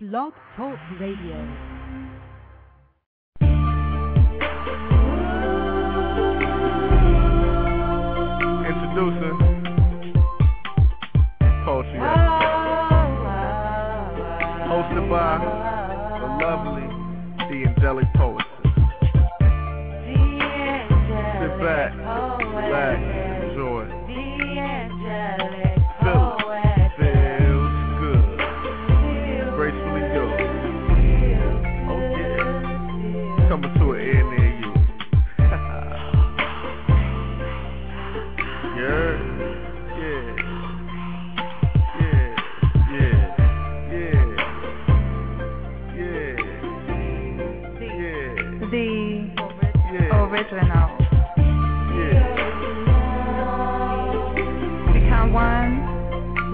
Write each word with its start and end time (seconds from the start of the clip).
Blog 0.00 0.32
Talk 0.56 0.76
Radio. 0.98 1.73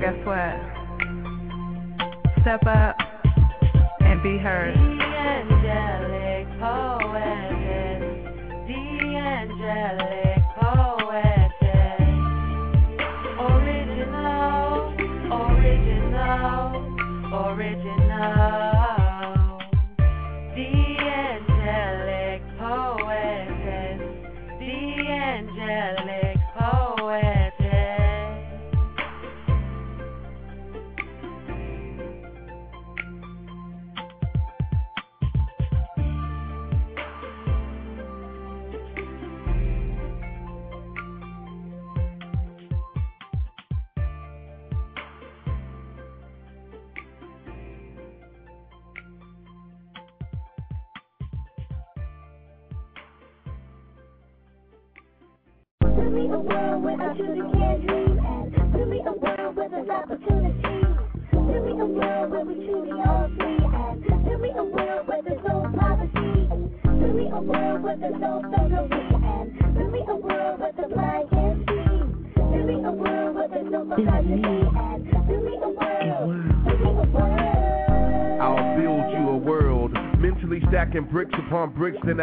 Guess 0.00 0.16
what? 0.24 0.56
Step 2.40 2.66
up 2.66 2.96
and 4.00 4.22
be 4.22 4.38
heard. 4.38 4.74
angelic 4.74 6.48
poetess, 6.58 8.00
the 8.66 8.80
angelic 9.14 10.29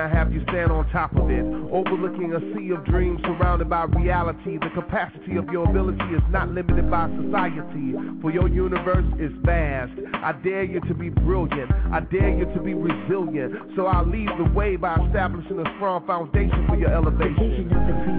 I 0.07 0.09
have 0.11 0.31
you 0.31 0.41
stand 0.47 0.71
on 0.71 0.89
top 0.91 1.11
of 1.17 1.29
it. 1.29 1.43
Overlooking 1.43 2.31
a 2.31 2.39
sea 2.55 2.71
of 2.71 2.85
dreams 2.85 3.19
surrounded 3.25 3.69
by 3.69 3.83
reality. 3.91 4.57
The 4.57 4.71
capacity 4.73 5.35
of 5.35 5.49
your 5.51 5.69
ability 5.69 6.15
is 6.15 6.23
not 6.31 6.47
limited 6.47 6.89
by 6.89 7.11
society, 7.11 7.91
for 8.21 8.31
your 8.31 8.47
universe 8.47 9.03
is 9.19 9.35
vast. 9.43 9.91
I 10.23 10.31
dare 10.31 10.63
you 10.63 10.79
to 10.87 10.93
be 10.93 11.09
brilliant. 11.09 11.69
I 11.91 11.99
dare 11.99 12.31
you 12.31 12.45
to 12.55 12.59
be 12.63 12.73
resilient. 12.73 13.75
So 13.75 13.87
I'll 13.87 14.07
lead 14.07 14.29
the 14.39 14.47
way 14.55 14.77
by 14.77 14.95
establishing 14.95 15.59
a 15.59 15.67
strong 15.75 16.07
foundation 16.07 16.65
for 16.71 16.77
your 16.77 16.93
elevation. 16.95 17.67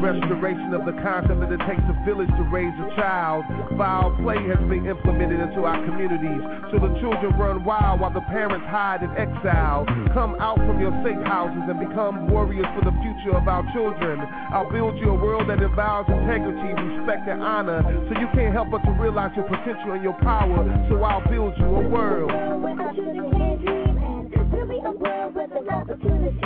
Restoration 0.04 0.74
of 0.76 0.84
the 0.84 0.92
concept 1.00 1.40
that 1.40 1.48
it 1.48 1.64
takes 1.64 1.82
a 1.88 1.96
village 2.04 2.28
to 2.36 2.44
raise 2.52 2.76
a 2.84 2.88
child. 3.00 3.48
Foul 3.80 4.12
play 4.20 4.36
has 4.52 4.60
been 4.68 4.84
implemented 4.84 5.40
into 5.40 5.64
our 5.64 5.80
communities, 5.88 6.44
so 6.68 6.76
the 6.76 6.92
children 7.00 7.32
run 7.40 7.64
wild 7.64 8.00
while 8.00 8.12
the 8.12 8.20
parents 8.28 8.66
hide 8.68 9.02
in 9.02 9.10
exile. 9.16 9.88
Come 10.12 10.36
out 10.36 10.58
from 10.58 10.80
your 10.80 10.92
safe 11.00 11.18
houses 11.24 11.64
and 11.64 11.77
become 11.78 12.28
warriors 12.30 12.66
for 12.74 12.84
the 12.84 12.94
future 13.02 13.36
of 13.36 13.46
our 13.48 13.62
children. 13.72 14.20
I'll 14.52 14.70
build 14.70 14.98
you 14.98 15.10
a 15.10 15.14
world 15.14 15.48
that 15.48 15.62
involves 15.62 16.08
integrity, 16.08 16.74
respect, 16.74 17.28
and 17.28 17.42
honor, 17.42 17.82
so 18.08 18.18
you 18.18 18.26
can't 18.34 18.52
help 18.52 18.70
but 18.70 18.82
to 18.84 18.90
realize 18.98 19.32
your 19.36 19.46
potential 19.46 19.92
and 19.92 20.02
your 20.02 20.18
power. 20.20 20.64
So 20.90 21.02
I'll 21.02 21.26
build 21.28 21.54
you 21.58 21.66
a 21.66 21.88
world. 21.88 22.30
where 22.30 22.74
I 22.74 22.94
truly 22.94 23.30
can 23.30 23.56
dream 23.62 23.96
and 23.98 24.30
give 24.50 24.68
me 24.68 24.78
a 24.84 24.90
world 24.90 25.34
where 25.34 25.48
there's 25.48 25.68
opportunity. 25.68 26.40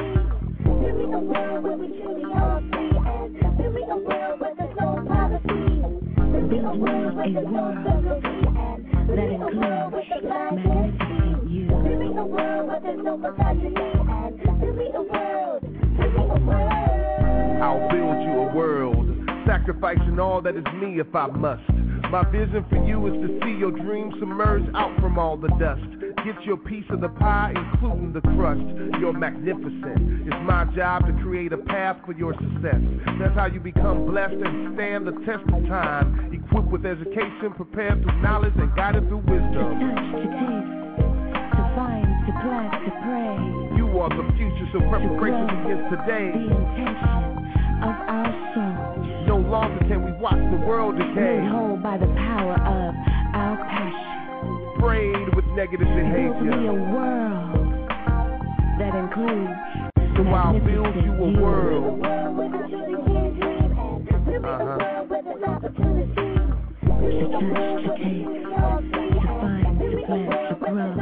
Give 0.62 0.94
me 0.96 1.04
a 1.04 1.18
world 1.18 1.64
where 1.64 1.76
we 1.76 1.88
truly 2.00 2.24
are 2.34 2.60
free 2.72 2.92
and 2.92 3.56
give 3.58 3.72
me 3.72 3.82
a 3.88 3.96
world 3.96 4.40
where 4.40 4.54
there's 4.56 4.76
no 4.78 4.88
poverty. 5.08 5.62
Give 6.32 6.46
me 6.50 6.58
a 6.58 6.74
world 6.76 7.16
where 7.16 7.32
there's 7.32 7.52
no 7.52 7.64
thuggery 7.82 8.46
and 8.52 8.78
give 9.08 9.16
me 9.16 9.36
a 9.36 9.50
world 9.56 9.92
where 9.92 10.04
the 10.08 10.18
blind 10.26 10.56
can 10.62 10.88
see. 10.98 11.62
Give 11.62 11.98
me 11.98 12.08
a 12.16 12.24
world 12.24 12.68
where 12.68 12.80
there's 12.82 13.02
no 13.04 13.16
misogyny 13.16 14.01
I'll 17.62 17.88
build 17.88 18.22
you 18.22 18.32
a 18.40 18.52
world, 18.54 19.08
sacrificing 19.46 20.18
all 20.18 20.42
that 20.42 20.56
is 20.56 20.64
me 20.80 21.00
if 21.00 21.14
I 21.14 21.28
must. 21.28 21.62
My 22.10 22.24
vision 22.30 22.64
for 22.68 22.76
you 22.86 23.06
is 23.06 23.14
to 23.14 23.40
see 23.42 23.56
your 23.58 23.70
dreams 23.70 24.14
submerge 24.20 24.68
out 24.74 24.94
from 25.00 25.18
all 25.18 25.38
the 25.38 25.48
dust. 25.58 25.80
Get 26.26 26.44
your 26.44 26.58
piece 26.58 26.84
of 26.90 27.00
the 27.00 27.08
pie, 27.08 27.54
including 27.56 28.12
the 28.12 28.20
crust. 28.20 28.60
You're 29.00 29.14
magnificent. 29.14 30.26
It's 30.26 30.36
my 30.44 30.66
job 30.76 31.06
to 31.06 31.12
create 31.22 31.54
a 31.54 31.56
path 31.56 31.96
for 32.04 32.12
your 32.12 32.34
success. 32.34 32.82
That's 33.18 33.34
how 33.34 33.46
you 33.46 33.60
become 33.60 34.04
blessed 34.06 34.34
and 34.34 34.74
stand 34.76 35.06
the 35.06 35.12
test 35.24 35.42
of 35.54 35.66
time. 35.68 36.30
Equipped 36.34 36.68
with 36.68 36.84
education, 36.84 37.54
prepared 37.56 38.02
through 38.02 38.20
knowledge, 38.20 38.54
and 38.56 38.76
guided 38.76 39.08
through 39.08 39.24
wisdom. 39.24 39.80
To 39.80 39.88
touch, 39.96 40.12
to 40.12 40.28
taste, 40.28 40.68
to 41.56 41.62
find, 41.74 42.06
to 42.26 42.32
plant, 42.44 42.72
to 42.84 42.90
pray. 43.02 43.61
You 43.92 43.98
are 44.00 44.08
the 44.08 44.24
future, 44.40 44.66
so 44.72 44.78
preparation 44.88 45.44
begins 45.52 45.84
today. 45.92 46.32
The 46.32 46.48
intention 46.48 47.44
of 47.84 47.94
our 48.08 48.32
soul, 48.56 49.04
No 49.28 49.36
longer 49.36 49.84
can 49.86 50.00
we 50.04 50.12
watch 50.16 50.40
the 50.50 50.56
world 50.66 50.96
made 50.96 51.12
decay. 51.14 51.44
whole 51.50 51.76
by 51.76 51.98
the 51.98 52.06
power 52.16 52.54
of 52.56 52.94
our 53.36 53.56
passion. 53.68 54.72
Sprayed 54.78 55.34
with 55.36 55.44
negative 55.54 55.88
behavior. 55.88 56.32
Build 56.32 56.56
me 56.56 56.66
a 56.68 56.72
world 56.72 57.68
that 58.80 58.94
includes 58.96 59.60
So 60.16 60.22
I'll 60.28 60.58
build 60.58 60.94
you 60.96 61.12
a 61.12 61.40
world. 61.40 62.00
world 62.00 62.00
where 62.00 62.48
I 62.48 62.68
truly 62.68 63.28
can 63.36 63.36
dream 63.36 63.76
and 63.76 64.08
give 64.08 64.24
me 64.26 64.34
a 64.36 64.40
Uh-huh. 64.40 64.78
world 64.80 65.10
where. 65.10 65.22
To 67.02 67.28
touch, 67.28 67.82
to 67.84 67.90
taste, 68.00 68.32
to 68.32 69.28
find, 69.40 69.78
to 69.80 69.96
plant, 70.06 70.32
to 70.48 70.54
grow. 70.64 71.01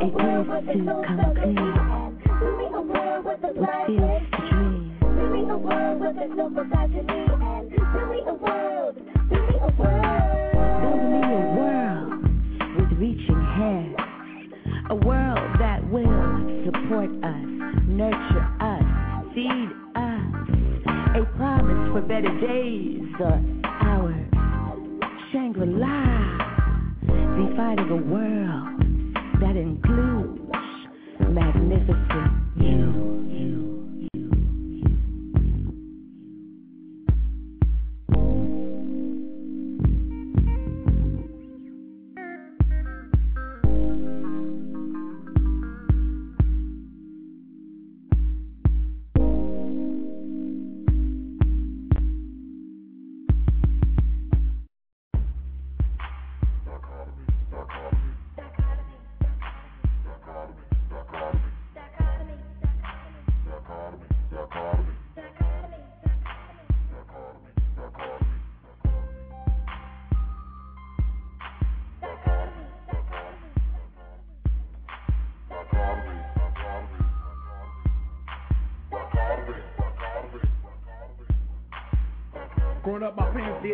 A 0.00 0.06
place 0.06 0.78
to 0.78 1.02
come 1.06 1.34
clean. 1.36 1.56
What 3.20 3.40
feels 6.24 6.54
to 6.94 7.02
dream. 7.02 7.29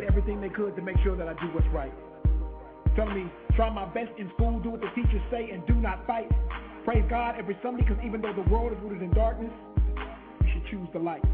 Did 0.01 0.05
everything 0.05 0.43
they 0.43 0.51
could 0.51 0.77
to 0.77 0.83
make 0.83 0.97
sure 1.03 1.17
that 1.17 1.27
I 1.27 1.33
do 1.35 1.47
what's 1.55 1.67
right. 1.69 1.93
Telling 2.97 3.15
me, 3.15 3.33
try 3.55 3.71
my 3.71 3.87
best 3.87 4.11
in 4.19 4.31
school, 4.35 4.61
do 4.61 4.71
what 4.71 4.81
the 4.81 4.91
teachers 4.95 5.23
say, 5.31 5.49
and 5.51 5.67
do 5.67 5.75
not 5.75 6.07
fight. 6.07 6.29
Praise 6.85 7.05
God 7.09 7.37
every 7.39 7.57
Sunday, 7.63 7.83
because 7.83 8.03
even 8.05 8.21
though 8.21 8.35
the 8.35 8.49
world 8.51 8.73
is 8.73 8.79
rooted 8.83 9.03
in 9.03 9.11
darkness, 9.13 9.53
you 10.43 10.49
should 10.53 10.67
choose 10.71 10.89
the 10.93 10.99
light. 10.99 11.25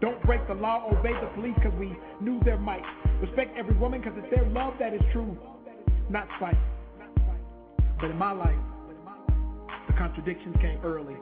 Don't 0.00 0.20
break 0.22 0.46
the 0.48 0.54
law, 0.54 0.90
obey 0.90 1.12
the 1.20 1.28
police, 1.34 1.54
because 1.54 1.78
we 1.78 1.96
knew 2.20 2.40
their 2.42 2.58
might. 2.58 2.82
Respect 3.20 3.56
every 3.56 3.76
woman, 3.76 4.00
because 4.00 4.18
it's 4.18 4.34
their 4.34 4.48
love 4.50 4.74
that 4.80 4.92
is 4.92 5.02
true, 5.12 5.38
not 6.08 6.26
spite. 6.38 6.58
But 8.00 8.10
in 8.10 8.16
my 8.16 8.32
life, 8.32 8.58
the 9.86 9.92
contradictions 9.92 10.56
came 10.60 10.80
early. 10.82 11.14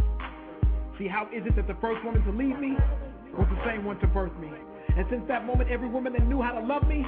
See, 0.99 1.09
how 1.09 1.27
is 1.27 1.45
it 1.45 1.57
that 1.57 1.67
the 1.67 1.77
first 1.81 2.03
woman 2.05 2.25
to 2.25 2.31
leave 2.31 2.59
me 2.59 2.75
was 3.37 3.47
the 3.51 3.71
same 3.71 3.85
one 3.85 3.99
to 4.01 4.07
birth 4.07 4.33
me? 4.41 4.49
And 4.97 5.07
since 5.11 5.23
that 5.29 5.45
moment, 5.45 5.71
every 5.71 5.89
woman 5.89 6.13
that 6.15 6.27
knew 6.27 6.43
how 6.43 6.53
to 6.53 6.65
love 6.65 6.87
me 6.89 7.05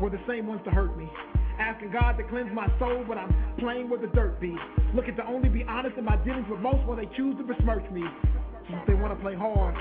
were 0.00 0.10
the 0.10 0.20
same 0.28 0.46
ones 0.46 0.60
to 0.64 0.70
hurt 0.70 0.96
me. 0.96 1.08
Asking 1.58 1.90
God 1.90 2.18
to 2.18 2.24
cleanse 2.24 2.52
my 2.52 2.68
soul, 2.78 3.04
but 3.08 3.16
I'm 3.16 3.34
playing 3.58 3.88
with 3.88 4.02
the 4.02 4.08
dirt 4.08 4.40
be. 4.40 4.54
Looking 4.94 5.16
to 5.16 5.26
only 5.26 5.48
be 5.48 5.64
honest 5.64 5.96
in 5.96 6.04
my 6.04 6.16
dealings 6.24 6.46
with 6.50 6.60
most 6.60 6.84
while 6.86 6.96
they 6.96 7.08
choose 7.16 7.36
to 7.38 7.44
besmirch 7.44 7.90
me. 7.90 8.04
If 8.68 8.86
they 8.86 8.94
want 8.94 9.16
to 9.16 9.20
play 9.22 9.34
hard, 9.34 9.74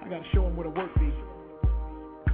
I 0.00 0.08
gotta 0.08 0.24
show 0.32 0.42
them 0.44 0.56
where 0.56 0.64
the 0.64 0.72
work 0.72 0.94
be. 0.96 1.12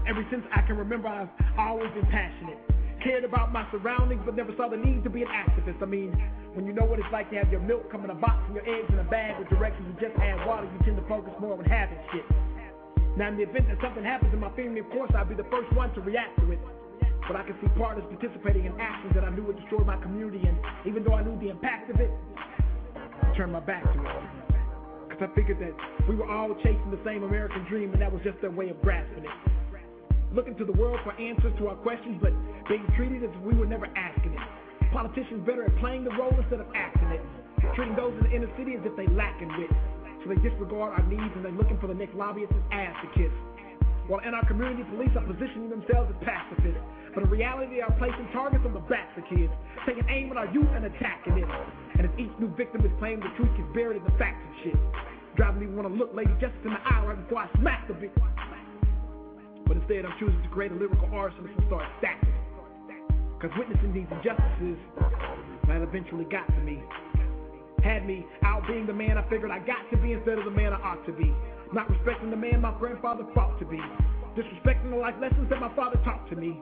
Ever 0.06 0.24
since 0.30 0.44
I 0.54 0.60
can 0.62 0.76
remember, 0.76 1.08
I've 1.08 1.32
always 1.58 1.90
been 1.92 2.06
passionate. 2.06 2.58
Cared 3.02 3.24
about 3.24 3.52
my 3.52 3.66
surroundings, 3.72 4.22
but 4.24 4.36
never 4.36 4.52
saw 4.56 4.68
the 4.68 4.76
need 4.76 5.02
to 5.04 5.10
be 5.10 5.22
an 5.22 5.28
activist. 5.28 5.82
I 5.82 5.86
mean, 5.86 6.12
when 6.52 6.66
you 6.66 6.72
know 6.72 6.84
what 6.84 6.98
it's 6.98 7.08
like 7.10 7.30
to 7.30 7.36
have 7.36 7.50
your 7.50 7.60
milk 7.60 7.90
come 7.90 8.04
in 8.04 8.10
a 8.10 8.14
box 8.14 8.38
and 8.46 8.54
your 8.54 8.68
eggs 8.68 8.86
in 8.92 8.98
a 8.98 9.04
bag 9.04 9.38
with 9.38 9.48
directions 9.48 9.88
to 9.96 10.08
just 10.08 10.18
add 10.20 10.46
water, 10.46 10.68
you 10.70 10.78
tend 10.84 10.96
to 10.96 11.08
focus 11.08 11.32
more 11.40 11.58
on 11.58 11.64
having 11.64 11.98
shit. 12.12 12.24
Now, 13.16 13.28
in 13.28 13.36
the 13.36 13.44
event 13.44 13.68
that 13.68 13.78
something 13.80 14.02
happens 14.02 14.34
in 14.34 14.40
my 14.40 14.50
family, 14.58 14.80
of 14.80 14.90
course, 14.90 15.10
I'll 15.14 15.24
be 15.24 15.36
the 15.36 15.46
first 15.46 15.72
one 15.72 15.94
to 15.94 16.00
react 16.00 16.38
to 16.40 16.50
it. 16.50 16.58
But 17.26 17.36
I 17.36 17.42
can 17.44 17.54
see 17.62 17.68
partners 17.78 18.04
participating 18.10 18.66
in 18.66 18.78
actions 18.80 19.14
that 19.14 19.24
I 19.24 19.30
knew 19.30 19.44
would 19.44 19.58
destroy 19.58 19.84
my 19.84 19.96
community, 19.96 20.42
and 20.46 20.58
even 20.84 21.04
though 21.04 21.14
I 21.14 21.22
knew 21.22 21.38
the 21.38 21.48
impact 21.48 21.90
of 21.90 22.00
it, 22.00 22.10
I 22.96 23.32
turned 23.36 23.52
my 23.52 23.60
back 23.60 23.84
to 23.84 23.98
it. 24.02 24.22
Because 25.08 25.30
I 25.30 25.34
figured 25.34 25.58
that 25.62 25.72
we 26.08 26.16
were 26.16 26.28
all 26.28 26.54
chasing 26.56 26.90
the 26.90 27.00
same 27.04 27.22
American 27.22 27.64
dream, 27.64 27.92
and 27.92 28.02
that 28.02 28.12
was 28.12 28.20
just 28.24 28.40
their 28.40 28.50
way 28.50 28.68
of 28.68 28.82
grasping 28.82 29.24
it. 29.24 29.30
Looking 30.34 30.56
to 30.56 30.64
the 30.64 30.72
world 30.72 30.98
for 31.04 31.12
answers 31.14 31.54
to 31.58 31.68
our 31.68 31.76
questions, 31.76 32.18
but 32.20 32.32
being 32.68 32.84
treated 32.96 33.22
as 33.22 33.30
if 33.30 33.40
we 33.42 33.54
were 33.54 33.66
never 33.66 33.86
asking 33.94 34.34
it. 34.34 34.92
Politicians 34.92 35.46
better 35.46 35.64
at 35.64 35.76
playing 35.78 36.02
the 36.04 36.10
role 36.10 36.34
instead 36.36 36.60
of 36.60 36.66
acting 36.74 37.08
it. 37.08 37.22
Treating 37.74 37.94
those 37.94 38.12
in 38.18 38.24
the 38.28 38.36
inner 38.36 38.50
city 38.58 38.74
as 38.74 38.82
if 38.84 38.94
they 38.96 39.06
lacking 39.06 39.48
wit. 39.56 39.70
So 40.24 40.32
they 40.32 40.40
disregard 40.40 40.96
our 40.96 41.04
needs 41.04 41.32
and 41.36 41.44
they're 41.44 41.52
looking 41.52 41.76
for 41.78 41.86
the 41.86 41.94
next 41.94 42.16
lobbyist's 42.16 42.56
ass 42.72 42.96
to 43.04 43.08
kiss. 43.12 43.32
While 44.08 44.24
in 44.24 44.32
our 44.32 44.44
community, 44.48 44.84
police 44.88 45.12
are 45.16 45.24
positioning 45.24 45.68
themselves 45.68 46.08
as 46.12 46.18
pacifists. 46.24 46.80
But 47.12 47.24
in 47.24 47.30
reality, 47.30 47.76
they 47.76 47.84
are 47.84 47.92
placing 48.00 48.28
targets 48.32 48.64
on 48.64 48.72
the 48.72 48.84
backs 48.88 49.12
of 49.16 49.24
kids, 49.28 49.52
taking 49.86 50.04
aim 50.08 50.32
at 50.32 50.36
our 50.36 50.48
youth 50.48 50.68
and 50.72 50.84
attacking 50.84 51.38
it. 51.38 51.48
And 51.96 52.08
as 52.08 52.12
each 52.18 52.32
new 52.40 52.48
victim 52.56 52.84
is 52.84 52.92
claimed, 52.98 53.22
the 53.22 53.32
truth 53.36 53.52
gets 53.56 53.68
buried 53.76 54.00
in 54.00 54.04
the 54.04 54.16
facts 54.16 54.40
and 54.40 54.56
shit. 54.64 54.80
Driving 55.36 55.60
me 55.60 55.66
want 55.76 55.88
to 55.88 55.94
look 55.94 56.12
lady 56.12 56.32
Justice 56.40 56.64
in 56.64 56.72
the 56.72 56.80
eye 56.80 57.04
right 57.04 57.20
before 57.20 57.44
I 57.44 57.48
smack 57.60 57.88
the 57.88 57.94
bitch. 57.94 58.16
But 59.68 59.76
instead, 59.76 60.04
I'm 60.04 60.16
choosing 60.18 60.40
to 60.42 60.48
create 60.48 60.72
a 60.72 60.74
lyrical 60.74 61.08
arsonist 61.08 61.56
and 61.56 61.66
start 61.68 61.84
stacking. 62.00 62.32
Cause 63.40 63.50
witnessing 63.58 63.92
these 63.92 64.08
injustices, 64.08 64.80
man, 65.68 65.82
eventually 65.82 66.24
got 66.24 66.46
to 66.48 66.60
me. 66.64 66.80
Had 67.84 68.06
me 68.06 68.24
out 68.42 68.66
being 68.66 68.86
the 68.86 68.94
man 68.94 69.18
I 69.18 69.28
figured 69.28 69.50
I 69.50 69.58
got 69.58 69.84
to 69.92 69.98
be 69.98 70.12
instead 70.12 70.38
of 70.38 70.46
the 70.46 70.50
man 70.50 70.72
I 70.72 70.80
ought 70.80 71.04
to 71.04 71.12
be. 71.12 71.28
Not 71.72 71.90
respecting 71.90 72.30
the 72.30 72.36
man 72.36 72.62
my 72.62 72.72
grandfather 72.78 73.24
fought 73.34 73.58
to 73.58 73.66
be. 73.66 73.76
Disrespecting 74.32 74.88
the 74.88 74.96
life 74.96 75.14
lessons 75.20 75.50
that 75.50 75.60
my 75.60 75.68
father 75.76 76.00
taught 76.02 76.28
to 76.30 76.36
me. 76.36 76.56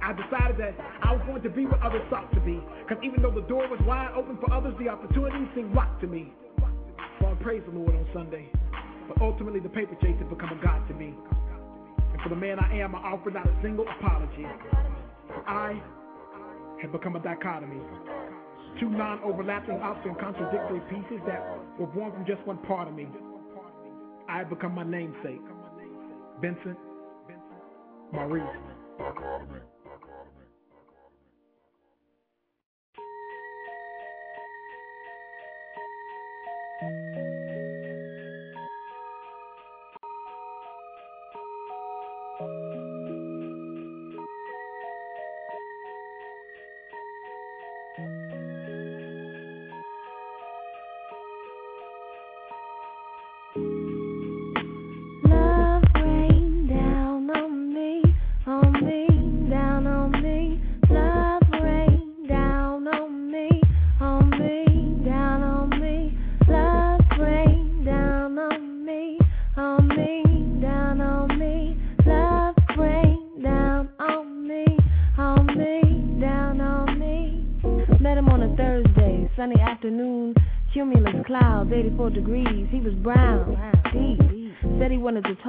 I 0.00 0.12
decided 0.12 0.56
that 0.58 0.78
I 1.02 1.12
was 1.12 1.22
going 1.26 1.42
to 1.42 1.50
be 1.50 1.66
what 1.66 1.82
others 1.82 2.06
thought 2.08 2.32
to 2.32 2.40
be. 2.40 2.62
Cause 2.88 2.98
even 3.02 3.22
though 3.22 3.32
the 3.34 3.42
door 3.42 3.66
was 3.66 3.80
wide 3.82 4.12
open 4.14 4.38
for 4.38 4.52
others, 4.54 4.72
the 4.78 4.88
opportunity 4.88 5.50
seemed 5.56 5.74
locked 5.74 6.00
to 6.02 6.06
me. 6.06 6.32
So 7.18 7.26
I 7.26 7.34
praise 7.42 7.62
the 7.66 7.76
Lord 7.76 7.96
on 7.96 8.06
Sunday. 8.14 8.48
But 9.08 9.20
ultimately, 9.20 9.58
the 9.58 9.68
paper 9.68 9.96
chase 10.00 10.14
had 10.18 10.30
become 10.30 10.50
a 10.56 10.62
God 10.62 10.86
to 10.86 10.94
me. 10.94 11.12
And 12.12 12.22
for 12.22 12.28
the 12.28 12.36
man 12.36 12.60
I 12.60 12.78
am, 12.78 12.94
I 12.94 12.98
offer 12.98 13.30
not 13.30 13.48
a 13.48 13.54
single 13.62 13.86
apology. 13.88 14.46
I 15.46 15.82
have 16.82 16.92
become 16.92 17.16
a 17.16 17.20
dichotomy. 17.20 17.80
Two 18.80 18.90
non-overlapping, 18.90 19.76
often 19.76 20.14
contradictory 20.16 20.80
pieces 20.90 21.20
that 21.26 21.42
were 21.78 21.86
born 21.88 22.12
from 22.12 22.26
just 22.26 22.46
one 22.46 22.58
part 22.66 22.88
of 22.88 22.94
me. 22.94 23.06
I 24.28 24.38
have 24.38 24.50
become 24.50 24.74
my 24.74 24.84
namesake. 24.84 25.42
Vincent 26.40 26.78
Maurice. 28.12 28.42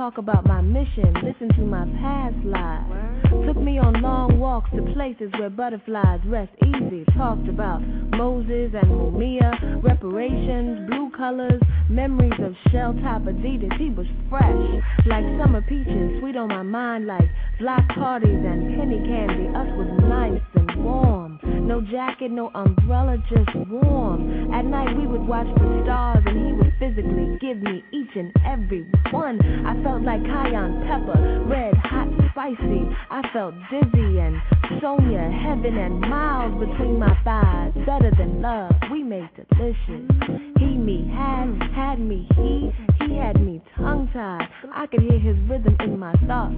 Talk 0.09 0.17
about 0.17 0.47
my 0.47 0.59
mission, 0.59 1.13
listen 1.21 1.49
to 1.55 1.61
my 1.61 1.85
past 2.01 2.33
lives. 2.43 3.45
Took 3.45 3.57
me 3.61 3.77
on 3.77 4.01
long 4.01 4.39
walks 4.39 4.71
to 4.71 4.81
places 4.95 5.31
where 5.37 5.51
butterflies 5.51 6.19
rest 6.25 6.49
easy. 6.65 7.05
Talked 7.15 7.47
about 7.47 7.77
Moses 8.17 8.73
and 8.73 8.89
Mumia, 8.89 9.53
reparations, 9.83 10.89
blue 10.89 11.11
colors, 11.15 11.61
memories 11.91 12.33
of 12.39 12.55
shell 12.71 12.93
toe 12.93 13.21
Adidas. 13.21 13.77
He 13.77 13.91
was 13.91 14.07
fresh, 14.31 14.81
like 15.05 15.25
summer 15.37 15.61
peaches, 15.61 16.19
sweet 16.19 16.35
on 16.35 16.47
my 16.47 16.63
mind 16.63 17.05
like 17.05 17.29
block 17.59 17.87
parties 17.89 18.33
and 18.33 18.79
penny 18.79 18.97
candy. 19.05 19.45
Us 19.49 19.69
was 19.77 19.93
nice 20.09 20.41
and 20.55 20.83
warm. 20.83 21.38
No 21.69 21.81
jacket, 21.81 22.31
no 22.31 22.49
umbrella, 22.55 23.19
just 23.29 23.55
warm. 23.69 24.51
At 24.51 24.65
night 24.65 24.97
we 24.97 25.05
would 25.05 25.21
watch 25.27 25.45
the 25.45 25.81
stars 25.83 26.23
and 26.25 26.47
he 26.47 26.53
would 26.53 26.73
physically 26.79 27.37
give 27.39 27.61
me 27.61 27.83
each 27.91 28.09
and 28.15 28.33
every 28.43 28.87
one. 29.11 29.39
I 29.67 29.77
felt 29.83 30.01
like 30.01 30.19
cayenne 30.23 30.81
pepper, 30.87 31.45
red, 31.45 31.75
hot, 31.75 32.09
spicy. 32.31 32.89
I 33.11 33.21
felt 33.31 33.53
dizzy 33.69 34.17
and 34.17 34.41
Sonia, 34.81 35.29
heaven 35.29 35.77
and 35.77 36.01
miles 36.01 36.59
between 36.59 36.97
my 36.97 37.15
thighs. 37.23 37.71
Better 37.85 38.09
than 38.17 38.41
love, 38.41 38.71
we 38.91 39.03
made 39.03 39.29
delicious. 39.35 40.09
He, 40.57 40.65
me, 40.73 41.07
had, 41.13 41.53
had 41.75 41.99
me, 41.99 42.27
he, 42.35 42.73
he 43.05 43.15
had 43.15 43.39
me 43.39 43.61
tongue 43.77 44.09
tied. 44.11 44.47
I 44.73 44.87
could 44.87 45.01
hear 45.01 45.19
his 45.19 45.37
rhythm 45.47 45.77
in 45.81 45.99
my 45.99 46.13
thoughts. 46.25 46.55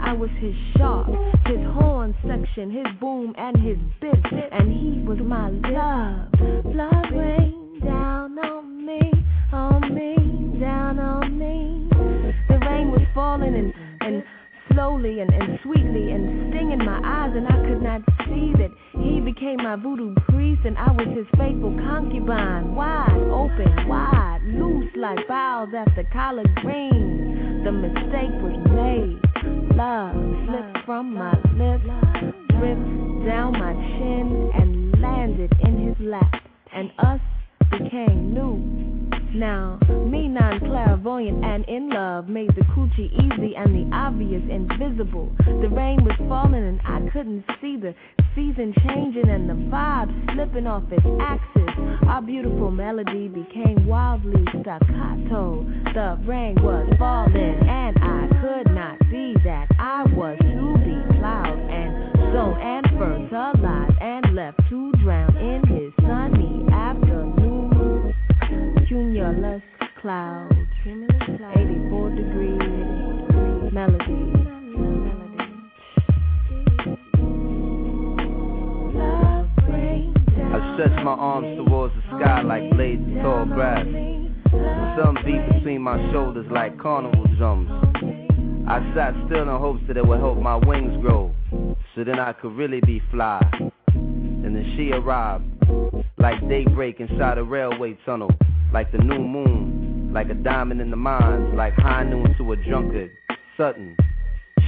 I 0.00 0.12
was 0.12 0.30
his 0.38 0.54
sharp, 0.76 1.08
his 1.46 1.64
horn 1.74 2.14
section, 2.26 2.70
his 2.70 2.86
boom 3.00 3.34
and 3.36 3.56
his 3.56 3.78
bit, 4.00 4.16
and 4.52 4.72
he 4.72 5.02
was 5.02 5.18
my 5.18 5.50
love. 5.50 6.30
Blood 6.72 7.12
rain 7.12 7.80
down 7.84 8.38
on 8.38 8.86
me, 8.86 9.00
on 9.52 9.94
me, 9.94 10.58
down 10.60 10.98
on 10.98 11.38
me. 11.38 11.88
The 12.48 12.58
rain 12.58 12.90
was 12.90 13.02
falling 13.14 13.54
and 13.54 13.72
and 14.00 14.22
slowly 14.72 15.20
and, 15.20 15.32
and 15.32 15.58
sweetly 15.62 16.12
and 16.12 16.52
stinging 16.52 16.84
my 16.84 17.00
eyes, 17.02 17.32
and 17.34 17.46
I 17.46 17.56
could 17.66 17.82
not 17.82 18.02
see 18.26 18.52
that 18.58 18.70
he 18.92 19.20
became 19.20 19.56
my 19.56 19.76
voodoo 19.76 20.14
priest 20.28 20.62
and 20.64 20.76
I 20.78 20.92
was 20.92 21.08
his 21.16 21.26
faithful 21.38 21.74
concubine. 21.80 22.74
Wide 22.74 23.28
open, 23.30 23.88
wide, 23.88 24.40
loose 24.44 24.90
like 24.96 25.26
boughs 25.28 25.70
after 25.76 26.04
collard 26.12 26.54
greens. 26.56 27.64
The 27.64 27.72
mistake 27.72 28.36
was 28.42 28.58
made. 28.70 29.76
Love 29.76 30.14
slipped 30.46 30.84
from 30.86 31.14
my 31.14 31.32
lips, 31.56 32.35
dripped 32.58 33.26
down 33.26 33.52
my 33.52 33.74
chin, 33.74 34.50
and 34.54 35.00
landed 35.00 35.52
in 35.62 35.88
his 35.88 35.96
lap. 36.06 36.42
And 36.72 36.90
us 36.98 37.20
became 37.70 38.32
new. 38.32 38.86
Now, 39.34 39.78
me 40.10 40.28
non 40.28 40.60
clairvoyant 40.60 41.44
and 41.44 41.64
in 41.66 41.90
love 41.90 42.28
made 42.28 42.54
the 42.54 42.62
coochie 42.72 43.12
easy 43.12 43.54
and 43.56 43.74
the 43.74 43.94
obvious 43.94 44.42
invisible. 44.50 45.30
The 45.44 45.68
rain 45.68 46.04
was 46.04 46.16
falling 46.28 46.54
and 46.54 46.80
I 46.84 47.10
couldn't 47.12 47.44
see 47.60 47.76
the 47.76 47.94
season 48.34 48.72
changing 48.86 49.28
and 49.28 49.48
the 49.48 49.54
vibe 49.54 50.34
slipping 50.34 50.66
off 50.66 50.84
its 50.90 51.04
axis. 51.20 51.68
Our 52.08 52.22
beautiful 52.22 52.70
melody 52.70 53.28
became 53.28 53.86
wildly 53.86 54.44
staccato. 54.60 55.66
The 55.92 56.18
rain 56.24 56.54
was 56.62 56.88
falling 56.98 57.58
and 57.68 57.98
I 57.98 58.28
could 58.40 58.72
not 58.72 58.98
see 59.10 59.34
that 59.44 59.68
I 59.78 60.04
was 60.14 60.38
to 60.40 60.78
be 60.84 61.18
plowed 61.18 61.45
and 62.26 62.34
sown 62.34 62.60
and 62.60 62.86
fertilized 63.30 63.98
and 64.00 64.34
left 64.34 64.58
to 64.68 64.92
drown 65.02 65.36
in 65.36 65.62
his 65.68 65.92
sunny 66.02 66.66
afternoon. 66.72 68.14
Cumulus 68.88 69.62
clouds, 70.00 70.54
84 70.86 72.10
degrees, 72.10 73.72
melody. 73.72 74.32
I 80.48 80.74
stretch 80.74 81.04
my 81.04 81.12
arms 81.12 81.56
towards 81.58 81.94
the 81.94 82.02
sky 82.18 82.42
like 82.42 82.70
blades 82.72 83.02
of 83.02 83.22
tall 83.22 83.46
grass. 83.46 83.86
The 83.86 85.02
sun 85.02 85.16
beat 85.24 85.54
between 85.54 85.82
my 85.82 85.98
shoulders 86.12 86.46
like 86.50 86.78
carnival 86.78 87.26
drums. 87.36 87.70
I 88.68 88.80
sat 88.94 89.14
still 89.26 89.42
in 89.42 89.48
hopes 89.48 89.82
that 89.86 89.96
it 89.96 90.06
would 90.06 90.18
help 90.18 90.38
my 90.38 90.56
wings 90.56 91.00
grow, 91.00 91.32
so 91.96 92.04
then 92.04 92.20
I 92.20 92.34
could 92.34 92.52
really 92.52 92.80
be 92.82 93.02
fly. 93.10 93.40
And 93.94 94.54
then 94.54 94.74
she 94.76 94.92
arrived, 94.92 95.44
like 96.18 96.46
daybreak 96.46 97.00
inside 97.00 97.38
a 97.38 97.42
railway 97.42 97.96
tunnel, 98.04 98.30
like 98.70 98.92
the 98.92 98.98
new 98.98 99.18
moon, 99.18 100.10
like 100.12 100.28
a 100.28 100.34
diamond 100.34 100.82
in 100.82 100.90
the 100.90 100.96
mines, 100.96 101.54
like 101.56 101.72
high 101.72 102.04
noon 102.04 102.34
to 102.36 102.52
a 102.52 102.56
drunkard. 102.56 103.10
Sutton, 103.56 103.96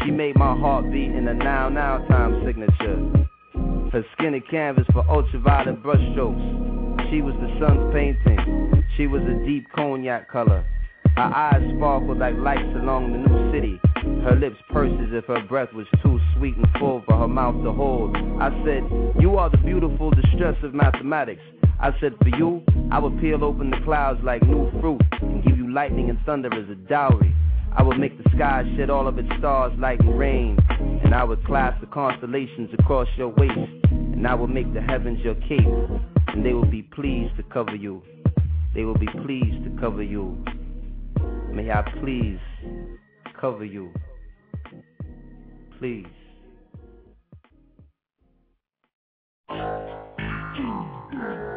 she 0.03 0.11
made 0.11 0.37
my 0.37 0.57
heart 0.59 0.91
beat 0.91 1.11
in 1.11 1.29
a 1.29 1.35
now 1.35 1.69
now 1.69 1.99
time 2.09 2.43
signature. 2.47 2.97
Her 3.93 4.05
skinny 4.17 4.41
canvas 4.41 4.87
for 4.93 5.07
ultraviolet 5.09 5.83
brushstrokes. 5.83 7.11
She 7.11 7.21
was 7.21 7.35
the 7.35 7.55
sun's 7.61 7.93
painting. 7.93 8.85
She 8.97 9.07
was 9.07 9.23
a 9.23 9.47
deep 9.47 9.67
cognac 9.77 10.31
color. 10.31 10.65
Her 11.19 11.35
eyes 11.35 11.75
sparkled 11.77 12.19
like 12.19 12.37
lights 12.37 12.77
along 12.77 13.11
the 13.11 13.19
new 13.19 13.51
city. 13.51 13.81
Her 14.23 14.37
lips 14.37 14.55
pursed 14.71 14.95
as 15.03 15.09
if 15.11 15.25
her 15.25 15.43
breath 15.49 15.73
was 15.73 15.89
too 16.01 16.21
sweet 16.37 16.57
and 16.57 16.65
full 16.79 17.03
for 17.09 17.19
her 17.19 17.27
mouth 17.27 17.61
to 17.65 17.73
hold. 17.73 18.17
I 18.41 18.51
said, 18.65 18.85
You 19.21 19.37
are 19.37 19.51
the 19.51 19.57
beautiful 19.57 20.13
distress 20.13 20.55
of 20.63 20.75
mathematics. 20.75 21.41
I 21.81 21.91
said, 22.01 22.15
For 22.23 22.29
you, 22.39 22.63
I 22.93 23.01
would 23.01 23.19
peel 23.21 23.43
open 23.43 23.71
the 23.71 23.81
clouds 23.85 24.21
like 24.23 24.43
new 24.45 24.71
fruit 24.81 25.03
and 25.21 25.43
give 25.43 25.59
you 25.59 25.69
lightning 25.73 26.09
and 26.09 26.21
thunder 26.25 26.55
as 26.55 26.71
a 26.71 26.77
dowry. 26.77 27.35
I 27.77 27.83
would 27.83 27.99
make 27.99 28.17
the 28.23 28.31
sky 28.37 28.63
shed 28.77 28.89
all 28.89 29.09
of 29.09 29.19
its 29.19 29.29
stars 29.41 29.73
like 29.77 29.99
rain, 30.05 30.57
and 31.03 31.13
I 31.17 31.25
would 31.25 31.45
clasp 31.45 31.81
the 31.81 31.89
constellations 31.89 32.71
across 32.79 33.09
your 33.17 33.31
waist, 33.31 33.73
and 33.91 34.25
I 34.25 34.37
would 34.37 34.51
make 34.51 34.73
the 34.73 34.83
heavens 34.83 35.19
your 35.25 35.35
cape, 35.35 35.67
and 36.29 36.47
they 36.47 36.53
will 36.53 36.71
be 36.71 36.83
pleased 36.83 37.37
to 37.39 37.43
cover 37.43 37.75
you. 37.75 38.05
They 38.73 38.85
will 38.85 38.99
be 38.99 39.09
pleased 39.25 39.65
to 39.65 39.77
cover 39.81 40.05
you. 40.05 40.41
May 41.59 41.73
I 41.73 41.83
please 42.01 42.39
cover 43.41 43.65
you. 43.65 43.93
Please. 45.81 46.07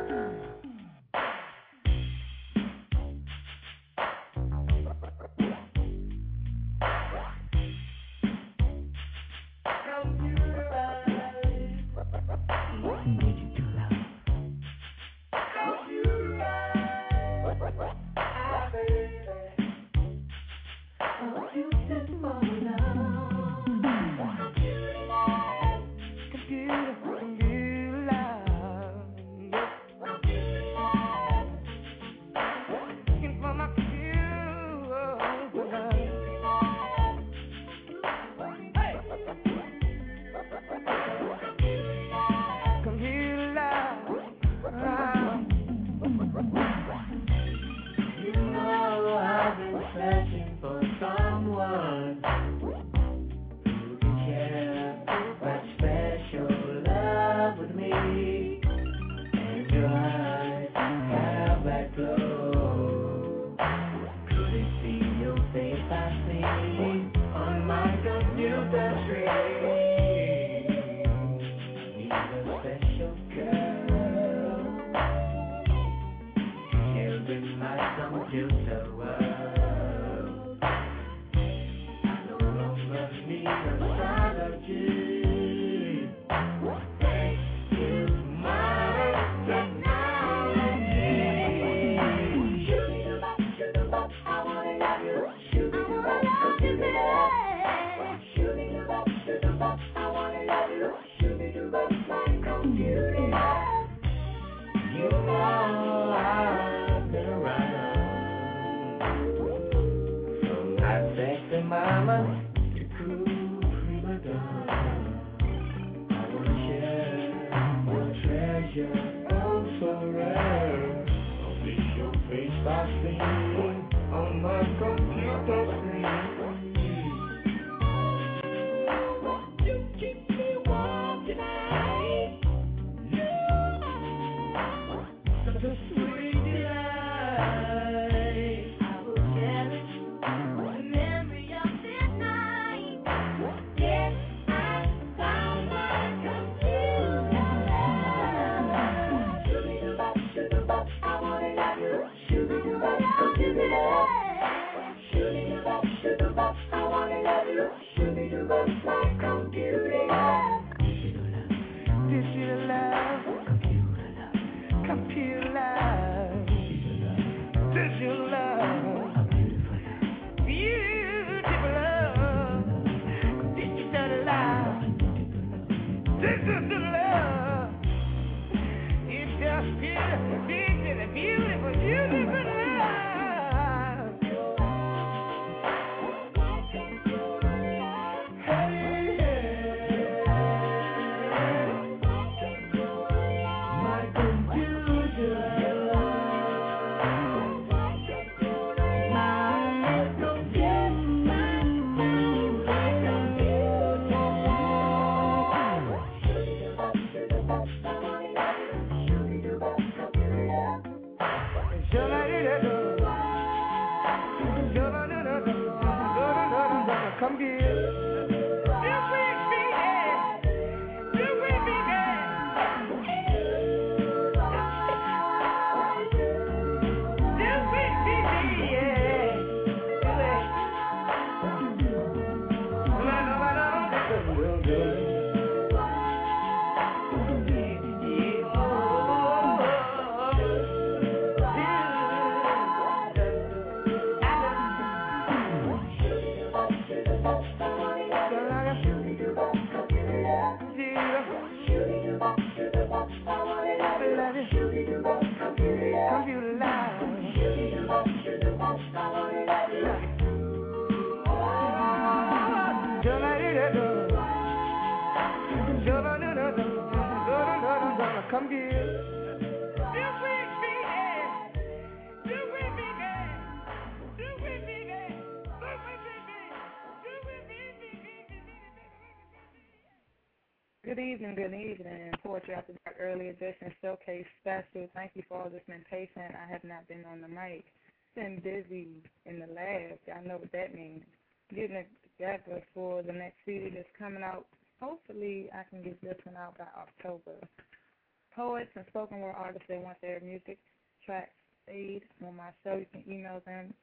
Poets 298.61 298.73
and 298.75 298.85
spoken 298.89 299.21
word 299.21 299.33
artists 299.35 299.65
that 299.69 299.81
want 299.81 299.97
their 300.01 300.19
music 300.19 300.59
tracks 301.03 301.31
played 301.65 302.03
on 302.23 302.35
my 302.35 302.49
show, 302.63 302.77
you 302.77 302.85
can 302.91 303.03
email 303.11 303.41
them 303.43 303.73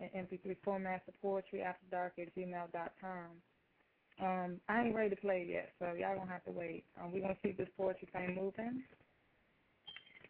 in 0.00 0.08
MP3 0.08 0.56
format 0.64 1.06
to 1.06 1.12
poetry 1.22 1.62
after 1.62 1.84
dark 1.88 2.14
at 2.18 2.34
gmail.com. 2.34 3.26
Um, 4.20 4.60
I 4.68 4.82
ain't 4.82 4.96
ready 4.96 5.10
to 5.10 5.20
play 5.20 5.46
yet, 5.48 5.70
so 5.78 5.94
y'all 5.96 6.16
gonna 6.16 6.30
have 6.30 6.44
to 6.46 6.50
wait. 6.50 6.84
Um, 7.00 7.12
we're 7.12 7.20
gonna 7.20 7.36
keep 7.40 7.58
this 7.58 7.68
poetry 7.76 8.08
thing 8.12 8.34
moving, 8.34 8.82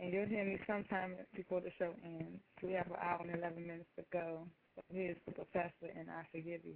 and 0.00 0.12
you'll 0.12 0.26
hear 0.26 0.44
me 0.44 0.58
sometime 0.66 1.14
before 1.34 1.62
the 1.62 1.70
show 1.78 1.94
ends. 2.04 2.42
We 2.62 2.72
have 2.72 2.88
an 2.88 2.96
hour 3.00 3.20
and 3.22 3.34
eleven 3.34 3.66
minutes 3.66 3.88
to 3.96 4.04
go. 4.12 4.40
So 4.76 4.82
here's 4.92 5.16
the 5.24 5.32
professor, 5.32 5.88
and 5.98 6.10
I 6.10 6.24
forgive 6.30 6.60
you. 6.62 6.74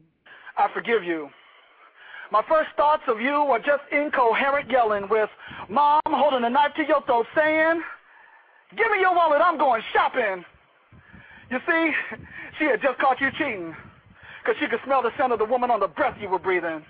I 0.57 0.69
forgive 0.73 1.05
you. 1.05 1.29
My 2.33 2.43
first 2.49 2.71
thoughts 2.79 3.03
of 3.09 3.21
you 3.21 3.45
were 3.45 3.59
just 3.59 3.85
incoherent 3.93 4.71
yelling 4.71 5.07
with 5.11 5.29
mom 5.69 6.01
holding 6.07 6.45
a 6.45 6.49
knife 6.49 6.73
to 6.77 6.83
your 6.83 7.03
throat 7.05 7.27
saying, 7.37 7.83
Give 8.75 8.91
me 8.91 9.01
your 9.01 9.15
wallet, 9.15 9.43
I'm 9.45 9.59
going 9.59 9.83
shopping. 9.93 10.43
You 11.51 11.59
see, 11.69 11.93
she 12.59 12.65
had 12.65 12.81
just 12.81 12.99
caught 13.01 13.21
you 13.21 13.29
cheating 13.37 13.77
because 14.41 14.57
she 14.59 14.67
could 14.67 14.81
smell 14.87 15.03
the 15.03 15.11
scent 15.19 15.35
of 15.35 15.41
the 15.41 15.45
woman 15.45 15.71
on 15.71 15.79
the 15.79 15.89
breath 15.89 16.17
you 16.23 16.31
were 16.31 16.39
breathing. 16.39 16.83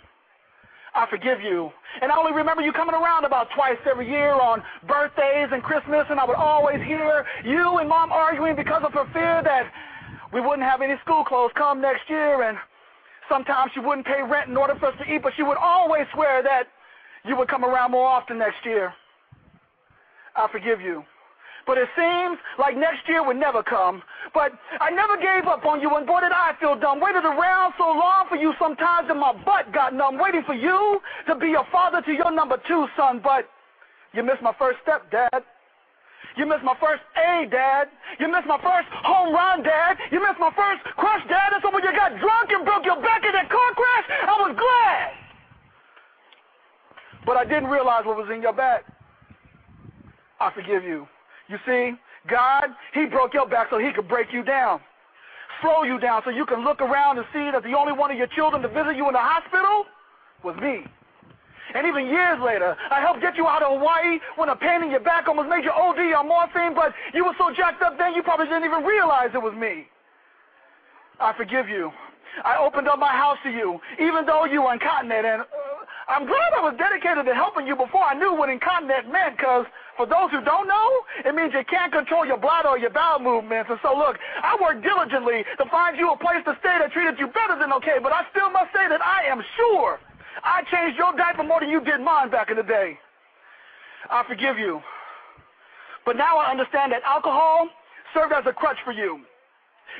I 0.95 1.11
forgive 1.11 1.41
you. 1.41 1.73
And 2.01 2.13
I 2.13 2.17
only 2.17 2.33
remember 2.33 2.63
you 2.63 2.73
coming 2.73 2.95
around 2.95 3.25
about 3.25 3.49
twice 3.57 3.79
every 3.91 4.09
year 4.09 4.31
on 4.31 4.63
birthdays 4.87 5.49
and 5.51 5.61
Christmas, 5.61 6.07
and 6.09 6.21
I 6.21 6.25
would 6.25 6.37
always 6.37 6.81
hear 6.87 7.27
you 7.45 7.79
and 7.79 7.89
mom 7.89 8.13
arguing 8.13 8.55
because 8.55 8.85
of 8.85 8.93
her 8.93 9.11
fear 9.13 9.43
that 9.43 9.73
we 10.33 10.41
wouldn't 10.41 10.63
have 10.63 10.83
any 10.83 10.95
school 11.03 11.25
clothes 11.25 11.51
come 11.57 11.81
next 11.81 12.09
year, 12.09 12.43
and 12.49 12.57
sometimes 13.29 13.73
she 13.75 13.81
wouldn't 13.81 14.07
pay 14.07 14.23
rent 14.23 14.49
in 14.51 14.57
order 14.57 14.75
for 14.79 14.87
us 14.87 14.95
to 14.99 15.13
eat, 15.13 15.23
but 15.23 15.33
she 15.37 15.43
would 15.43 15.57
always 15.57 16.07
swear 16.15 16.43
that 16.43 16.65
you 17.25 17.37
would 17.37 17.49
come 17.49 17.65
around 17.65 17.91
more 17.91 18.07
often 18.07 18.39
next 18.39 18.65
year. 18.65 18.93
I 20.35 20.49
forgive 20.51 20.81
you. 20.81 21.05
But 21.67 21.79
it 21.79 21.89
seems 21.97 22.39
like 22.59 22.77
next 22.77 23.07
year 23.07 23.25
would 23.25 23.37
never 23.37 23.63
come. 23.63 24.03
But 24.35 24.53
I 24.81 24.91
never 24.91 25.17
gave 25.17 25.47
up 25.47 25.65
on 25.65 25.81
you, 25.81 25.95
and 25.95 26.07
boy, 26.07 26.21
did 26.21 26.33
I 26.33 26.55
feel 26.59 26.79
dumb. 26.79 27.01
Waited 27.01 27.25
around 27.25 27.75
so 27.79 27.85
long 27.85 28.27
for 28.29 28.37
you 28.37 28.53
sometimes 28.59 29.07
that 29.09 29.15
my 29.15 29.33
butt 29.45 29.73
got 29.73 29.95
numb, 29.95 30.19
waiting 30.19 30.43
for 30.45 30.55
you 30.55 31.01
to 31.29 31.37
be 31.37 31.55
a 31.55 31.63
father 31.71 32.03
to 32.03 32.13
your 32.13 32.33
number 32.33 32.57
two 32.67 32.87
son. 32.97 33.21
But 33.23 33.49
you 34.13 34.23
missed 34.25 34.43
my 34.43 34.53
first 34.59 34.79
step, 34.83 35.11
Dad. 35.11 35.45
You 36.37 36.47
missed 36.47 36.65
my 36.65 36.77
first 36.81 37.03
A, 37.17 37.47
Dad. 37.51 37.89
You 38.19 38.31
missed 38.31 38.47
my 38.47 38.59
first 38.59 38.89
home 39.05 39.35
run, 39.35 39.63
Dad. 39.63 39.99
You 40.11 40.21
missed 40.21 40.41
my 40.41 40.51
first 40.57 40.83
crush, 40.97 41.23
Dad. 41.29 41.53
And 41.53 41.63
so 41.63 41.71
when 41.71 41.83
you 41.83 41.93
got 41.93 42.19
drunk 42.19 42.51
and 42.51 42.65
broke 42.65 42.85
your 42.85 43.01
back 43.01 43.25
in 43.25 43.33
that 43.33 43.51
car 43.51 43.71
crash, 43.75 44.07
I 44.09 44.37
was 44.41 44.57
glad. 44.57 45.23
But 47.27 47.37
I 47.37 47.45
didn't 47.45 47.69
realize 47.69 48.05
what 48.05 48.17
was 48.17 48.29
in 48.33 48.43
your 48.43 48.53
back. 48.53 48.85
I 50.41 50.51
forgive 50.55 50.83
you. 50.83 51.07
You 51.49 51.59
see, 51.67 51.93
God, 52.29 52.65
He 52.95 53.07
broke 53.07 53.35
your 53.35 53.49
back 53.49 53.69
so 53.71 53.79
He 53.79 53.93
could 53.93 54.09
break 54.09 54.33
you 54.33 54.43
down, 54.43 54.81
slow 55.61 55.83
you 55.85 56.01
down 56.01 56.23
so 56.25 56.31
you 56.31 56.47
can 56.47 56.65
look 56.65 56.81
around 56.81 57.19
and 57.19 57.27
see 57.33 57.51
that 57.53 57.63
the 57.63 57.75
only 57.77 57.93
one 57.93 58.11
of 58.11 58.17
your 58.17 58.27
children 58.29 58.63
to 58.63 58.69
visit 58.69 58.97
you 58.97 59.07
in 59.07 59.13
the 59.13 59.21
hospital 59.21 59.85
was 60.43 60.57
me. 60.57 60.85
And 61.75 61.87
even 61.87 62.07
years 62.07 62.39
later, 62.41 62.77
I 62.91 63.01
helped 63.01 63.21
get 63.21 63.37
you 63.37 63.47
out 63.47 63.63
of 63.63 63.79
Hawaii 63.79 64.19
when 64.37 64.49
a 64.49 64.57
pain 64.57 64.83
in 64.83 64.91
your 64.91 65.01
back 65.01 65.29
almost 65.29 65.49
made 65.49 65.65
you 65.65 65.73
OD 65.73 65.99
on 66.15 66.29
morphine, 66.29 66.75
but 66.75 66.93
you 67.15 67.25
were 67.25 67.35
so 67.39 67.53
jacked 67.55 67.83
up 67.83 67.99
then 67.99 68.15
you 68.15 68.23
probably 68.23 68.47
didn't 68.47 68.65
even 68.65 68.85
realize 68.85 69.31
it 69.35 69.43
was 69.43 69.55
me. 69.55 69.87
I 71.21 71.33
forgive 71.37 71.69
you. 71.69 71.93
I 72.45 72.57
opened 72.57 72.89
up 72.89 72.99
my 72.99 73.13
house 73.13 73.37
to 73.45 73.51
you, 73.51 73.79
even 74.01 74.25
though 74.25 74.45
you 74.47 74.63
were 74.63 74.73
incontinent, 74.73 75.27
and 75.27 75.43
uh, 75.43 75.47
I'm 76.09 76.25
glad 76.25 76.51
I 76.57 76.63
was 76.65 76.75
dedicated 76.79 77.27
to 77.27 77.35
helping 77.35 77.67
you 77.67 77.77
before 77.77 78.03
I 78.03 78.15
knew 78.15 78.33
what 78.35 78.49
incontinent 78.49 79.13
meant, 79.13 79.37
because 79.37 79.67
For 79.97 80.07
those 80.07 80.31
who 80.31 80.41
don't 80.41 80.67
know, 80.67 80.89
it 81.25 81.35
means 81.35 81.53
you 81.53 81.65
can't 81.69 81.93
control 81.93 82.25
your 82.25 82.39
bladder 82.39 82.69
or 82.69 82.79
your 82.79 82.91
bowel 82.91 83.21
movements. 83.21 83.69
And 83.69 83.79
so, 83.83 83.93
look, 83.93 84.17
I 84.43 84.57
worked 84.61 84.83
diligently 84.83 85.45
to 85.59 85.65
find 85.69 85.99
you 85.99 86.11
a 86.13 86.17
place 86.17 86.41
to 86.47 86.57
stay 86.61 86.81
that 86.81 86.93
treated 86.93 87.19
you 87.19 87.29
better 87.29 87.59
than 87.59 87.73
okay, 87.75 88.01
but 88.03 88.13
I 88.13 88.25
still 88.31 88.49
must 88.49 88.73
say 88.73 88.89
that 88.89 89.05
I 89.05 89.29
am 89.29 89.45
sure 89.57 90.01
I 90.43 90.63
changed 90.71 90.99
your 90.99 91.13
diaper 91.17 91.43
more 91.43 91.61
than 91.61 91.69
you 91.69 91.81
did 91.81 92.01
mine 92.01 92.31
back 92.31 92.51
in 92.51 92.57
the 92.57 92.63
day. 92.63 92.99
I 94.11 94.25
forgive 94.27 94.59
you. 94.59 94.81
But 96.05 96.17
now 96.17 96.39
I 96.39 96.51
understand 96.51 96.93
that 96.93 97.03
alcohol 97.05 97.69
served 98.15 98.33
as 98.33 98.45
a 98.47 98.53
crutch 98.53 98.79
for 98.85 98.93
you. 98.93 99.21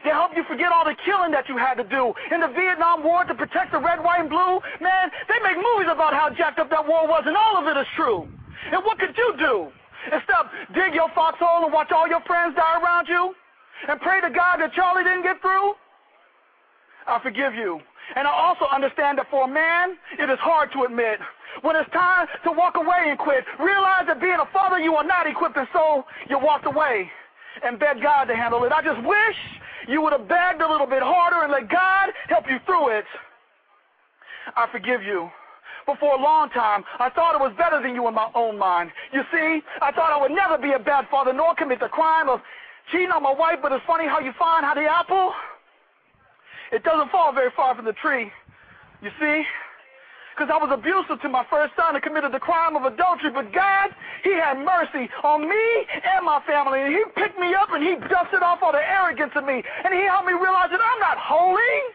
To 0.05 0.11
help 0.11 0.33
you 0.35 0.43
forget 0.49 0.73
all 0.73 0.85
the 0.85 0.97
killing 1.05 1.31
that 1.33 1.49
you 1.49 1.57
had 1.59 1.75
to 1.75 1.85
do 1.85 2.15
in 2.33 2.41
the 2.41 2.49
Vietnam 2.49 3.05
War 3.05 3.25
to 3.25 3.35
protect 3.35 3.73
the 3.73 3.79
red, 3.79 4.03
white, 4.03 4.21
and 4.21 4.31
blue. 4.31 4.59
Man, 4.81 5.11
they 5.29 5.39
make 5.45 5.57
movies 5.61 5.93
about 5.93 6.15
how 6.15 6.31
jacked 6.31 6.59
up 6.59 6.71
that 6.71 6.87
war 6.89 7.07
was, 7.07 7.25
and 7.27 7.37
all 7.37 7.61
of 7.61 7.69
it 7.69 7.79
is 7.79 7.87
true. 7.95 8.27
And 8.73 8.83
what 8.85 8.99
could 8.99 9.15
you 9.17 9.35
do? 9.39 9.69
Instead, 10.11 10.49
dig 10.75 10.95
your 10.95 11.09
foxhole 11.15 11.65
and 11.65 11.73
watch 11.73 11.93
all 11.93 12.09
your 12.09 12.23
friends 12.23 12.57
die 12.57 12.81
around 12.81 13.07
you? 13.07 13.35
And 13.89 14.01
pray 14.01 14.21
to 14.21 14.31
God 14.31 14.59
that 14.59 14.73
Charlie 14.73 15.05
didn't 15.05 15.23
get 15.23 15.41
through? 15.41 15.75
I 17.07 17.21
forgive 17.23 17.55
you. 17.55 17.81
And 18.17 18.27
I 18.27 18.31
also 18.31 18.67
understand 18.73 19.19
that 19.19 19.31
for 19.31 19.45
a 19.45 19.49
man, 19.49 19.97
it 20.19 20.29
is 20.29 20.39
hard 20.41 20.73
to 20.73 20.85
admit. 20.85 21.19
When 21.63 21.77
it's 21.77 21.91
time 21.93 22.27
to 22.45 22.53
walk 22.53 22.77
away 22.77 23.09
and 23.09 23.19
quit, 23.19 23.45
realize 23.59 24.05
that 24.07 24.21
being 24.21 24.41
a 24.41 24.49
father, 24.53 24.79
you 24.79 24.95
are 24.97 25.05
not 25.05 25.27
equipped, 25.27 25.57
and 25.57 25.69
so 25.73 26.05
you 26.29 26.39
walked 26.39 26.67
away 26.67 27.11
and 27.63 27.79
begged 27.79 28.03
God 28.03 28.25
to 28.25 28.37
handle 28.37 28.65
it. 28.65 28.73
I 28.73 28.83
just 28.83 29.01
wish 29.07 29.37
you 29.89 30.01
would 30.03 30.13
have 30.13 30.29
begged 30.29 30.61
a 30.61 30.69
little 30.69 30.87
bit 30.87 31.03
harder 31.03 31.43
and 31.43 31.53
let 31.53 31.69
God 31.69 32.11
help 32.29 32.45
you 32.49 32.59
through 32.65 32.97
it. 32.97 33.05
I 34.57 34.67
forgive 34.73 35.03
you. 35.03 35.31
But 35.87 35.99
for 35.99 36.15
a 36.15 36.21
long 36.21 36.49
time, 36.51 36.85
I 36.99 37.11
thought 37.11 37.35
it 37.35 37.41
was 37.41 37.53
better 37.59 37.83
than 37.83 37.95
you 37.95 38.07
in 38.07 38.15
my 38.15 38.31
own 38.35 38.59
mind. 38.59 38.91
You 39.13 39.23
see, 39.33 39.61
I 39.81 39.91
thought 39.91 40.13
I 40.13 40.21
would 40.21 40.31
never 40.31 40.57
be 40.57 40.73
a 40.73 40.79
bad 40.79 41.07
father 41.11 41.33
nor 41.33 41.55
commit 41.55 41.81
the 41.81 41.89
crime 41.89 42.29
of 42.29 42.41
cheating 42.91 43.11
on 43.11 43.23
my 43.23 43.35
wife, 43.35 43.59
but 43.63 43.73
it's 43.73 43.85
funny 43.87 44.07
how 44.07 44.21
you 44.21 44.33
find 44.39 44.65
how 44.65 44.75
the 44.75 44.87
apple, 44.87 45.33
it 46.73 46.83
doesn't 46.83 47.11
fall 47.11 47.33
very 47.33 47.51
far 47.55 47.77
from 47.77 47.85
the 47.85 47.93
tree. 47.93 48.33
You 49.03 49.11
see? 49.21 49.45
Because 50.33 50.49
I 50.49 50.57
was 50.57 50.73
abusive 50.73 51.21
to 51.21 51.29
my 51.29 51.45
first 51.51 51.77
son 51.77 51.95
and 51.95 52.03
committed 52.03 52.33
the 52.33 52.41
crime 52.41 52.75
of 52.75 52.89
adultery, 52.89 53.31
but 53.31 53.53
God, 53.53 53.93
He 54.25 54.33
had 54.33 54.57
mercy 54.57 55.13
on 55.23 55.45
me 55.45 55.65
and 56.17 56.25
my 56.25 56.41
family, 56.49 56.81
and 56.81 56.89
He 56.89 57.05
picked 57.15 57.39
me 57.39 57.53
up 57.53 57.69
and 57.71 57.85
He 57.85 58.01
dusted 58.09 58.41
off 58.41 58.65
all 58.65 58.73
the 58.73 58.81
arrogance 58.81 59.33
in 59.37 59.45
me, 59.45 59.61
and 59.61 59.93
He 59.93 60.01
helped 60.09 60.27
me 60.27 60.33
realize 60.33 60.73
that 60.73 60.81
I'm 60.81 61.01
not 61.01 61.19
holy 61.21 61.93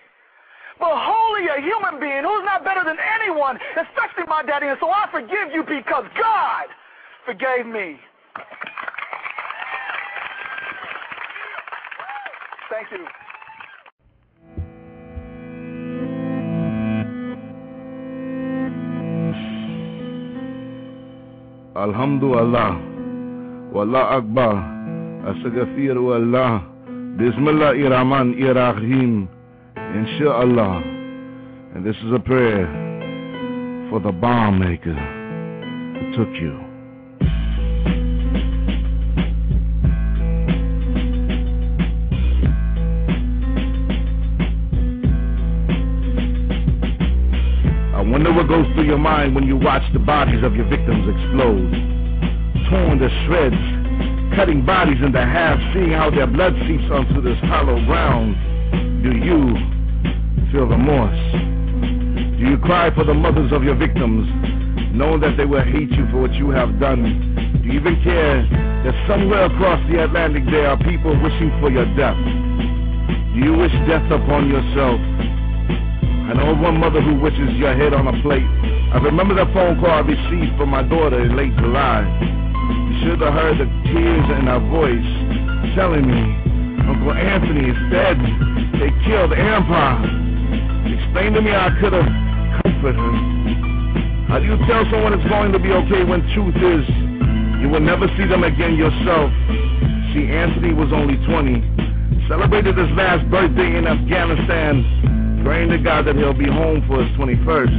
but 0.80 0.94
holy 0.94 1.48
a 1.50 1.60
human 1.60 2.00
being 2.00 2.22
who's 2.22 2.46
not 2.46 2.64
better 2.64 2.84
than 2.84 2.98
anyone, 3.18 3.58
especially 3.74 4.26
my 4.28 4.44
daddy. 4.44 4.68
And 4.68 4.78
so 4.80 4.90
I 4.90 5.10
forgive 5.12 5.50
you 5.54 5.64
because 5.64 6.06
God 6.18 6.66
forgave 7.26 7.66
me. 7.66 8.00
Thank 12.70 12.92
you. 12.92 13.27
Alhamdulillah. 21.78 22.82
Wallah 23.72 24.18
Akbar. 24.18 24.58
Astagfiru 25.30 26.10
Allah. 26.10 26.66
Bismillahirrahmanirrahim. 27.22 29.28
Inshallah. 29.78 30.82
And 31.76 31.86
this 31.86 31.96
is 31.98 32.14
a 32.14 32.20
prayer 32.20 32.66
for 33.92 34.00
the 34.00 34.12
bomb 34.12 34.58
maker 34.58 34.98
who 34.98 36.18
took 36.18 36.34
you. 36.42 36.67
Goes 48.48 48.66
through 48.74 48.86
your 48.86 48.98
mind 48.98 49.36
when 49.36 49.44
you 49.44 49.58
watch 49.58 49.84
the 49.92 50.00
bodies 50.00 50.44
of 50.44 50.56
your 50.56 50.68
victims 50.70 51.04
explode. 51.04 51.68
Torn 52.72 53.00
to 53.00 53.10
shreds, 53.26 53.60
cutting 54.36 54.66
bodies 54.66 54.98
into 55.04 55.20
half, 55.20 55.60
seeing 55.74 55.92
how 55.92 56.10
their 56.10 56.28
blood 56.28 56.54
seeps 56.68 56.88
onto 56.90 57.22
this 57.22 57.38
hollow 57.44 57.76
ground. 57.86 58.36
Do 59.04 59.12
you 59.12 59.52
feel 60.52 60.66
remorse? 60.66 61.20
Do 62.40 62.48
you 62.48 62.58
cry 62.60 62.94
for 62.96 63.04
the 63.04 63.14
mothers 63.14 63.52
of 63.52 63.64
your 63.64 63.76
victims, 63.76 64.28
knowing 64.96 65.20
that 65.22 65.36
they 65.36 65.46
will 65.46 65.64
hate 65.64 65.92
you 65.92 66.08
for 66.12 66.22
what 66.22 66.34
you 66.34 66.50
have 66.52 66.80
done? 66.80 67.04
Do 67.62 67.68
you 67.68 67.80
even 67.80 68.02
care 68.04 68.48
that 68.88 68.96
somewhere 69.08 69.46
across 69.46 69.84
the 69.92 70.04
Atlantic 70.04 70.44
there 70.50 70.70
are 70.70 70.78
people 70.78 71.12
wishing 71.22 71.52
for 71.60 71.70
your 71.70 71.86
death? 71.96 72.18
Do 73.36 73.44
you 73.44 73.54
wish 73.60 73.74
death 73.88 74.10
upon 74.12 74.48
yourself? 74.48 75.27
I 76.28 76.36
know 76.36 76.52
of 76.52 76.60
one 76.60 76.76
mother 76.76 77.00
who 77.00 77.16
wishes 77.24 77.56
your 77.56 77.72
head 77.72 77.96
on 77.96 78.04
a 78.04 78.16
plate. 78.20 78.44
I 78.92 79.00
remember 79.00 79.32
the 79.32 79.48
phone 79.56 79.80
call 79.80 79.96
I 79.96 80.04
received 80.04 80.60
from 80.60 80.76
my 80.76 80.84
daughter 80.84 81.24
in 81.24 81.40
late 81.40 81.56
July. 81.56 82.04
You 82.04 82.96
should 83.00 83.24
have 83.24 83.32
heard 83.32 83.56
the 83.64 83.68
tears 83.88 84.28
in 84.36 84.52
her 84.52 84.60
voice 84.68 85.08
telling 85.72 86.04
me 86.04 86.20
Uncle 86.84 87.16
Anthony 87.16 87.72
is 87.72 87.80
dead. 87.88 88.20
They 88.76 88.92
killed 89.08 89.32
Empire. 89.32 90.04
Explain 91.00 91.32
to 91.32 91.42
me 91.42 91.56
how 91.56 91.72
I 91.72 91.74
could 91.80 91.96
have 91.96 92.12
comforted 92.60 93.00
her. 93.00 93.16
How 94.28 94.44
do 94.44 94.52
you 94.52 94.60
tell 94.68 94.84
someone 94.92 95.16
it's 95.16 95.32
going 95.32 95.56
to 95.56 95.60
be 95.64 95.72
okay 95.72 96.04
when 96.04 96.28
truth 96.36 96.60
is 96.60 96.84
you 97.64 97.72
will 97.72 97.80
never 97.80 98.04
see 98.20 98.28
them 98.28 98.44
again 98.44 98.76
yourself? 98.76 99.32
See, 100.12 100.28
Anthony 100.28 100.76
was 100.76 100.92
only 100.92 101.16
20. 101.24 102.28
Celebrated 102.28 102.76
his 102.76 102.92
last 103.00 103.24
birthday 103.32 103.80
in 103.80 103.88
Afghanistan 103.88 105.08
praying 105.48 105.70
to 105.70 105.78
God 105.80 106.04
that 106.04 106.18
he'll 106.18 106.36
be 106.36 106.44
home 106.44 106.84
for 106.92 107.00
his 107.00 107.08
21st. 107.16 107.72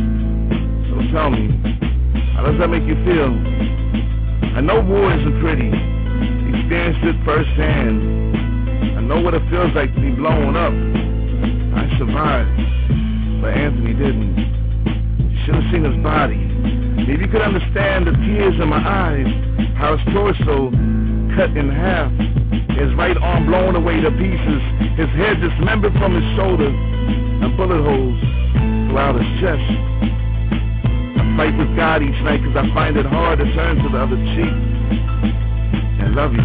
So 0.88 1.12
tell 1.12 1.28
me, 1.28 1.52
how 2.32 2.48
does 2.48 2.56
that 2.64 2.72
make 2.72 2.80
you 2.88 2.96
feel? 3.04 3.28
I 4.56 4.64
know 4.64 4.80
war 4.80 5.12
isn't 5.12 5.36
pretty. 5.44 5.68
Experienced 5.68 7.04
it 7.04 7.12
firsthand. 7.28 8.96
I 8.96 9.04
know 9.04 9.20
what 9.20 9.34
it 9.34 9.44
feels 9.52 9.68
like 9.76 9.92
to 9.92 10.00
be 10.00 10.16
blown 10.16 10.56
up. 10.56 10.72
I 11.76 11.84
survived, 12.00 12.56
but 13.44 13.52
Anthony 13.52 13.92
didn't. 13.92 14.32
You 15.28 15.38
should 15.44 15.60
have 15.60 15.68
seen 15.68 15.84
his 15.84 16.00
body. 16.00 16.40
Maybe 17.04 17.20
you 17.20 17.28
could 17.28 17.44
understand 17.44 18.08
the 18.08 18.16
tears 18.16 18.56
in 18.56 18.68
my 18.72 18.80
eyes, 18.80 19.28
how 19.76 19.92
his 19.92 20.00
torso 20.16 20.72
cut 21.36 21.52
in 21.52 21.68
half, 21.68 22.08
his 22.80 22.88
right 22.96 23.16
arm 23.20 23.44
blown 23.44 23.76
away 23.76 24.00
to 24.00 24.08
pieces, 24.16 24.62
his 24.96 25.12
head 25.20 25.36
dismembered 25.44 25.92
from 26.00 26.16
his 26.16 26.24
shoulder, 26.32 26.72
and 27.08 27.56
bullet 27.56 27.82
holes 27.82 28.20
throughout 28.88 29.16
his 29.16 29.28
chest. 29.40 29.64
I 31.16 31.22
fight 31.36 31.54
with 31.56 31.74
God 31.76 32.02
each 32.02 32.20
night 32.22 32.42
because 32.42 32.56
I 32.56 32.66
find 32.74 32.96
it 32.96 33.06
hard 33.06 33.38
to 33.38 33.46
turn 33.54 33.76
to 33.82 33.88
the 33.88 33.98
other 33.98 34.18
cheek 34.36 34.54
and 36.04 36.14
love 36.14 36.32
you. 36.32 36.44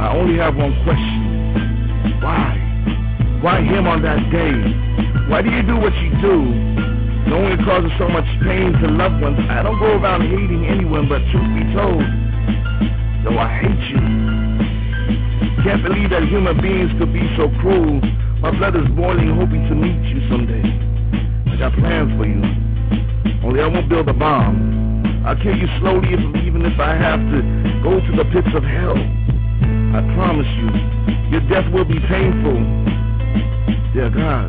I 0.00 0.16
only 0.16 0.38
have 0.38 0.56
one 0.56 0.72
question. 0.84 2.20
Why? 2.22 2.56
Why 3.42 3.62
him 3.62 3.86
on 3.86 4.02
that 4.02 4.20
day? 4.30 4.52
Why 5.28 5.42
do 5.42 5.50
you 5.50 5.62
do 5.62 5.76
what 5.76 5.94
you 5.96 6.10
do? 6.20 6.36
Knowing 7.28 7.52
it 7.52 7.64
causes 7.64 7.92
so 7.98 8.08
much 8.08 8.26
pain 8.42 8.72
to 8.80 8.88
loved 8.88 9.20
ones. 9.22 9.38
I 9.48 9.62
don't 9.62 9.78
go 9.78 9.96
around 9.96 10.22
hating 10.22 10.66
anyone, 10.66 11.08
but 11.08 11.20
truth 11.30 11.52
be 11.54 11.64
told, 11.72 12.02
though 13.24 13.38
I 13.38 13.48
hate 13.60 13.84
you. 13.92 14.00
Can't 15.62 15.82
believe 15.82 16.10
that 16.10 16.24
human 16.24 16.60
beings 16.60 16.90
could 16.98 17.12
be 17.12 17.22
so 17.36 17.48
cruel. 17.60 18.00
My 18.40 18.50
blood 18.56 18.74
is 18.74 18.88
boiling, 18.96 19.36
hoping 19.36 19.68
to 19.68 19.74
meet 19.76 20.00
you 20.08 20.24
someday. 20.32 20.64
I 20.64 21.56
got 21.60 21.76
plans 21.76 22.08
for 22.16 22.24
you. 22.24 22.40
Only 23.44 23.60
I 23.60 23.68
won't 23.68 23.88
build 23.88 24.08
a 24.08 24.14
bomb. 24.16 25.24
I'll 25.26 25.36
kill 25.36 25.52
you 25.54 25.68
slowly, 25.78 26.08
if, 26.16 26.20
even 26.40 26.64
if 26.64 26.80
I 26.80 26.96
have 26.96 27.20
to 27.20 27.38
go 27.84 28.00
to 28.00 28.12
the 28.16 28.24
pits 28.32 28.48
of 28.56 28.64
hell. 28.64 28.96
I 28.96 30.00
promise 30.16 30.48
you, 30.56 30.72
your 31.28 31.44
death 31.52 31.68
will 31.68 31.84
be 31.84 32.00
painful. 32.08 32.56
Dear 33.92 34.08
God, 34.08 34.48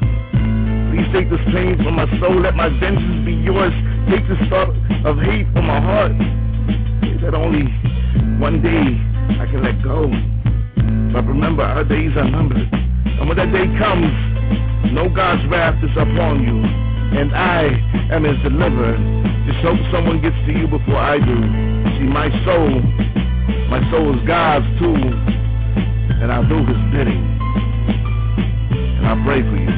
please 0.96 1.12
take 1.12 1.28
this 1.28 1.44
pain 1.52 1.76
from 1.84 2.00
my 2.00 2.08
soul. 2.24 2.40
Let 2.40 2.56
my 2.56 2.70
vengeance 2.80 3.26
be 3.28 3.36
yours. 3.44 3.76
Take 4.08 4.24
this 4.32 4.40
thought 4.48 4.72
of 5.04 5.20
hate 5.20 5.52
from 5.52 5.68
my 5.68 5.84
heart. 5.84 6.16
That 7.28 7.36
only 7.36 7.68
one 8.40 8.64
day 8.64 8.96
I 9.36 9.46
can 9.52 9.62
let 9.68 9.84
go. 9.84 10.08
But 11.12 11.28
remember, 11.28 11.64
our 11.64 11.84
days 11.84 12.16
are 12.16 12.24
numbered. 12.24 12.72
And 13.22 13.30
when 13.30 13.38
that 13.38 13.54
day 13.54 13.70
comes, 13.78 14.10
no 14.92 15.06
God's 15.08 15.46
wrath 15.46 15.78
is 15.86 15.94
upon 15.94 16.42
you. 16.42 16.58
And 16.58 17.30
I 17.38 17.70
am 18.10 18.26
his 18.26 18.42
deliverer. 18.42 18.98
Just 19.46 19.62
hope 19.62 19.78
someone 19.94 20.26
gets 20.26 20.36
to 20.50 20.52
you 20.52 20.66
before 20.66 20.98
I 20.98 21.22
do. 21.22 21.38
See, 22.02 22.10
my 22.10 22.34
soul, 22.42 22.82
my 23.70 23.78
soul 23.94 24.18
is 24.18 24.26
God's 24.26 24.66
too. 24.82 24.98
And 26.18 26.34
I'll 26.34 26.50
do 26.50 26.66
his 26.66 26.82
bidding. 26.90 27.22
And 28.98 29.06
I 29.06 29.14
pray 29.22 29.46
for 29.46 29.58
you. 29.62 29.74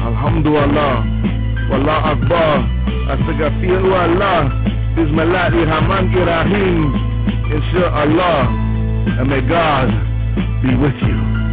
Alhamdulillah. 0.00 1.04
Wallah 1.68 2.16
Akbar. 2.16 2.64
Astagfiru 3.12 3.92
Allah. 3.92 4.66
Bismillah 4.96 5.50
Rahman 5.52 6.10
Rahim, 6.10 6.94
Inshallah, 7.52 8.48
and 9.20 9.28
may 9.28 9.42
God 9.42 9.92
be 10.62 10.74
with 10.74 10.96
you. 11.02 11.45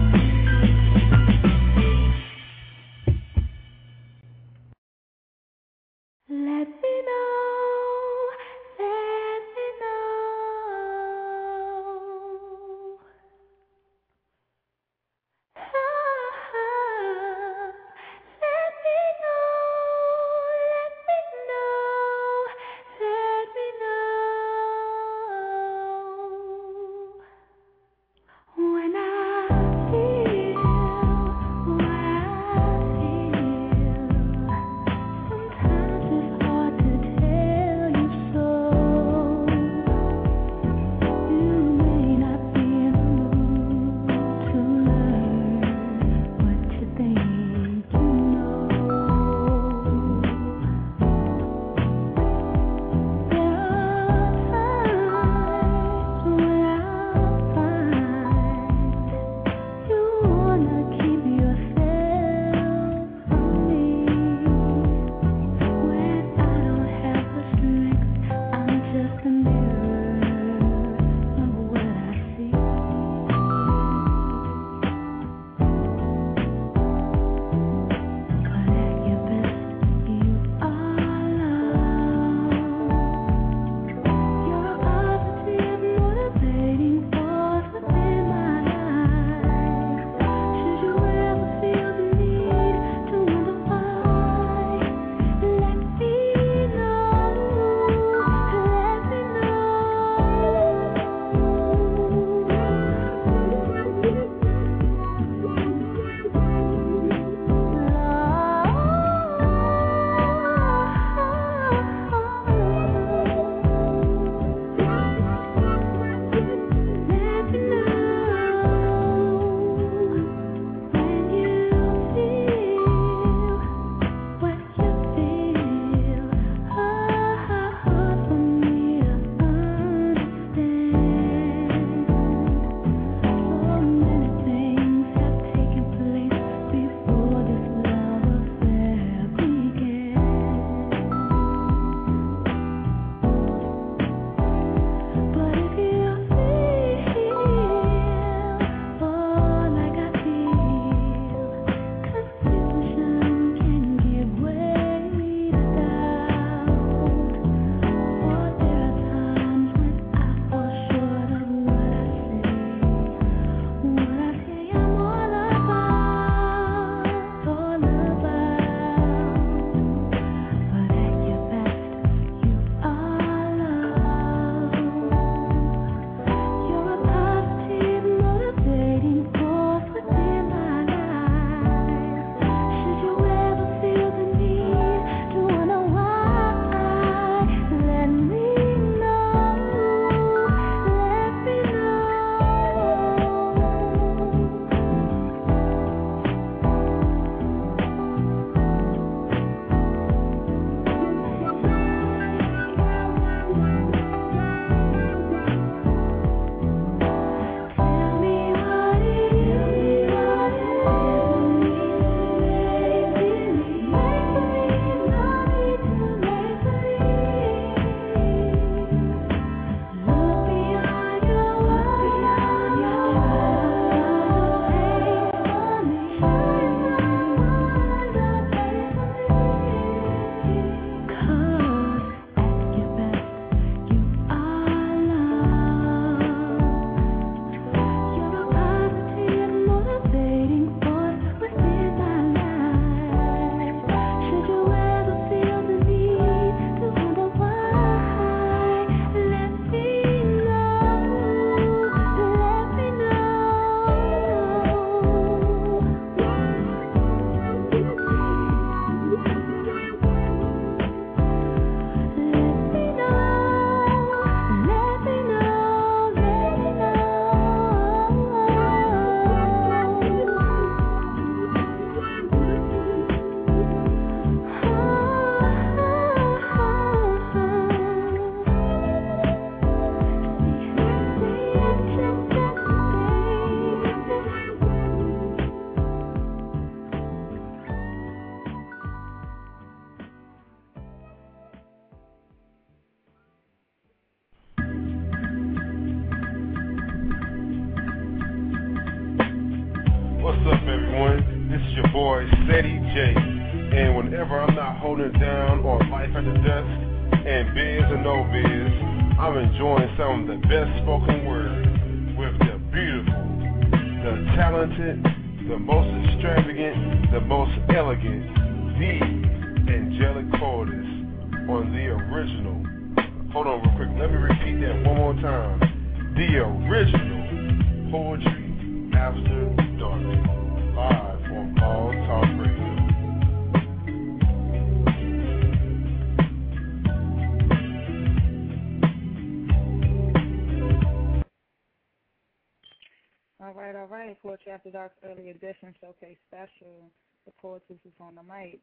After 344.63 344.77
Dark 344.77 344.93
Early 345.03 345.29
Edition 345.29 345.75
Showcase 345.81 346.17
Special. 346.29 346.89
The 347.25 347.33
poetess 347.41 347.83
is 347.83 347.91
on 347.99 348.15
the 348.15 348.23
mic. 348.23 348.61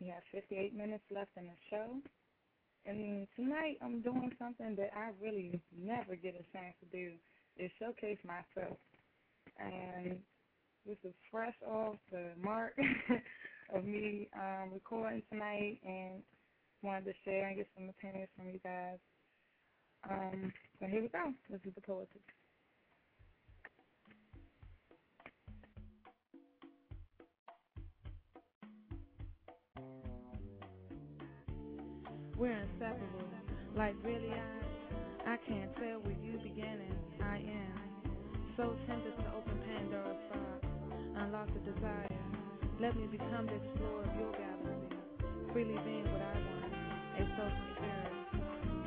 We 0.00 0.08
have 0.08 0.24
58 0.32 0.74
minutes 0.74 1.04
left 1.08 1.30
in 1.36 1.44
the 1.44 1.54
show. 1.70 2.02
And 2.84 3.28
tonight 3.36 3.78
I'm 3.80 4.02
doing 4.02 4.32
something 4.40 4.74
that 4.74 4.90
I 4.96 5.10
really 5.22 5.60
never 5.76 6.16
get 6.16 6.34
a 6.34 6.42
chance 6.56 6.74
to 6.80 6.86
do 6.90 7.12
is 7.56 7.70
showcase 7.78 8.18
myself. 8.24 8.76
And 9.56 10.18
this 10.84 10.98
is 11.04 11.14
fresh 11.30 11.54
off 11.64 11.94
the 12.10 12.32
mark 12.36 12.74
of 13.74 13.84
me 13.84 14.28
um, 14.34 14.70
recording 14.74 15.22
tonight 15.30 15.78
and 15.84 16.24
wanted 16.82 17.04
to 17.04 17.12
share 17.24 17.46
and 17.46 17.56
get 17.58 17.68
some 17.76 17.88
opinions 17.88 18.30
from 18.36 18.48
you 18.48 18.58
guys. 18.64 18.98
Um, 20.10 20.52
so 20.80 20.86
here 20.86 21.02
we 21.02 21.08
go. 21.08 21.32
This 21.48 21.60
is 21.64 21.74
the 21.76 21.82
poetess. 21.82 22.39
We're 32.40 32.56
inseparable. 32.56 33.28
Like 33.76 33.94
really, 34.02 34.32
I, 34.32 35.34
I 35.34 35.36
can't 35.46 35.76
tell 35.76 36.00
where 36.00 36.16
you 36.24 36.40
begin 36.40 36.88
and 36.88 36.96
I 37.20 37.36
am. 37.36 37.76
So 38.56 38.72
tempted 38.88 39.12
to 39.12 39.28
open 39.36 39.60
Pandora's 39.68 40.16
box, 40.32 40.64
unlock 41.20 41.52
the 41.52 41.60
desire. 41.70 42.16
Let 42.80 42.96
me 42.96 43.12
become 43.12 43.44
the 43.44 43.60
explorer 43.60 44.08
of 44.08 44.16
your 44.16 44.32
galaxy, 44.32 44.96
freely 45.52 45.76
being 45.84 46.08
what 46.08 46.22
I 46.24 46.32
want, 46.40 46.72
a 47.20 47.24
social 47.36 47.68
spirit. 47.76 48.16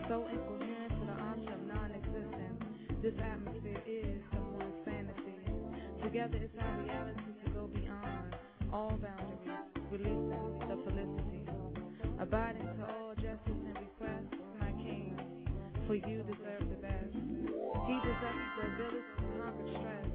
So 0.10 0.26
incoherent 0.34 0.89
to 0.98 1.06
the 1.06 1.18
arms 1.22 1.46
of 1.54 1.60
non-existence, 1.70 2.58
this 3.06 3.13
atmosphere 3.22 3.84
is 3.86 4.18
someone's 4.34 4.82
fantasy. 4.82 5.38
Together 6.02 6.42
it's 6.42 6.58
our 6.58 6.82
reality 6.82 7.38
to 7.46 7.50
go 7.54 7.70
beyond 7.70 8.34
all 8.74 8.98
boundaries, 8.98 9.62
releasing 9.94 10.58
the 10.66 10.78
felicity. 10.89 11.73
Abiding 12.24 12.64
to 12.80 12.86
all 12.88 13.14
justice 13.16 13.40
and 13.68 13.76
requests, 13.76 14.40
my 14.58 14.72
king, 14.80 15.20
for 15.86 15.96
you 15.96 16.24
deserve 16.24 16.64
the 16.70 16.80
best. 16.80 17.12
He 17.12 17.96
possesses 18.00 18.50
the 18.56 18.64
ability 18.64 19.04
to 19.20 19.28
conquer 19.44 19.68
stress, 19.76 20.08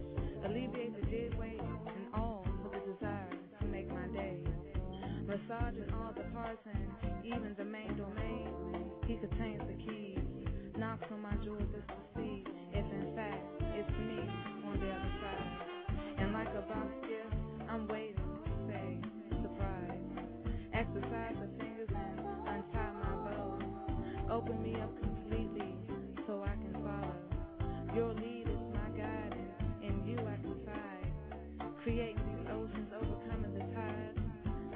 alleviate 0.47 0.97
the 0.97 1.05
dead 1.13 1.39
weight, 1.39 1.61
and 1.61 2.07
all 2.15 2.47
for 2.65 2.71
the 2.73 2.81
desire 2.95 3.29
to 3.61 3.67
make 3.67 3.89
my 3.93 4.09
day. 4.17 4.41
Massaging 5.29 5.93
all 6.01 6.15
the 6.17 6.25
parts 6.33 6.65
and 6.65 7.27
even 7.27 7.55
the 7.59 7.65
main 7.67 7.95
domain, 7.99 8.49
he 9.07 9.17
contains 9.17 9.61
the 9.69 9.77
keys, 9.85 10.25
knocks 10.79 11.05
on 11.13 11.21
my 11.21 11.37
doors 11.45 11.69
just 11.77 11.89
to 11.89 12.01
see 12.17 12.43
if 12.73 12.87
in 12.89 13.13
fact 13.15 13.45
it's 13.77 13.93
me 14.01 14.25
on 14.65 14.81
the 14.81 14.89
other 14.89 15.13
side. 15.21 15.69
And 16.19 16.33
like 16.33 16.49
a 16.57 16.63
boss 16.63 16.89
gift, 17.05 17.37
I'm 17.69 17.87
waiting 17.87 18.38
Open 24.39 24.63
me 24.63 24.77
up 24.81 24.95
completely 25.03 25.75
so 26.25 26.45
I 26.47 26.55
can 26.63 26.73
follow. 26.75 27.19
Your 27.93 28.15
lead 28.15 28.47
is 28.47 28.63
my 28.71 28.89
guide, 28.95 29.35
and 29.83 30.07
in 30.07 30.07
you 30.07 30.17
I 30.17 30.39
confide. 30.47 31.11
Creating 31.83 32.23
these 32.23 32.47
oceans, 32.47 32.87
overcoming 32.95 33.51
the 33.59 33.67
tides. 33.75 34.23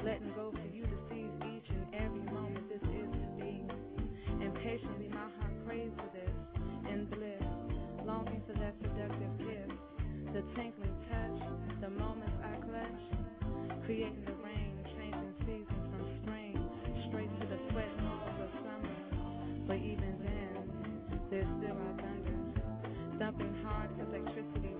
Letting 0.02 0.34
go 0.34 0.50
for 0.50 0.66
you 0.74 0.82
to 0.82 0.98
seize 1.06 1.30
each 1.46 1.70
and 1.70 1.86
every 1.94 2.26
moment 2.34 2.66
this 2.74 2.82
is 2.90 3.06
to 3.06 3.28
be. 3.38 3.62
And 4.42 4.52
patiently 4.66 5.06
my 5.14 5.30
heart 5.38 5.54
prays 5.64 5.94
for 5.94 6.10
this 6.10 6.34
in 6.90 7.06
bliss. 7.06 7.46
Longing 8.04 8.42
for 8.48 8.58
that 8.58 8.74
seductive 8.82 9.30
kiss. 9.38 9.70
The 10.34 10.42
tinkling 10.58 10.98
touch, 11.06 11.38
the 11.80 11.88
moments 11.88 12.34
I 12.42 12.58
clutch. 12.66 13.02
Creating 13.86 14.26
Electricity 23.98 24.74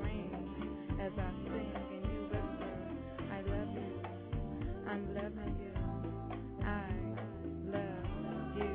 as 1.01 1.13
I 1.17 1.31
sing 1.45 1.73
and 1.93 2.05
you 2.13 2.21
whisper, 2.31 2.75
I 3.31 3.41
love 3.43 3.71
you. 3.75 3.91
I'm 4.89 5.03
loving 5.15 5.55
you. 5.59 5.75
I 6.65 6.67
love 7.67 8.07
you. 8.57 8.73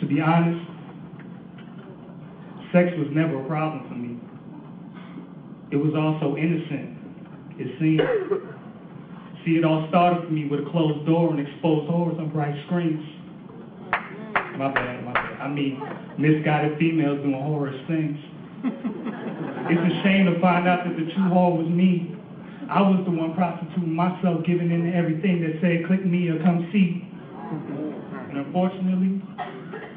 To 0.00 0.06
be 0.06 0.20
honest, 0.20 0.66
sex 2.72 2.90
was 2.98 3.08
never 3.12 3.42
a 3.42 3.46
problem 3.46 3.88
for 3.88 3.94
me. 3.94 4.39
It 5.70 5.76
was 5.76 5.94
also 5.94 6.36
innocent, 6.36 6.98
it 7.58 7.78
seemed. 7.78 8.02
See, 9.44 9.56
it 9.56 9.64
all 9.64 9.86
started 9.88 10.26
for 10.26 10.32
me 10.32 10.46
with 10.46 10.66
a 10.66 10.70
closed 10.70 11.06
door 11.06 11.30
and 11.30 11.40
exposed 11.40 11.88
horrors 11.88 12.18
on 12.18 12.28
bright 12.30 12.54
screens. 12.66 13.02
My 14.58 14.68
bad, 14.74 15.04
my 15.04 15.12
bad. 15.12 15.40
I 15.40 15.48
mean, 15.48 15.80
misguided 16.18 16.76
females 16.78 17.22
doing 17.22 17.40
horror 17.40 17.72
things. 17.86 18.18
It's 18.64 19.80
a 19.80 20.02
shame 20.02 20.26
to 20.26 20.38
find 20.40 20.66
out 20.68 20.84
that 20.84 20.96
the 20.96 21.10
true 21.14 21.28
horror 21.30 21.62
was 21.62 21.68
me. 21.68 22.16
I 22.68 22.82
was 22.82 23.02
the 23.04 23.10
one 23.10 23.34
prostituting 23.34 23.94
myself, 23.94 24.44
giving 24.44 24.70
in 24.70 24.90
to 24.90 24.94
everything 24.94 25.40
that 25.42 25.60
said, 25.62 25.86
click 25.86 26.04
me 26.04 26.28
or 26.28 26.42
come 26.42 26.68
see. 26.72 27.06
And 28.28 28.38
unfortunately, 28.38 29.22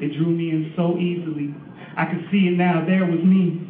it 0.00 0.16
drew 0.16 0.30
me 0.30 0.50
in 0.50 0.72
so 0.76 0.96
easily. 0.98 1.54
I 1.96 2.06
could 2.06 2.26
see 2.30 2.48
it 2.48 2.56
now. 2.56 2.84
There 2.86 3.04
was 3.04 3.20
me. 3.22 3.63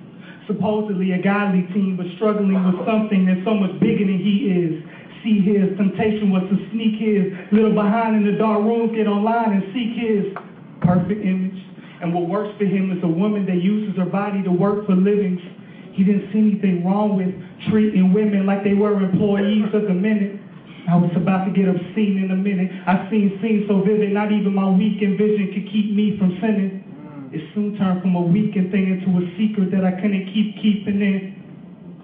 Supposedly 0.47 1.13
a 1.13 1.23
godly 1.23 1.65
teen, 1.73 1.97
but 1.97 2.07
struggling 2.17 2.53
with 2.53 2.85
something 2.87 3.25
that's 3.25 3.45
so 3.45 3.55
much 3.55 3.81
bigger 3.81 4.05
than 4.05 4.21
he 4.21 4.53
is. 4.53 4.85
See 5.25 5.41
his 5.41 5.73
temptation 5.81 6.29
was 6.29 6.45
to 6.53 6.57
sneak 6.69 7.01
his 7.01 7.33
little 7.51 7.73
behind 7.73 8.17
in 8.17 8.29
the 8.29 8.37
dark 8.37 8.61
rooms, 8.61 8.93
get 8.93 9.09
online 9.09 9.57
and 9.57 9.65
seek 9.73 9.97
his 9.97 10.37
perfect 10.85 11.25
image. 11.25 11.57
And 12.03 12.13
what 12.13 12.29
works 12.29 12.53
for 12.59 12.69
him 12.69 12.93
is 12.93 13.03
a 13.03 13.09
woman 13.09 13.47
that 13.47 13.57
uses 13.57 13.97
her 13.97 14.05
body 14.05 14.43
to 14.45 14.53
work 14.53 14.85
for 14.85 14.93
livings. 14.93 15.41
He 15.97 16.05
didn't 16.05 16.29
see 16.33 16.39
anything 16.39 16.85
wrong 16.85 17.17
with 17.17 17.33
treating 17.71 18.13
women 18.13 18.45
like 18.45 18.65
they 18.65 18.75
were 18.75 19.01
employees 19.01 19.73
of 19.73 19.89
the 19.89 19.97
minute. 19.97 20.37
I 20.85 20.97
was 20.97 21.17
about 21.17 21.49
to 21.49 21.53
get 21.57 21.73
obscene 21.73 22.21
in 22.21 22.31
a 22.31 22.37
minute. 22.37 22.69
I 22.87 23.09
seen 23.09 23.41
scenes 23.41 23.65
so 23.69 23.81
vivid, 23.81 24.13
not 24.13 24.31
even 24.33 24.53
my 24.53 24.69
weakened 24.69 25.17
vision 25.17 25.49
could 25.57 25.73
keep 25.73 25.97
me 25.97 26.19
from 26.19 26.37
sinning. 26.43 26.84
It 27.35 27.43
soon 27.53 27.75
turned 27.75 28.01
from 28.01 28.15
a 28.15 28.23
weakened 28.23 28.71
thing 28.71 28.95
into 28.95 29.19
a 29.19 29.23
secret 29.35 29.75
that 29.75 29.83
I 29.83 29.91
couldn't 29.91 30.31
keep 30.31 30.55
keeping 30.63 31.03
in. 31.03 31.35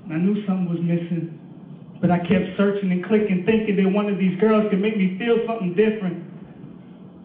And 0.02 0.12
I 0.12 0.18
knew 0.18 0.34
something 0.44 0.66
was 0.66 0.82
missing. 0.82 1.38
But 2.02 2.10
I 2.10 2.18
kept 2.18 2.56
searching 2.56 2.90
and 2.90 3.04
clicking, 3.04 3.46
thinking 3.46 3.76
that 3.76 3.86
one 3.94 4.10
of 4.10 4.18
these 4.18 4.34
girls 4.40 4.66
could 4.68 4.82
make 4.82 4.96
me 4.96 5.14
feel 5.22 5.38
something 5.46 5.70
different. 5.78 6.18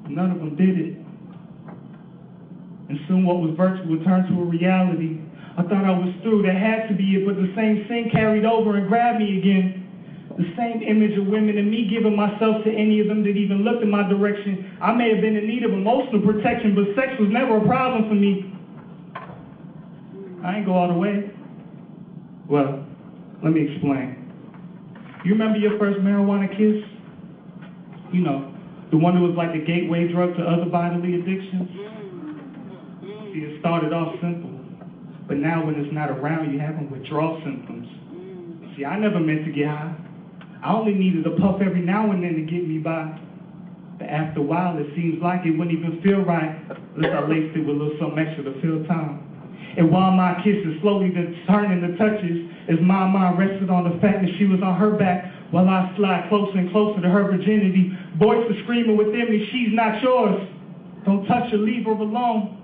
None 0.08 0.30
of 0.30 0.38
them 0.38 0.56
did 0.56 0.78
it. 0.78 0.94
And 2.90 3.00
soon 3.08 3.24
what 3.26 3.40
was 3.40 3.58
virtual 3.58 3.98
turned 4.04 4.28
to 4.28 4.40
a 4.40 4.46
reality. 4.46 5.18
I 5.58 5.64
thought 5.64 5.84
I 5.84 5.92
was 5.92 6.10
through, 6.22 6.44
that 6.44 6.56
had 6.56 6.88
to 6.90 6.94
be 6.94 7.16
it, 7.16 7.26
but 7.26 7.38
the 7.38 7.50
same 7.56 7.82
sin 7.88 8.08
carried 8.12 8.46
over 8.46 8.76
and 8.76 8.86
grabbed 8.86 9.18
me 9.18 9.34
again. 9.34 9.85
The 10.38 10.44
same 10.58 10.84
image 10.84 11.18
of 11.18 11.28
women 11.28 11.58
and 11.58 11.72
me 11.72 11.88
giving 11.88 12.16
myself 12.16 12.64
to 12.66 12.72
any 12.72 13.00
of 13.00 13.08
them 13.08 13.24
that 13.24 13.40
even 13.40 13.64
looked 13.64 13.82
in 13.82 13.90
my 13.90 14.04
direction. 14.08 14.78
I 14.82 14.92
may 14.92 15.10
have 15.14 15.22
been 15.22 15.38
in 15.38 15.48
need 15.48 15.64
of 15.64 15.72
emotional 15.72 16.22
protection, 16.22 16.76
but 16.76 16.92
sex 16.94 17.16
was 17.20 17.30
never 17.32 17.58
a 17.58 17.66
problem 17.66 18.10
for 18.10 18.16
me. 18.16 18.52
I 20.44 20.58
ain't 20.58 20.66
go 20.66 20.74
all 20.74 20.90
the 20.90 21.00
way. 21.00 21.32
Well, 22.50 22.86
let 23.42 23.54
me 23.54 23.72
explain. 23.72 24.26
You 25.24 25.32
remember 25.32 25.58
your 25.58 25.80
first 25.80 26.00
marijuana 26.00 26.52
kiss? 26.52 26.84
You 28.12 28.22
know, 28.22 28.54
the 28.92 28.98
one 28.98 29.16
that 29.16 29.22
was 29.22 29.36
like 29.36 29.56
a 29.56 29.66
gateway 29.66 30.12
drug 30.12 30.36
to 30.36 30.44
other 30.44 30.70
bodily 30.70 31.16
addictions. 31.16 31.70
See, 33.34 33.40
it 33.40 33.60
started 33.60 33.92
off 33.92 34.14
simple, 34.22 34.52
but 35.28 35.38
now 35.38 35.66
when 35.66 35.76
it's 35.76 35.94
not 35.94 36.12
around, 36.12 36.54
you 36.54 36.60
having 36.60 36.92
withdrawal 36.92 37.42
symptoms. 37.44 37.88
See, 38.78 38.86
I 38.86 39.00
never 39.00 39.20
meant 39.20 39.46
to 39.46 39.52
get 39.52 39.68
high. 39.68 40.05
I 40.66 40.74
only 40.74 40.96
needed 40.96 41.28
a 41.28 41.38
puff 41.38 41.62
every 41.62 41.86
now 41.86 42.10
and 42.10 42.24
then 42.24 42.34
to 42.34 42.42
get 42.42 42.68
me 42.68 42.80
by. 42.80 43.14
But 44.00 44.10
after 44.10 44.40
a 44.40 44.44
while, 44.44 44.74
it 44.82 44.90
seems 44.98 45.22
like 45.22 45.46
it 45.46 45.54
wouldn't 45.54 45.78
even 45.78 46.02
feel 46.02 46.26
right 46.26 46.58
unless 46.98 47.14
I 47.14 47.22
laced 47.30 47.54
it 47.54 47.70
with 47.70 47.78
a 47.78 47.80
little 47.86 47.94
something 48.02 48.18
extra 48.18 48.50
to 48.50 48.54
fill 48.66 48.82
time. 48.90 49.22
And 49.78 49.94
while 49.94 50.10
my 50.10 50.42
kisses 50.42 50.82
slowly 50.82 51.14
turning 51.46 51.86
to 51.86 51.94
touches, 52.02 52.50
as 52.66 52.82
my 52.82 53.06
mind 53.06 53.38
rested 53.38 53.70
on 53.70 53.86
the 53.86 53.94
fact 54.02 54.26
that 54.26 54.32
she 54.42 54.50
was 54.50 54.58
on 54.66 54.74
her 54.82 54.98
back, 54.98 55.30
while 55.54 55.70
I 55.70 55.94
slide 56.02 56.34
closer 56.34 56.58
and 56.58 56.72
closer 56.74 56.98
to 56.98 57.10
her 57.14 57.30
virginity, 57.30 57.94
voices 58.18 58.58
screaming 58.66 58.98
within 58.98 59.30
me, 59.30 59.46
she's 59.54 59.70
not 59.70 60.02
yours. 60.02 60.50
Don't 61.06 61.30
touch 61.30 61.52
her, 61.54 61.62
leave 61.62 61.86
her 61.86 61.94
alone. 61.94 62.58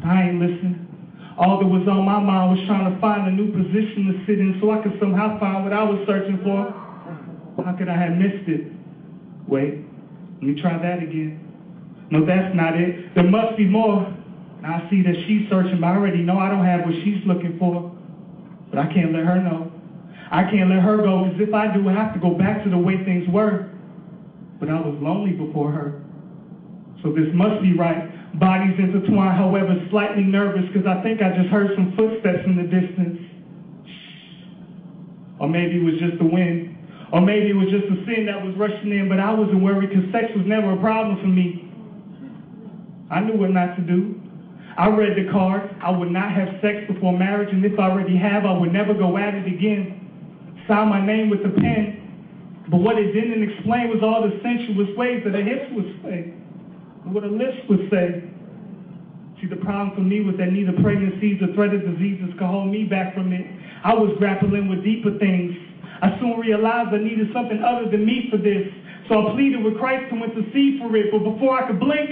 But 0.00 0.08
I 0.08 0.32
ain't 0.32 0.40
listening. 0.40 0.88
All 1.36 1.60
that 1.60 1.68
was 1.68 1.84
on 1.86 2.08
my 2.08 2.24
mind 2.24 2.56
was 2.56 2.66
trying 2.66 2.88
to 2.88 2.98
find 3.04 3.28
a 3.28 3.32
new 3.36 3.52
position 3.52 4.16
to 4.16 4.24
sit 4.24 4.40
in 4.40 4.56
so 4.64 4.72
I 4.72 4.80
could 4.80 4.96
somehow 4.98 5.38
find 5.38 5.68
what 5.68 5.76
I 5.76 5.84
was 5.84 6.00
searching 6.08 6.40
for. 6.40 6.87
How 7.68 7.76
could 7.76 7.90
I 7.90 8.00
have 8.00 8.16
missed 8.16 8.48
it? 8.48 8.72
Wait, 9.46 9.84
let 10.40 10.42
me 10.42 10.58
try 10.58 10.80
that 10.80 11.02
again. 11.02 11.36
No, 12.10 12.24
that's 12.24 12.56
not 12.56 12.80
it. 12.80 13.14
There 13.14 13.28
must 13.28 13.58
be 13.58 13.66
more. 13.66 14.08
I 14.64 14.88
see 14.88 15.02
that 15.02 15.12
she's 15.26 15.44
searching, 15.50 15.78
but 15.78 15.88
I 15.88 15.96
already 15.96 16.22
know 16.22 16.38
I 16.38 16.48
don't 16.48 16.64
have 16.64 16.86
what 16.86 16.94
she's 17.04 17.20
looking 17.26 17.58
for. 17.58 17.92
But 18.70 18.78
I 18.78 18.86
can't 18.86 19.12
let 19.12 19.24
her 19.24 19.42
know. 19.42 19.70
I 20.32 20.44
can't 20.44 20.70
let 20.70 20.80
her 20.80 20.96
go, 20.96 21.28
because 21.28 21.46
if 21.46 21.52
I 21.52 21.68
do, 21.76 21.86
I 21.90 21.92
have 21.92 22.14
to 22.14 22.20
go 22.20 22.32
back 22.32 22.64
to 22.64 22.70
the 22.70 22.78
way 22.78 23.04
things 23.04 23.28
were. 23.28 23.68
But 24.60 24.70
I 24.70 24.80
was 24.80 24.96
lonely 25.02 25.32
before 25.32 25.70
her. 25.70 26.00
So 27.02 27.12
this 27.12 27.28
must 27.34 27.60
be 27.60 27.76
right. 27.76 28.08
Bodies 28.40 28.78
intertwined, 28.78 29.36
however, 29.36 29.76
slightly 29.90 30.24
nervous, 30.24 30.64
because 30.72 30.88
I 30.88 31.02
think 31.02 31.20
I 31.20 31.36
just 31.36 31.52
heard 31.52 31.76
some 31.76 31.92
footsteps 32.00 32.48
in 32.48 32.56
the 32.56 32.64
distance. 32.64 33.20
Or 35.38 35.50
maybe 35.50 35.76
it 35.76 35.84
was 35.84 36.00
just 36.00 36.16
the 36.16 36.24
wind. 36.24 36.77
Or 37.12 37.20
maybe 37.20 37.50
it 37.50 37.56
was 37.56 37.68
just 37.72 37.88
a 37.88 37.96
sin 38.04 38.26
that 38.26 38.44
was 38.44 38.54
rushing 38.56 38.92
in, 38.92 39.08
but 39.08 39.18
I 39.18 39.32
wasn't 39.32 39.62
worried 39.62 39.88
because 39.88 40.04
sex 40.12 40.28
was 40.36 40.44
never 40.44 40.76
a 40.76 40.80
problem 40.80 41.16
for 41.20 41.28
me. 41.28 41.64
I 43.10 43.20
knew 43.20 43.40
what 43.40 43.50
not 43.50 43.76
to 43.76 43.82
do. 43.82 44.20
I 44.76 44.88
read 44.88 45.16
the 45.16 45.32
card. 45.32 45.74
I 45.82 45.90
would 45.90 46.12
not 46.12 46.30
have 46.30 46.60
sex 46.60 46.84
before 46.86 47.16
marriage, 47.16 47.48
and 47.50 47.64
if 47.64 47.78
I 47.78 47.90
already 47.90 48.16
have, 48.16 48.44
I 48.44 48.52
would 48.52 48.72
never 48.72 48.92
go 48.92 49.16
at 49.16 49.34
it 49.34 49.46
again. 49.48 49.98
Sign 50.68 50.88
my 50.88 51.04
name 51.04 51.30
with 51.30 51.40
a 51.40 51.50
pen. 51.50 51.98
But 52.70 52.78
what 52.84 52.98
it 52.98 53.12
didn't 53.12 53.42
explain 53.42 53.88
was 53.88 54.04
all 54.04 54.20
the 54.22 54.36
sensuous 54.44 54.92
ways 54.96 55.24
that 55.24 55.34
a 55.34 55.42
hips 55.42 55.72
would 55.72 55.88
say, 56.04 56.36
what 57.08 57.24
a 57.24 57.32
lips 57.32 57.56
would 57.68 57.88
say. 57.88 58.28
See, 59.40 59.48
the 59.48 59.56
problem 59.64 59.96
for 59.96 60.02
me 60.02 60.20
was 60.20 60.36
that 60.36 60.52
neither 60.52 60.76
pregnancies 60.82 61.40
or 61.40 61.54
threat 61.54 61.72
of 61.72 61.80
diseases 61.82 62.28
could 62.36 62.46
hold 62.46 62.68
me 62.68 62.84
back 62.84 63.14
from 63.14 63.32
it. 63.32 63.46
I 63.82 63.94
was 63.94 64.12
grappling 64.18 64.68
with 64.68 64.84
deeper 64.84 65.16
things. 65.18 65.56
I 66.00 66.18
soon 66.20 66.38
realized 66.38 66.94
I 66.94 66.98
needed 66.98 67.28
something 67.32 67.62
other 67.62 67.90
than 67.90 68.04
me 68.04 68.28
for 68.30 68.36
this. 68.36 68.70
So 69.08 69.26
I 69.26 69.32
pleaded 69.32 69.64
with 69.64 69.78
Christ 69.78 70.12
and 70.12 70.20
went 70.20 70.34
to 70.34 70.44
see 70.52 70.78
for 70.78 70.94
it. 70.96 71.10
But 71.10 71.24
before 71.24 71.62
I 71.62 71.66
could 71.66 71.80
blink, 71.80 72.10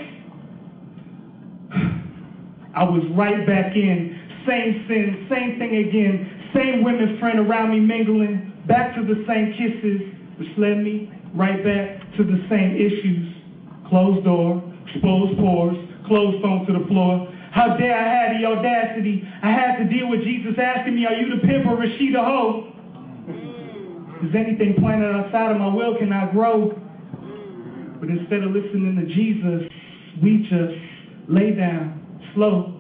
I 2.75 2.85
was 2.85 3.05
right 3.13 3.47
back 3.47 3.77
in. 3.77 4.19
Same 4.47 4.85
sin, 4.89 5.27
same 5.29 5.59
thing 5.59 5.89
again. 5.89 6.51
Same 6.55 6.83
women 6.83 7.19
friend 7.19 7.39
around 7.39 7.71
me 7.71 7.81
mingling. 7.81 8.53
Back 8.67 8.95
to 8.97 9.03
the 9.03 9.25
same 9.27 9.53
kisses, 9.55 10.03
which 10.39 10.49
led 10.59 10.83
me 10.83 11.11
right 11.35 11.63
back 11.63 12.01
to 12.17 12.25
the 12.25 12.45
same 12.49 12.75
issues. 12.75 13.35
Closed 13.89 14.25
door, 14.25 14.63
exposed 14.89 15.39
pores, 15.39 15.77
closed 16.07 16.43
phone 16.43 16.67
to 16.67 16.73
the 16.73 16.85
floor. 16.87 17.33
How 17.53 17.77
dare 17.77 17.97
I 17.97 18.05
have 18.05 18.41
the 18.41 18.47
audacity? 18.47 19.27
I 19.43 19.51
had 19.51 19.77
to 19.79 19.85
deal 19.85 20.09
with 20.09 20.23
Jesus 20.25 20.59
asking 20.59 20.97
me, 20.97 21.07
are 21.07 21.15
you 21.15 21.35
the 21.35 21.47
pimp 21.47 21.67
or 21.67 21.83
is 21.85 21.91
she 21.99 22.13
the 22.13 22.23
hoe? 22.23 22.76
Is 24.25 24.35
anything 24.35 24.75
planted 24.81 25.13
outside 25.13 25.53
of 25.53 25.59
my 25.59 25.69
will 25.69 25.99
can 25.99 26.13
I 26.13 26.31
grow? 26.33 26.73
But 28.01 28.09
instead 28.09 28.43
of 28.43 28.53
listening 28.53 28.97
to 28.97 29.07
Jesus, 29.13 29.69
we 30.23 30.47
just 30.49 30.75
lay 31.29 31.53
down 31.53 32.01
slow. 32.35 32.73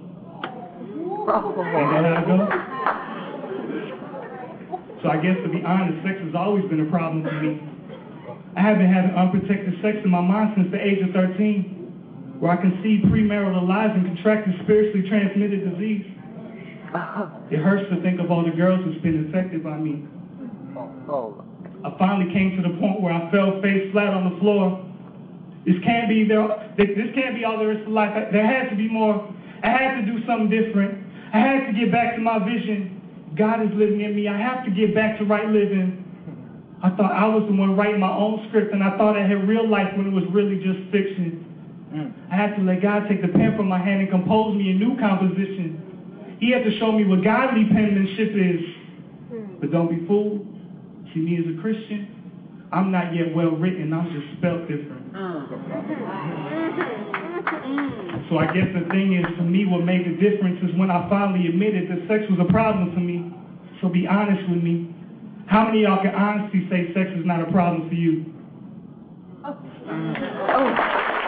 And 1.29 2.07
I 2.07 2.25
go. 2.25 2.49
So 5.03 5.11
I 5.11 5.17
guess 5.21 5.37
to 5.45 5.49
be 5.53 5.63
honest, 5.63 6.03
sex 6.07 6.17
has 6.25 6.35
always 6.35 6.65
been 6.71 6.81
a 6.81 6.91
problem 6.91 7.23
for 7.23 7.37
me. 7.43 7.61
I 8.57 8.63
have 8.63 8.79
been 8.79 8.89
having 8.89 9.13
unprotected 9.13 9.75
sex 9.83 9.99
in 10.03 10.11
my 10.11 10.23
mind 10.23 10.55
since 10.57 10.71
the 10.73 10.81
age 10.81 11.05
of 11.05 11.13
13, 11.13 12.41
where 12.41 12.53
I 12.53 12.57
conceived 12.57 13.05
premarital 13.13 13.69
lies 13.69 13.91
and 13.93 14.07
contracted 14.07 14.55
spiritually 14.65 15.07
transmitted 15.09 15.69
disease. 15.69 16.07
It 17.51 17.61
hurts 17.61 17.91
to 17.93 18.01
think 18.01 18.21
of 18.21 18.31
all 18.31 18.43
the 18.43 18.57
girls 18.57 18.81
who's 18.85 19.01
been 19.03 19.27
infected 19.27 19.63
by 19.63 19.77
me. 19.77 20.09
Oh. 21.09 21.45
I 21.85 21.97
finally 21.99 22.33
came 22.33 22.57
to 22.57 22.63
the 22.63 22.77
point 22.79 23.01
where 23.01 23.13
I 23.13 23.31
fell 23.31 23.61
face 23.63 23.91
flat 23.93 24.13
on 24.13 24.33
the 24.33 24.41
floor. 24.41 24.83
This 25.67 25.77
can't 25.85 26.09
be 26.09 26.25
there. 26.25 26.47
This 26.77 27.11
can't 27.15 27.35
be 27.35 27.45
all 27.45 27.59
there 27.59 27.73
is 27.73 27.85
to 27.85 27.91
life. 27.91 28.15
There 28.33 28.47
had 28.47 28.71
to 28.71 28.77
be 28.77 28.89
more. 28.89 29.23
I 29.63 29.71
had 29.71 30.01
to 30.01 30.07
do 30.07 30.25
something 30.27 30.51
different. 30.51 31.05
I 31.33 31.39
had 31.39 31.67
to 31.67 31.73
get 31.73 31.91
back 31.91 32.15
to 32.17 32.21
my 32.21 32.39
vision. 32.39 33.03
God 33.37 33.63
is 33.63 33.71
living 33.75 34.01
in 34.01 34.15
me. 34.15 34.29
I 34.29 34.39
have 34.39 34.65
to 34.65 34.71
get 34.71 34.95
back 34.95 35.19
to 35.19 35.25
right 35.25 35.49
living. 35.49 36.03
I 36.83 36.91
thought 36.91 37.13
I 37.13 37.27
was 37.27 37.45
the 37.49 37.57
one 37.57 37.77
writing 37.77 38.01
my 38.01 38.15
own 38.15 38.47
script, 38.49 38.73
and 38.73 38.83
I 38.83 38.97
thought 38.97 39.17
I 39.17 39.27
had 39.27 39.49
real 39.49 39.69
life 39.69 39.89
when 39.97 40.07
it 40.07 40.13
was 40.13 40.25
really 40.31 40.57
just 40.57 40.91
fiction. 40.93 41.43
Mm. 41.93 42.13
I 42.31 42.37
had 42.37 42.55
to 42.57 42.63
let 42.63 42.83
God 42.83 43.09
take 43.09 43.23
the 43.23 43.29
pen 43.29 43.57
from 43.57 43.69
my 43.69 43.79
hand 43.79 44.03
and 44.03 44.11
compose 44.11 44.55
me 44.55 44.71
a 44.71 44.75
new 44.75 44.99
composition. 44.99 46.37
He 46.39 46.53
had 46.53 46.65
to 46.65 46.79
show 46.79 46.93
me 46.93 47.05
what 47.05 47.25
godly 47.25 47.65
penmanship 47.65 48.31
is. 48.37 48.61
Hmm. 49.33 49.57
But 49.59 49.73
don't 49.73 49.89
be 49.89 50.07
fooled. 50.07 50.47
See, 51.17 51.23
me 51.23 51.41
as 51.41 51.49
a 51.49 51.57
Christian, 51.63 52.13
I'm 52.73 52.93
not 52.93 53.15
yet 53.15 53.35
well 53.35 53.57
written. 53.57 53.91
I'm 53.95 54.13
just 54.13 54.37
spelled 54.37 54.69
different. 54.69 55.17
So 58.29 58.37
I 58.37 58.53
guess 58.53 58.69
the 58.77 58.85
thing 58.93 59.17
is, 59.17 59.25
for 59.39 59.45
me, 59.45 59.65
what 59.65 59.81
made 59.85 60.05
the 60.05 60.13
difference 60.21 60.61
is 60.63 60.77
when 60.77 60.91
I 60.91 61.09
finally 61.09 61.49
admitted 61.49 61.89
that 61.89 62.05
sex 62.07 62.29
was 62.29 62.37
a 62.47 62.53
problem 62.53 62.93
for 62.93 63.01
me. 63.01 63.33
So 63.81 63.89
be 63.89 64.07
honest 64.07 64.47
with 64.51 64.63
me. 64.63 64.93
How 65.47 65.65
many 65.65 65.85
of 65.85 65.89
y'all 65.89 66.03
can 66.03 66.15
honestly 66.15 66.69
say 66.69 66.93
sex 66.93 67.09
is 67.17 67.25
not 67.25 67.41
a 67.41 67.51
problem 67.51 67.89
for 67.89 67.95
you? 67.95 68.27
Oh. 69.43 69.57
Stiletto. 69.81 71.26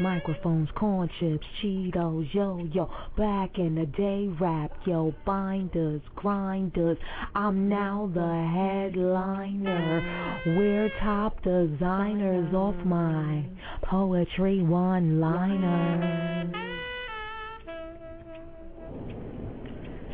Microphones, 0.00 0.68
corn 0.74 1.08
chips, 1.20 1.46
Cheetos, 1.62 2.26
yo 2.34 2.68
yo. 2.72 2.90
Back 3.16 3.58
in 3.58 3.76
the 3.76 3.86
day, 3.86 4.28
rap, 4.40 4.72
yo, 4.84 5.14
binders, 5.24 6.02
grinders. 6.16 6.98
I'm 7.36 7.68
now 7.68 8.10
the 8.12 8.90
headliner. 8.90 10.42
We're 10.46 10.90
top 11.00 11.40
designers 11.44 12.52
off 12.52 12.74
my 12.84 13.44
poetry 13.84 14.62
one 14.62 15.20
liner. 15.20 16.50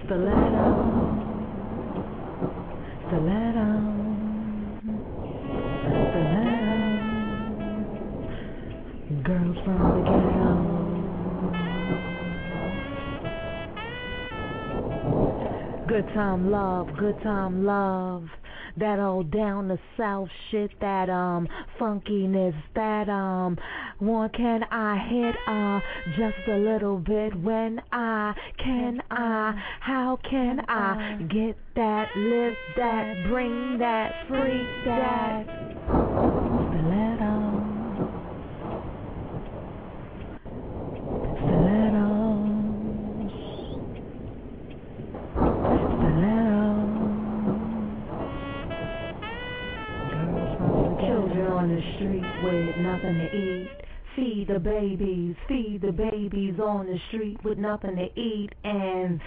Stiletto. 0.05 0.99
Stiletto. 3.09 3.78
Girls 9.29 9.57
from 9.63 9.79
the 9.93 10.01
ghetto. 10.09 10.55
Good 15.87 16.07
time 16.15 16.51
love, 16.51 16.89
good 16.99 17.21
time 17.23 17.67
love. 17.67 18.25
That 18.79 18.99
old 18.99 19.31
down 19.31 19.69
the 19.69 19.79
south 19.99 20.31
shit, 20.51 20.71
that 20.81 21.11
um 21.11 21.47
funkiness, 21.79 22.55
that 22.75 23.11
um 23.11 23.59
one 23.99 24.31
can 24.31 24.63
I 24.71 24.97
hit 24.97 25.37
uh 25.47 25.81
just 26.17 26.49
a 26.49 26.57
little 26.57 26.97
bit 26.97 27.39
when 27.39 27.83
I 27.93 28.33
can 28.65 29.03
I 29.11 29.53
how 29.81 30.19
can 30.31 30.61
I 30.69 31.19
get 31.29 31.59
that 31.77 32.09
lift 32.17 32.57
that 32.79 33.27
bring 33.29 33.77
that 33.79 34.27
freak 34.27 34.85
that 34.87 36.48
on 51.59 51.75
the 51.75 51.83
street 51.97 52.23
with 52.45 52.77
nothing 52.77 53.19
to 53.19 53.37
eat. 53.37 53.71
Feed 54.15 54.47
the 54.49 54.61
babies, 54.61 55.35
feed 55.49 55.81
the 55.83 55.91
babies 55.91 56.55
on 56.61 56.87
the 56.87 56.99
street 57.09 57.37
with 57.43 57.59
nothing 57.59 57.97
to 57.97 58.21
eat. 58.21 58.51
And 58.63 59.21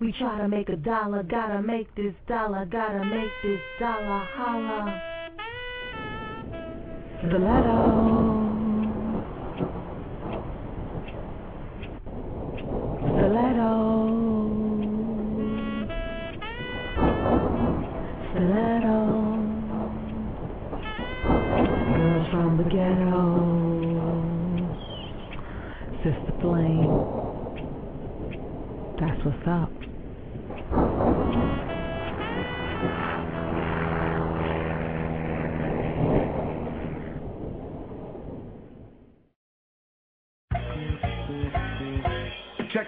we 0.00 0.12
try 0.18 0.38
to 0.38 0.48
make 0.48 0.68
a 0.68 0.76
dollar, 0.76 1.22
gotta 1.22 1.62
make 1.62 1.94
this 1.94 2.14
dollar, 2.26 2.64
gotta 2.64 3.04
make 3.04 3.30
this 3.44 3.60
dollar 3.78 4.26
holla. 4.34 5.02
Stiletto. 7.20 8.10
Stiletto. 12.98 13.99
From 22.40 22.56
the 22.56 22.64
ghetto. 22.64 23.20
Sister 26.02 26.32
Flame. 26.40 26.88
That's 28.98 29.20
what's 29.26 29.46
up. 29.46 29.70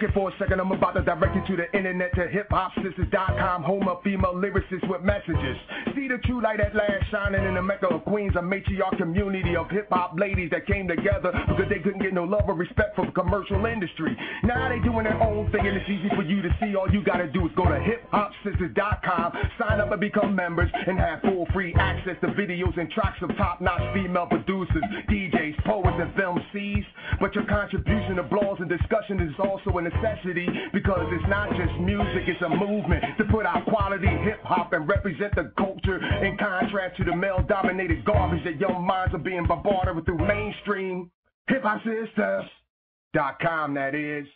It 0.03 0.13
for 0.13 0.29
a 0.29 0.33
second, 0.37 0.59
I'm 0.59 0.71
about 0.71 0.93
to 0.95 1.01
direct 1.01 1.35
you 1.35 1.55
to 1.55 1.63
the 1.63 1.77
internet 1.77 2.13
to 2.15 2.27
hiphopsisters.com, 2.27 3.63
home 3.63 3.87
of 3.87 4.03
female 4.03 4.35
lyricists 4.35 4.87
with 4.89 5.01
messages. 5.01 5.57
See 5.95 6.07
the 6.07 6.19
true 6.25 6.41
light 6.41 6.59
at 6.59 6.75
last 6.75 7.09
shining 7.09 7.45
in 7.45 7.55
the 7.55 7.61
Mecca 7.61 7.87
of 7.87 8.03
Queens, 8.03 8.33
a 8.35 8.43
matriarch 8.43 8.97
community 8.97 9.55
of 9.55 9.69
hip 9.69 9.87
hop 9.89 10.13
ladies 10.19 10.51
that 10.51 10.67
came 10.67 10.87
together 10.87 11.31
because 11.47 11.69
they 11.69 11.79
couldn't 11.79 12.01
get 12.01 12.13
no 12.13 12.23
love 12.23 12.43
or 12.47 12.55
respect 12.55 12.95
from 12.95 13.07
the 13.07 13.11
commercial 13.11 13.65
industry. 13.65 14.15
Now 14.43 14.69
they 14.69 14.79
doing 14.79 15.05
their 15.05 15.21
own 15.21 15.51
thing 15.51 15.65
and 15.65 15.77
it's 15.77 15.89
easy 15.89 16.09
for 16.15 16.23
you 16.23 16.41
to 16.41 16.49
see. 16.59 16.75
All 16.75 16.89
you 16.91 17.03
gotta 17.03 17.27
do 17.31 17.45
is 17.45 17.51
go 17.55 17.63
to 17.63 17.79
hiphopsisters.com, 17.79 19.33
sign 19.59 19.79
up 19.79 19.91
and 19.91 20.01
become 20.01 20.35
members, 20.35 20.69
and 20.73 20.99
have 20.99 21.21
full 21.21 21.47
free 21.53 21.73
access 21.75 22.17
to 22.21 22.27
videos 22.35 22.77
and 22.77 22.91
tracks 22.91 23.21
of 23.21 23.29
top 23.37 23.61
notch 23.61 23.81
female 23.93 24.27
producers, 24.27 24.83
DJs, 25.09 25.63
poets, 25.63 25.97
and 25.99 26.13
film 26.15 26.39
C's. 26.51 26.83
But 27.19 27.35
your 27.35 27.45
contribution 27.45 28.15
to 28.17 28.23
blogs 28.23 28.59
and 28.59 28.69
discussion 28.69 29.19
is 29.21 29.33
also 29.39 29.77
a 29.77 29.92
necessity 29.95 30.47
because 30.73 31.07
it's 31.11 31.29
not 31.29 31.49
just 31.51 31.71
music, 31.79 32.23
it's 32.27 32.41
a 32.41 32.49
movement 32.49 33.03
to 33.17 33.23
put 33.25 33.45
out 33.45 33.65
quality 33.67 34.07
hip 34.23 34.41
hop 34.43 34.73
and 34.73 34.87
represent 34.87 35.35
the 35.35 35.51
culture 35.57 35.99
in 36.23 36.37
contrast 36.37 36.97
to 36.97 37.03
the 37.03 37.15
male 37.15 37.43
dominated 37.47 38.03
garbage 38.05 38.43
that 38.43 38.59
young 38.59 38.83
minds 38.85 39.13
are 39.13 39.19
being 39.19 39.45
bombarded 39.47 39.95
with 39.95 40.05
through 40.05 40.17
mainstream 40.17 41.11
hiphopsisters.com, 41.49 43.73
that 43.73 43.95
is. 43.95 44.27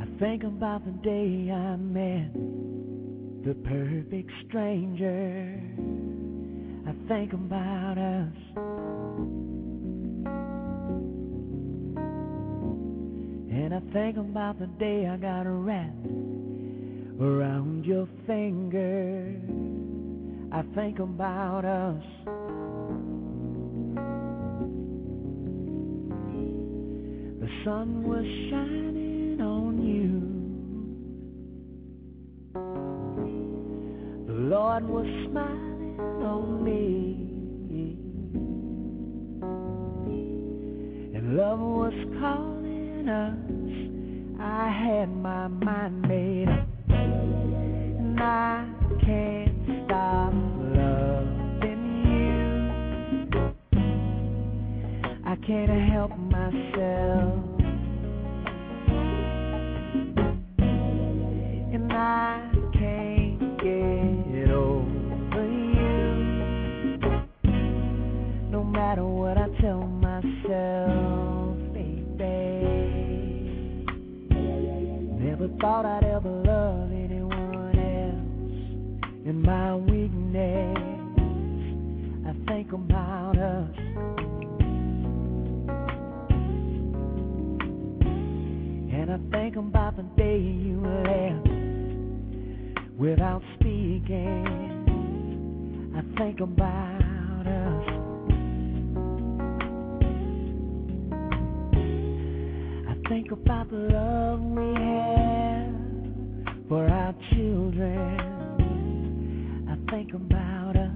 I 0.00 0.06
think 0.18 0.44
about 0.44 0.84
the 0.84 0.92
day 1.02 1.50
I 1.50 1.76
met 1.76 2.32
the 3.44 3.54
perfect 3.64 4.30
stranger. 4.48 5.60
I 6.86 6.92
think 7.08 7.32
about 7.32 7.96
us. 7.96 8.34
And 13.62 13.74
I 13.74 13.80
think 13.92 14.16
about 14.16 14.58
the 14.58 14.66
day 14.66 15.06
I 15.06 15.18
got 15.18 15.42
wrapped 15.42 16.06
around 17.20 17.84
your 17.84 18.08
finger. 18.26 19.36
I 20.50 20.62
think 20.74 20.98
about 20.98 21.66
us. 21.66 22.02
The 27.38 27.48
sun 27.62 28.02
was 28.02 28.24
shining 28.48 29.42
on 29.42 29.82
you. 29.84 30.20
The 34.26 34.40
Lord 34.40 34.88
was 34.88 35.06
smiling 35.30 36.00
on 36.24 36.64
me. 36.64 37.28
And 41.14 41.36
love 41.36 41.60
was 41.60 41.92
calling 42.18 43.08
us. 43.10 43.49
I 44.42 44.70
had 44.70 45.14
my 45.14 45.48
mind 45.48 46.00
made 46.08 46.48
up. 46.48 46.66
And 46.88 48.18
I 48.18 48.66
can't 49.04 49.54
stop 49.84 50.32
loving 50.32 51.86
you. 52.08 53.40
I 55.26 55.36
can't 55.46 55.70
help 55.92 56.16
myself. 56.16 57.34
And 61.74 61.92
I 61.92 62.50
can't 62.72 63.58
get 63.58 64.50
over 64.50 65.44
you. 65.46 66.16
No 68.50 68.64
matter 68.64 69.04
what 69.04 69.36
I 69.36 69.48
tell 69.60 69.82
myself, 69.82 70.89
Never 75.40 75.56
thought 75.58 75.86
I'd 75.86 76.04
ever 76.04 76.28
love 76.28 76.92
anyone 76.92 77.78
else. 77.78 78.28
In 79.24 79.40
my 79.40 79.74
weakness, 79.74 80.76
I 82.28 82.34
think 82.46 82.72
about 82.74 83.38
us. 83.38 83.70
And 88.92 89.10
I 89.10 89.18
think 89.30 89.56
about 89.56 89.96
the 89.96 90.02
day 90.14 90.38
you 90.40 90.82
left 91.06 91.48
without 92.98 93.42
speaking. 93.54 94.44
I 95.96 96.02
think 96.18 96.40
about 96.40 97.09
think 103.10 103.32
about 103.32 103.68
the 103.68 103.76
love 103.76 104.40
we 104.40 104.72
have 104.80 105.74
for 106.68 106.88
our 106.88 107.12
children. 107.32 108.20
I 109.68 109.74
think 109.90 110.14
about 110.14 110.76
us. 110.76 110.90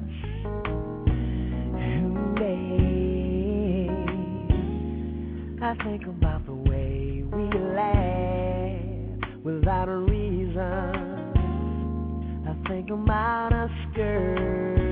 Ooh, 2.06 2.34
babe. 2.36 3.90
I 5.60 5.74
think 5.82 6.06
about 6.06 6.46
the 6.46 6.54
way 6.54 7.24
we 7.32 7.50
laugh 7.74 8.78
without 9.42 9.88
a 9.88 9.96
reason. 9.96 10.92
I 12.46 12.54
think 12.68 12.90
about 12.90 13.52
us, 13.52 13.72
girl. 13.96 14.83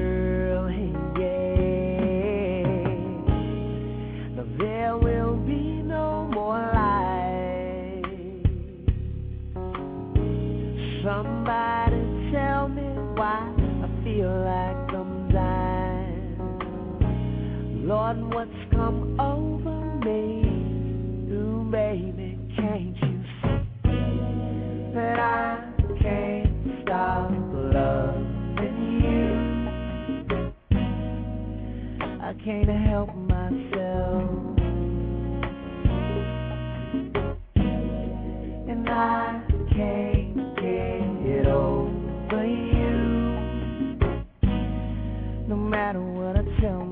Lord, 17.93 18.16
what's 18.32 18.51
come 18.70 19.20
over 19.20 19.76
me? 20.07 20.24
Ooh, 21.30 21.70
baby, 21.70 22.38
can't 22.57 22.97
you 22.97 23.22
see 23.43 24.95
that 24.95 25.18
I 25.18 25.62
can't 26.01 26.82
stop 26.82 27.30
loving 27.30 28.80
you? 29.05 29.28
I 32.22 32.32
can't 32.43 32.70
help 32.88 33.14
myself. 33.14 34.30
And 38.70 38.88
I 38.88 39.43
can't 39.70 40.57
get 40.57 41.47
over 41.47 42.47
you. 42.47 42.88
No 45.47 45.57
matter 45.57 46.01
what 46.01 46.36
I 46.38 46.43
tell 46.59 46.86
myself, 46.86 46.91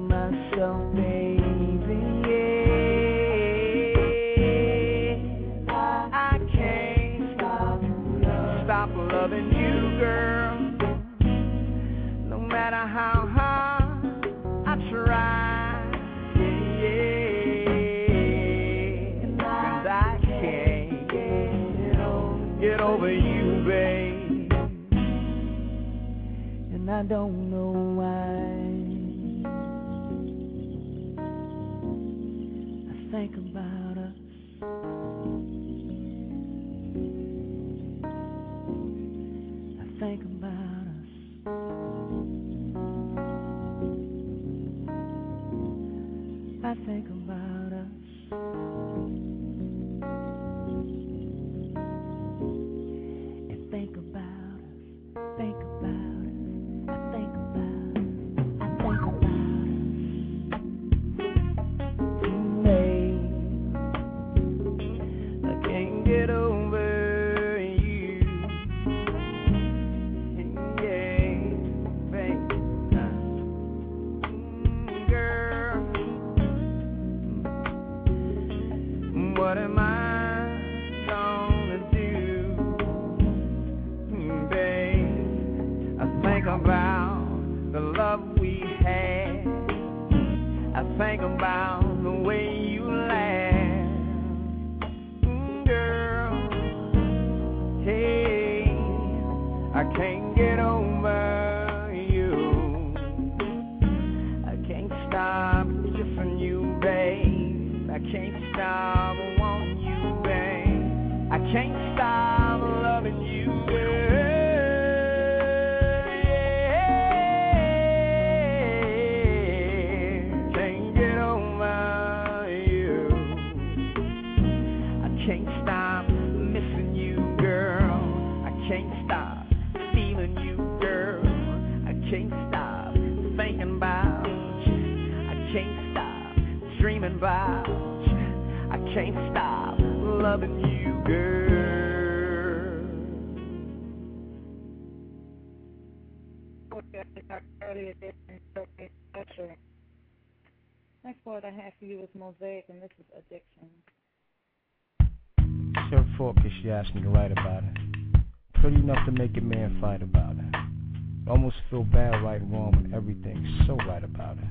Asked 156.71 156.95
me 156.95 157.03
to 157.03 157.09
write 157.09 157.33
about 157.33 157.65
it. 157.65 158.23
Pretty 158.55 158.77
enough 158.77 159.05
to 159.05 159.11
make 159.11 159.37
a 159.37 159.41
man 159.41 159.77
fight 159.81 160.03
about 160.03 160.33
it. 160.33 161.29
Almost 161.29 161.57
feel 161.69 161.83
bad 161.83 162.23
right 162.23 162.41
and 162.41 162.53
wrong 162.53 162.73
when 162.73 162.95
everything's 162.95 163.67
so 163.67 163.75
right 163.89 164.05
about 164.05 164.39
it. 164.39 164.45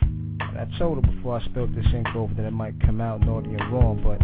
And 0.00 0.56
I 0.56 0.78
told 0.78 1.04
her 1.04 1.12
before 1.12 1.40
I 1.40 1.44
spilled 1.46 1.74
this 1.74 1.84
ink 1.92 2.06
over 2.14 2.32
that 2.34 2.46
it 2.46 2.52
might 2.52 2.80
come 2.80 3.00
out 3.00 3.20
naughty 3.22 3.50
and 3.50 3.72
wrong, 3.72 4.00
but 4.06 4.22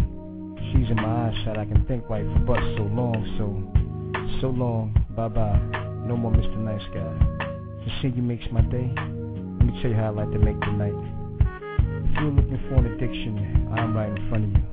she's 0.71 0.89
in 0.89 0.95
my 0.95 1.29
eyeshot. 1.29 1.57
I 1.59 1.65
can 1.65 1.85
think 1.87 2.09
right 2.09 2.23
for 2.23 2.39
but 2.39 2.59
so 2.77 2.83
long, 2.83 3.19
so, 3.37 4.39
so 4.39 4.47
long. 4.47 4.95
Bye 5.15 5.27
bye. 5.27 5.59
No 6.07 6.15
more 6.15 6.31
Mr. 6.31 6.57
Nice 6.57 6.87
Guy. 6.93 7.83
To 7.83 8.01
see 8.01 8.15
you 8.15 8.23
makes 8.23 8.45
my 8.51 8.61
day. 8.61 8.87
Let 8.95 9.65
me 9.67 9.81
tell 9.81 9.91
you 9.91 9.97
how 9.97 10.05
I 10.05 10.09
like 10.09 10.31
to 10.31 10.39
make 10.39 10.59
the 10.61 10.71
night. 10.71 10.95
If 12.09 12.21
you're 12.21 12.31
looking 12.31 12.59
for 12.69 12.75
an 12.75 12.85
addiction, 12.93 13.67
I'm 13.75 13.95
right 13.95 14.09
in 14.09 14.29
front 14.29 14.45
of 14.45 14.51
you. 14.51 14.70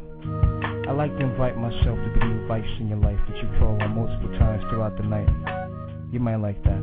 I 0.89 0.93
like 0.93 1.13
to 1.19 1.21
invite 1.21 1.55
myself 1.59 1.99
to 2.01 2.11
be 2.15 2.21
the 2.21 2.47
vice 2.49 2.65
in 2.81 2.89
your 2.89 2.97
life 2.97 3.21
that 3.29 3.37
you 3.37 3.49
call 3.59 3.77
on 3.77 3.95
multiple 3.95 4.33
times 4.39 4.65
throughout 4.71 4.97
the 4.97 5.03
night. 5.03 5.29
You 6.11 6.19
might 6.19 6.37
like 6.37 6.65
that. 6.65 6.83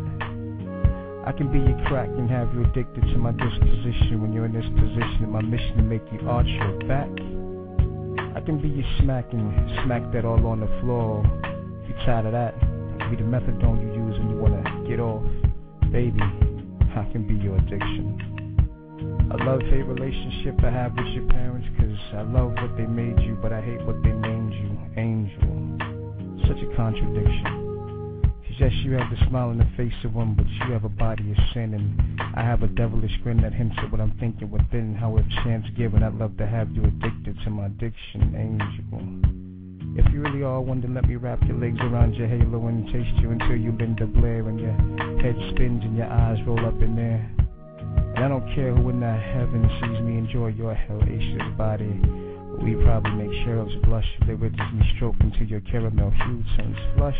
I 1.25 1.31
can 1.31 1.51
be 1.51 1.57
your 1.57 1.87
crack 1.87 2.07
and 2.09 2.29
have 2.29 2.53
you 2.53 2.63
addicted 2.65 3.01
to 3.01 3.17
my 3.17 3.31
disposition 3.31 4.21
when 4.21 4.31
you're 4.31 4.45
in 4.45 4.53
this 4.53 4.69
position. 4.77 5.31
My 5.31 5.41
mission 5.41 5.77
to 5.77 5.81
make 5.81 6.03
you 6.13 6.29
arch 6.29 6.45
your 6.45 6.77
back. 6.85 7.09
I 8.37 8.41
can 8.45 8.61
be 8.61 8.69
your 8.69 8.85
smack 9.01 9.25
and 9.33 9.49
smack 9.83 10.13
that 10.13 10.23
all 10.23 10.45
on 10.45 10.59
the 10.59 10.69
floor. 10.81 11.25
If 11.81 11.89
you're 11.89 12.05
tired 12.05 12.27
of 12.27 12.33
that, 12.33 12.53
I 13.01 13.09
be 13.09 13.15
the 13.15 13.23
methadone 13.23 13.81
you 13.81 14.05
use 14.05 14.19
when 14.19 14.29
you 14.29 14.37
wanna 14.37 14.85
get 14.87 14.99
off. 14.99 15.25
Baby, 15.91 16.21
I 16.21 17.09
can 17.11 17.25
be 17.27 17.33
your 17.43 17.55
addiction. 17.57 18.34
A 19.31 19.37
love-hate 19.43 19.85
relationship 19.85 20.55
I 20.63 20.69
have 20.69 20.93
with 20.95 21.07
your 21.07 21.27
parents 21.27 21.67
Cause 21.77 21.99
I 22.13 22.21
love 22.21 22.53
what 22.55 22.77
they 22.77 22.85
made 22.85 23.19
you 23.19 23.37
But 23.41 23.51
I 23.51 23.61
hate 23.61 23.81
what 23.85 24.01
they 24.03 24.11
named 24.11 24.53
you 24.53 24.79
Angel. 24.95 26.47
Such 26.47 26.63
a 26.63 26.75
contradiction. 26.75 28.21
Cause 28.23 28.55
yes, 28.59 28.71
you 28.83 28.93
have 28.93 29.09
the 29.11 29.17
smile 29.27 29.49
on 29.49 29.57
the 29.57 29.67
face 29.75 29.93
of 30.05 30.13
one 30.15 30.35
But 30.35 30.47
you 30.47 30.73
have 30.73 30.85
a 30.85 30.89
body 30.89 31.31
of 31.31 31.37
sin 31.53 31.73
And 31.73 32.21
I 32.37 32.41
have 32.41 32.63
a 32.63 32.67
devilish 32.67 33.11
grin 33.23 33.41
that 33.41 33.53
hints 33.53 33.75
at 33.79 33.91
what 33.91 33.99
I'm 33.99 34.15
thinking 34.19 34.49
within 34.49 34.95
How 34.95 35.17
if 35.17 35.25
chance 35.43 35.65
given. 35.75 36.01
I'd 36.01 36.15
love 36.15 36.37
to 36.37 36.47
have 36.47 36.71
you 36.71 36.83
addicted 36.85 37.37
to 37.43 37.49
my 37.49 37.65
addiction 37.65 38.33
Angel. 38.35 39.45
If 39.97 40.11
you 40.13 40.21
really 40.21 40.43
are 40.43 40.61
one, 40.61 40.81
then 40.81 40.93
let 40.93 41.07
me 41.07 41.15
wrap 41.15 41.41
your 41.47 41.57
legs 41.57 41.79
around 41.79 42.15
your 42.15 42.27
halo 42.27 42.67
and 42.67 42.85
chase 42.87 43.07
you 43.21 43.31
until 43.31 43.55
you 43.55 43.71
Linda 43.71 44.05
Blair 44.05 44.47
and 44.47 44.59
your 44.59 44.73
head 45.21 45.35
spins 45.51 45.83
and 45.83 45.97
your 45.97 46.07
eyes 46.07 46.37
roll 46.45 46.65
up 46.65 46.81
in 46.81 46.95
there. 46.95 47.34
And 48.15 48.23
I 48.23 48.27
don't 48.29 48.47
care 48.55 48.73
who 48.73 48.89
in 48.89 49.01
that 49.01 49.21
heaven 49.21 49.67
sees 49.81 49.99
me 49.99 50.17
enjoy 50.17 50.47
your 50.47 50.73
hellacious 50.73 51.57
body. 51.57 51.99
We 52.63 52.81
probably 52.85 53.11
make 53.11 53.43
seraphs 53.43 53.75
blush 53.83 54.07
me 54.25 54.91
stroke 54.95 55.15
until 55.19 55.45
your 55.47 55.59
caramel 55.61 56.11
hue 56.11 56.43
turns 56.55 56.77
flush. 56.95 57.19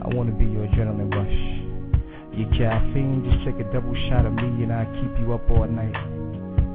I 0.00 0.14
wanna 0.14 0.30
be 0.30 0.44
your 0.44 0.68
adrenaline 0.68 1.10
rush. 1.10 2.38
Your 2.38 2.48
caffeine, 2.54 3.26
just 3.26 3.44
take 3.44 3.58
a 3.58 3.72
double 3.72 3.94
shot 4.08 4.26
of 4.26 4.32
me 4.32 4.62
and 4.62 4.72
I'll 4.72 4.86
keep 4.86 5.18
you 5.18 5.34
up 5.34 5.50
all 5.50 5.66
night. 5.66 5.94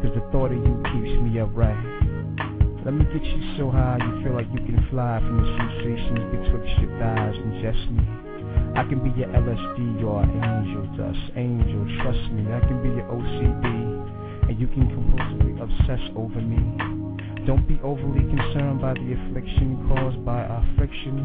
Cause 0.03 0.11
the 0.13 0.22
thought 0.34 0.51
of 0.51 0.59
you 0.59 0.76
keeps 0.91 1.16
me 1.24 1.39
upright. 1.39 1.80
Let 2.84 2.93
me 2.93 3.05
get 3.05 3.24
you 3.24 3.55
so 3.57 3.72
high 3.72 3.97
you 3.97 4.24
feel 4.24 4.34
like 4.34 4.51
you 4.51 4.59
can 4.59 4.86
fly 4.91 5.20
from 5.20 5.39
the 5.39 5.47
sensations 5.55 6.20
betwixt 6.36 6.82
your 6.84 6.99
thighs 6.99 7.36
and 7.38 7.63
just 7.63 7.91
me. 7.91 8.24
I 8.76 8.84
can 8.84 8.99
be 8.99 9.09
your 9.17 9.30
LSD, 9.30 9.99
your 10.01 10.21
angel 10.21 10.84
dust, 10.99 11.32
angel, 11.38 11.88
trust 12.03 12.32
me. 12.36 12.43
I 12.51 12.59
can 12.59 12.84
be 12.84 12.89
your 12.91 13.07
OCD, 13.07 14.51
and 14.51 14.59
you 14.59 14.67
can 14.67 14.91
compulsively 14.91 15.55
obsess 15.63 16.03
over 16.15 16.41
me. 16.41 16.59
Don't 17.47 17.65
be 17.67 17.80
overly 17.84 18.19
concerned 18.36 18.82
by 18.82 18.93
the 18.93 19.15
affliction 19.15 19.80
caused 19.88 20.26
by 20.26 20.43
our 20.43 20.65
friction. 20.76 21.23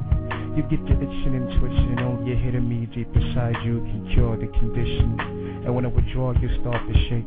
You 0.55 0.63
get 0.71 0.79
the 0.87 0.95
itching 0.95 1.35
and 1.35 1.59
twitching, 1.59 1.99
and 1.99 2.01
only 2.01 2.33
a 2.33 2.37
hit 2.37 2.55
of 2.55 2.63
me 2.63 2.87
deep 2.95 3.09
inside 3.17 3.57
you 3.65 3.81
can 3.81 4.11
cure 4.15 4.37
the 4.37 4.47
condition. 4.47 5.19
And 5.67 5.75
when 5.75 5.85
I 5.85 5.89
withdraw, 5.89 6.33
you 6.39 6.49
start 6.61 6.87
to 6.87 6.95
shake. 7.11 7.27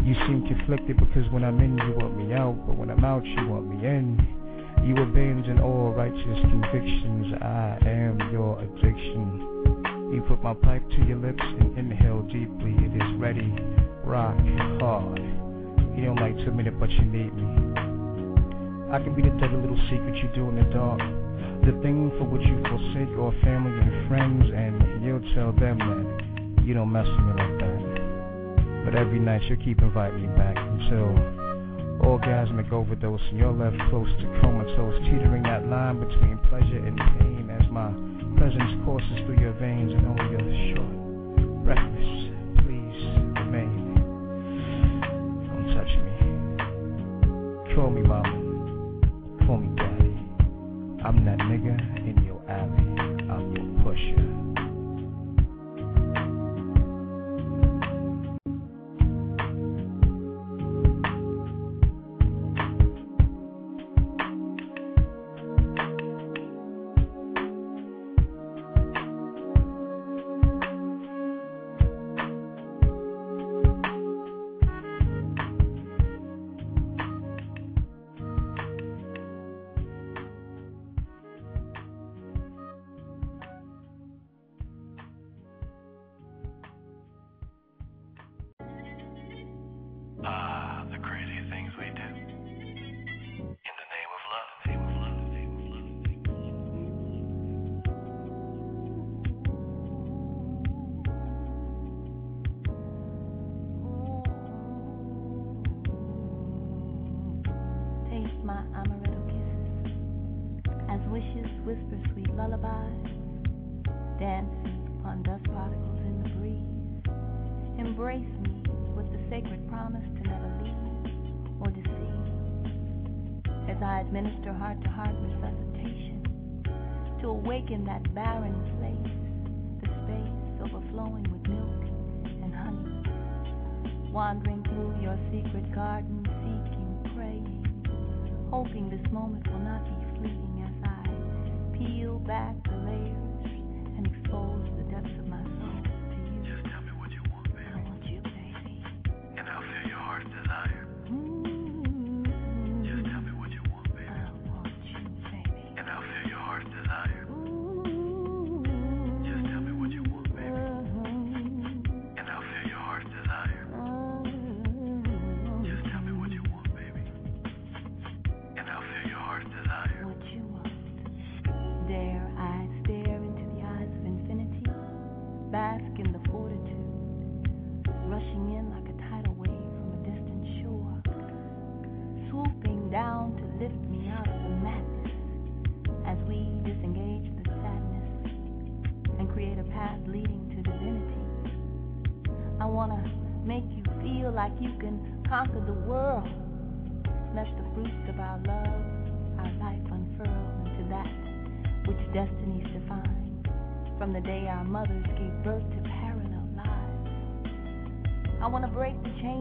You 0.00 0.14
seem 0.24 0.48
conflicted 0.48 0.96
because 0.96 1.30
when 1.30 1.44
I'm 1.44 1.60
in, 1.60 1.76
you 1.76 1.92
want 1.98 2.16
me 2.16 2.32
out, 2.32 2.56
but 2.66 2.78
when 2.78 2.88
I'm 2.88 3.04
out, 3.04 3.26
you 3.26 3.48
want 3.48 3.68
me 3.68 3.86
in. 3.86 4.45
You 4.86 4.94
abandon 5.02 5.58
all 5.58 5.90
righteous 5.90 6.40
convictions. 6.46 7.34
I 7.42 7.78
am 7.82 8.30
your 8.30 8.56
addiction. 8.62 10.14
You 10.14 10.22
put 10.28 10.40
my 10.44 10.54
pipe 10.54 10.88
to 10.90 11.04
your 11.04 11.18
lips 11.18 11.42
and 11.42 11.76
inhale 11.76 12.22
deeply. 12.22 12.70
It 12.86 12.94
is 12.94 13.18
ready. 13.18 13.52
Rock 14.04 14.38
hard. 14.78 15.18
You 15.98 16.04
don't 16.04 16.20
like 16.20 16.36
to 16.36 16.46
admit 16.46 16.68
it, 16.68 16.78
but 16.78 16.88
you 16.90 17.02
need 17.02 17.34
me. 17.34 17.80
I 18.92 19.02
can 19.02 19.12
be 19.16 19.22
the 19.22 19.34
dirty 19.40 19.56
little 19.56 19.80
secret 19.90 20.14
you 20.22 20.30
do 20.36 20.48
in 20.50 20.54
the 20.54 20.70
dark. 20.72 21.00
The 21.66 21.72
thing 21.82 22.12
for 22.16 22.24
which 22.30 22.46
you 22.46 22.62
forsake 22.70 23.10
your 23.10 23.34
family 23.42 23.82
and 23.82 24.06
friends, 24.06 24.44
and 24.54 25.04
you'll 25.04 25.34
tell 25.34 25.50
them 25.50 25.82
that 26.54 26.64
you 26.64 26.74
don't 26.74 26.92
mess 26.92 27.08
with 27.08 27.26
me 27.26 27.32
like 27.34 27.58
that. 27.58 28.84
But 28.84 28.94
every 28.94 29.18
night 29.18 29.42
you'll 29.50 29.58
keep 29.64 29.82
inviting 29.82 30.22
me 30.22 30.28
back 30.38 30.54
until 30.56 31.35
Orgasmic 32.00 32.72
overdose, 32.72 33.20
and 33.30 33.38
you're 33.38 33.52
left 33.52 33.76
close 33.90 34.08
to 34.20 34.40
comatose, 34.40 34.98
teetering 35.04 35.42
that 35.44 35.66
line 35.66 35.98
between 36.00 36.38
pleasure 36.48 36.84
and 36.84 36.96
pain 37.18 37.50
as 37.50 37.68
my 37.70 37.90
presence 38.38 38.84
courses 38.84 39.18
through 39.24 39.40
your 39.40 39.52
veins 39.54 39.92
and 39.92 40.06
only 40.06 40.34
a 40.34 40.74
short, 40.74 41.64
breathless, 41.64 42.30
please 42.64 43.00
remain. 43.40 43.94
Don't 45.48 45.68
touch 45.74 45.92
me. 46.04 46.12
Call 47.74 47.90
me 47.90 48.02
mama. 48.02 49.46
Call 49.46 49.58
me 49.58 49.68
daddy. 49.76 50.14
I'm 51.04 51.24
that 51.24 51.38
nigga 51.38 51.76
in 51.98 52.24
your 52.24 52.42
alley. 52.50 53.05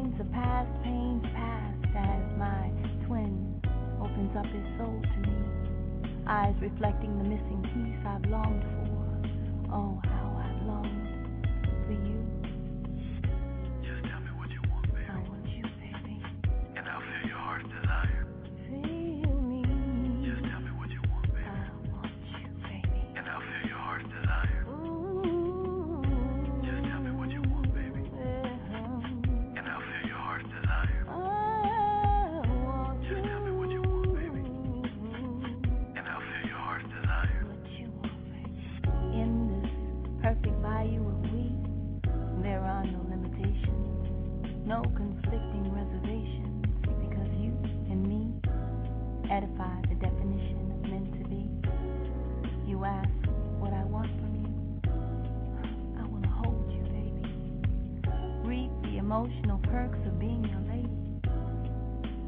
The 0.05 0.23
past, 0.25 0.69
pain 0.83 1.19
to 1.23 1.29
past, 1.29 1.97
as 1.97 2.37
my 2.37 2.69
twin 3.05 3.59
opens 3.99 4.31
up 4.37 4.45
his 4.45 4.63
soul 4.77 5.01
to 5.01 5.19
me. 5.27 5.35
Eyes 6.27 6.55
reflecting 6.61 7.04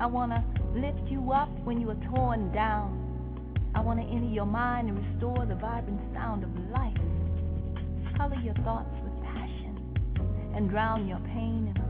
I 0.07 0.09
want 0.09 0.31
to 0.31 0.41
lift 0.79 1.11
you 1.11 1.33
up 1.33 1.49
when 1.65 1.81
you 1.81 1.89
are 1.89 2.15
torn 2.15 2.49
down. 2.53 2.95
I 3.75 3.81
want 3.81 3.99
to 3.99 4.05
enter 4.05 4.29
your 4.29 4.45
mind 4.45 4.87
and 4.87 4.97
restore 5.05 5.45
the 5.45 5.55
vibrant 5.55 5.99
sound 6.13 6.45
of 6.45 6.49
life. 6.71 6.95
Color 8.15 8.39
your 8.41 8.53
thoughts 8.63 8.95
with 9.03 9.21
passion 9.21 9.75
and 10.55 10.69
drown 10.69 11.09
your 11.09 11.19
pain 11.35 11.73
in 11.75 11.86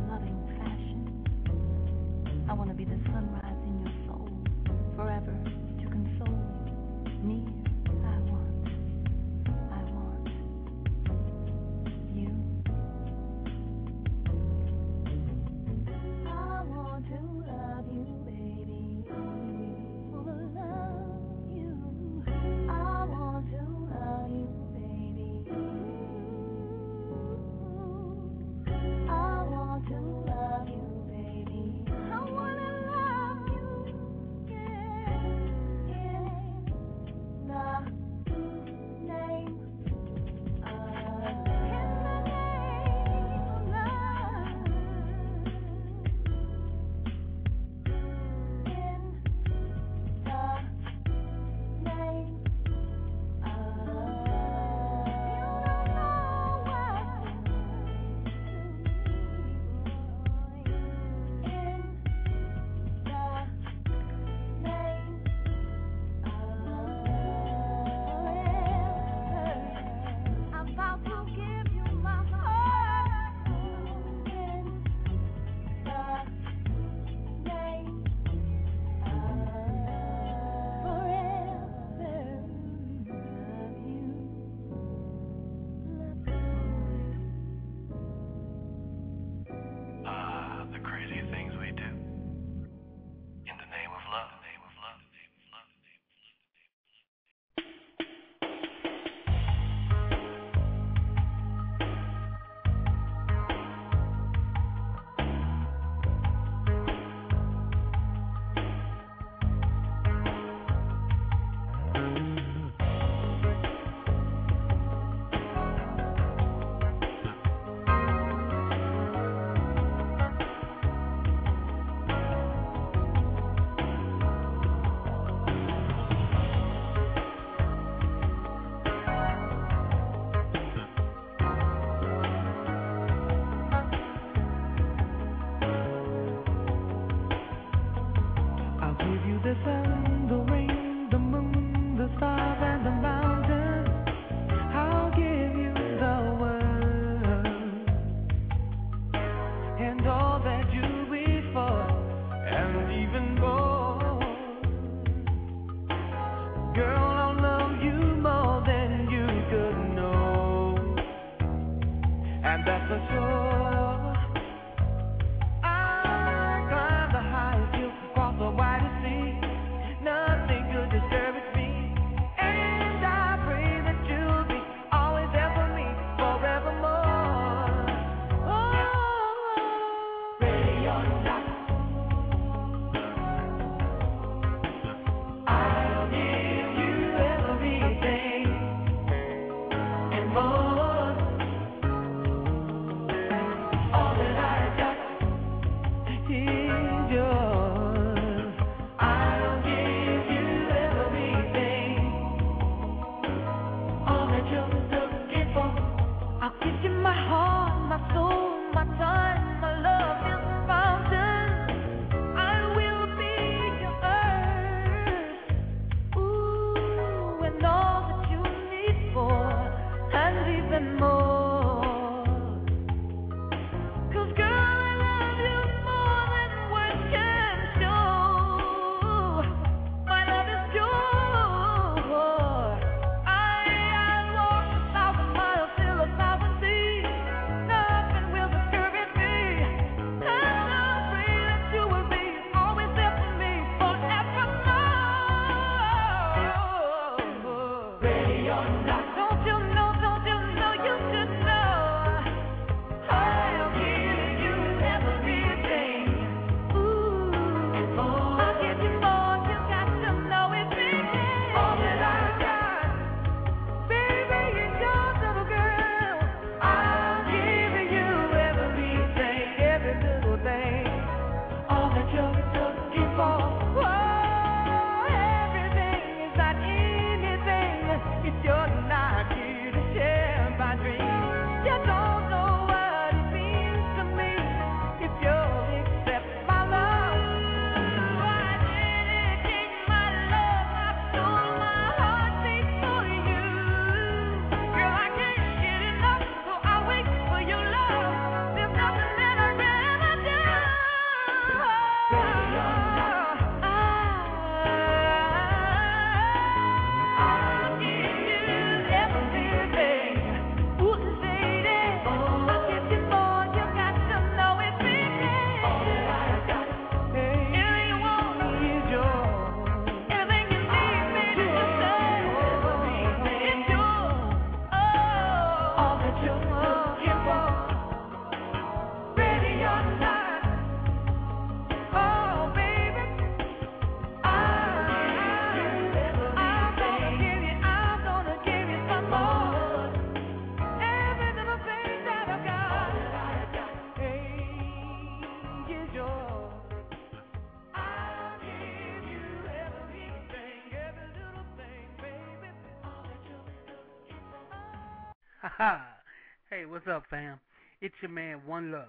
what's 356.87 356.97
up, 356.97 357.09
fam? 357.09 357.37
It's 357.81 357.95
your 358.01 358.11
man, 358.11 358.39
One 358.45 358.71
Love. 358.71 358.85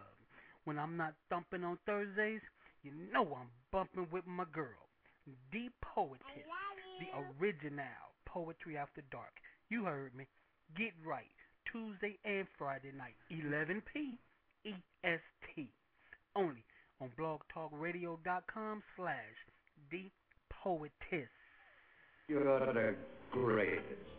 When 0.65 0.79
I'm 0.79 0.97
not 0.97 1.15
thumping 1.29 1.65
on 1.65 1.79
Thursdays, 1.85 2.41
you 2.85 2.93
know 3.13 3.23
I'm 3.41 3.49
bumping 3.73 4.07
with 4.13 4.25
my 4.25 4.45
girl, 4.53 4.87
the 5.53 5.69
poetess, 5.83 6.21
the 7.01 7.45
original 7.45 7.85
Poetry 8.25 8.77
After 8.77 9.03
Dark. 9.11 9.33
You 9.69 9.85
heard 9.85 10.15
me. 10.15 10.27
Get 10.77 10.93
right. 11.05 11.25
Tuesday 11.73 12.17
and 12.25 12.47
Friday 12.57 12.93
night, 12.97 13.17
11 13.31 13.83
p. 13.93 14.17
EST. 14.65 15.69
Only 16.37 16.65
on 17.01 17.11
blogtalkradio.com 17.19 18.83
slash 18.97 19.15
the 19.91 20.05
poetess. 20.63 21.31
You're 22.29 22.45
the 22.73 22.95
greatest. 23.33 24.18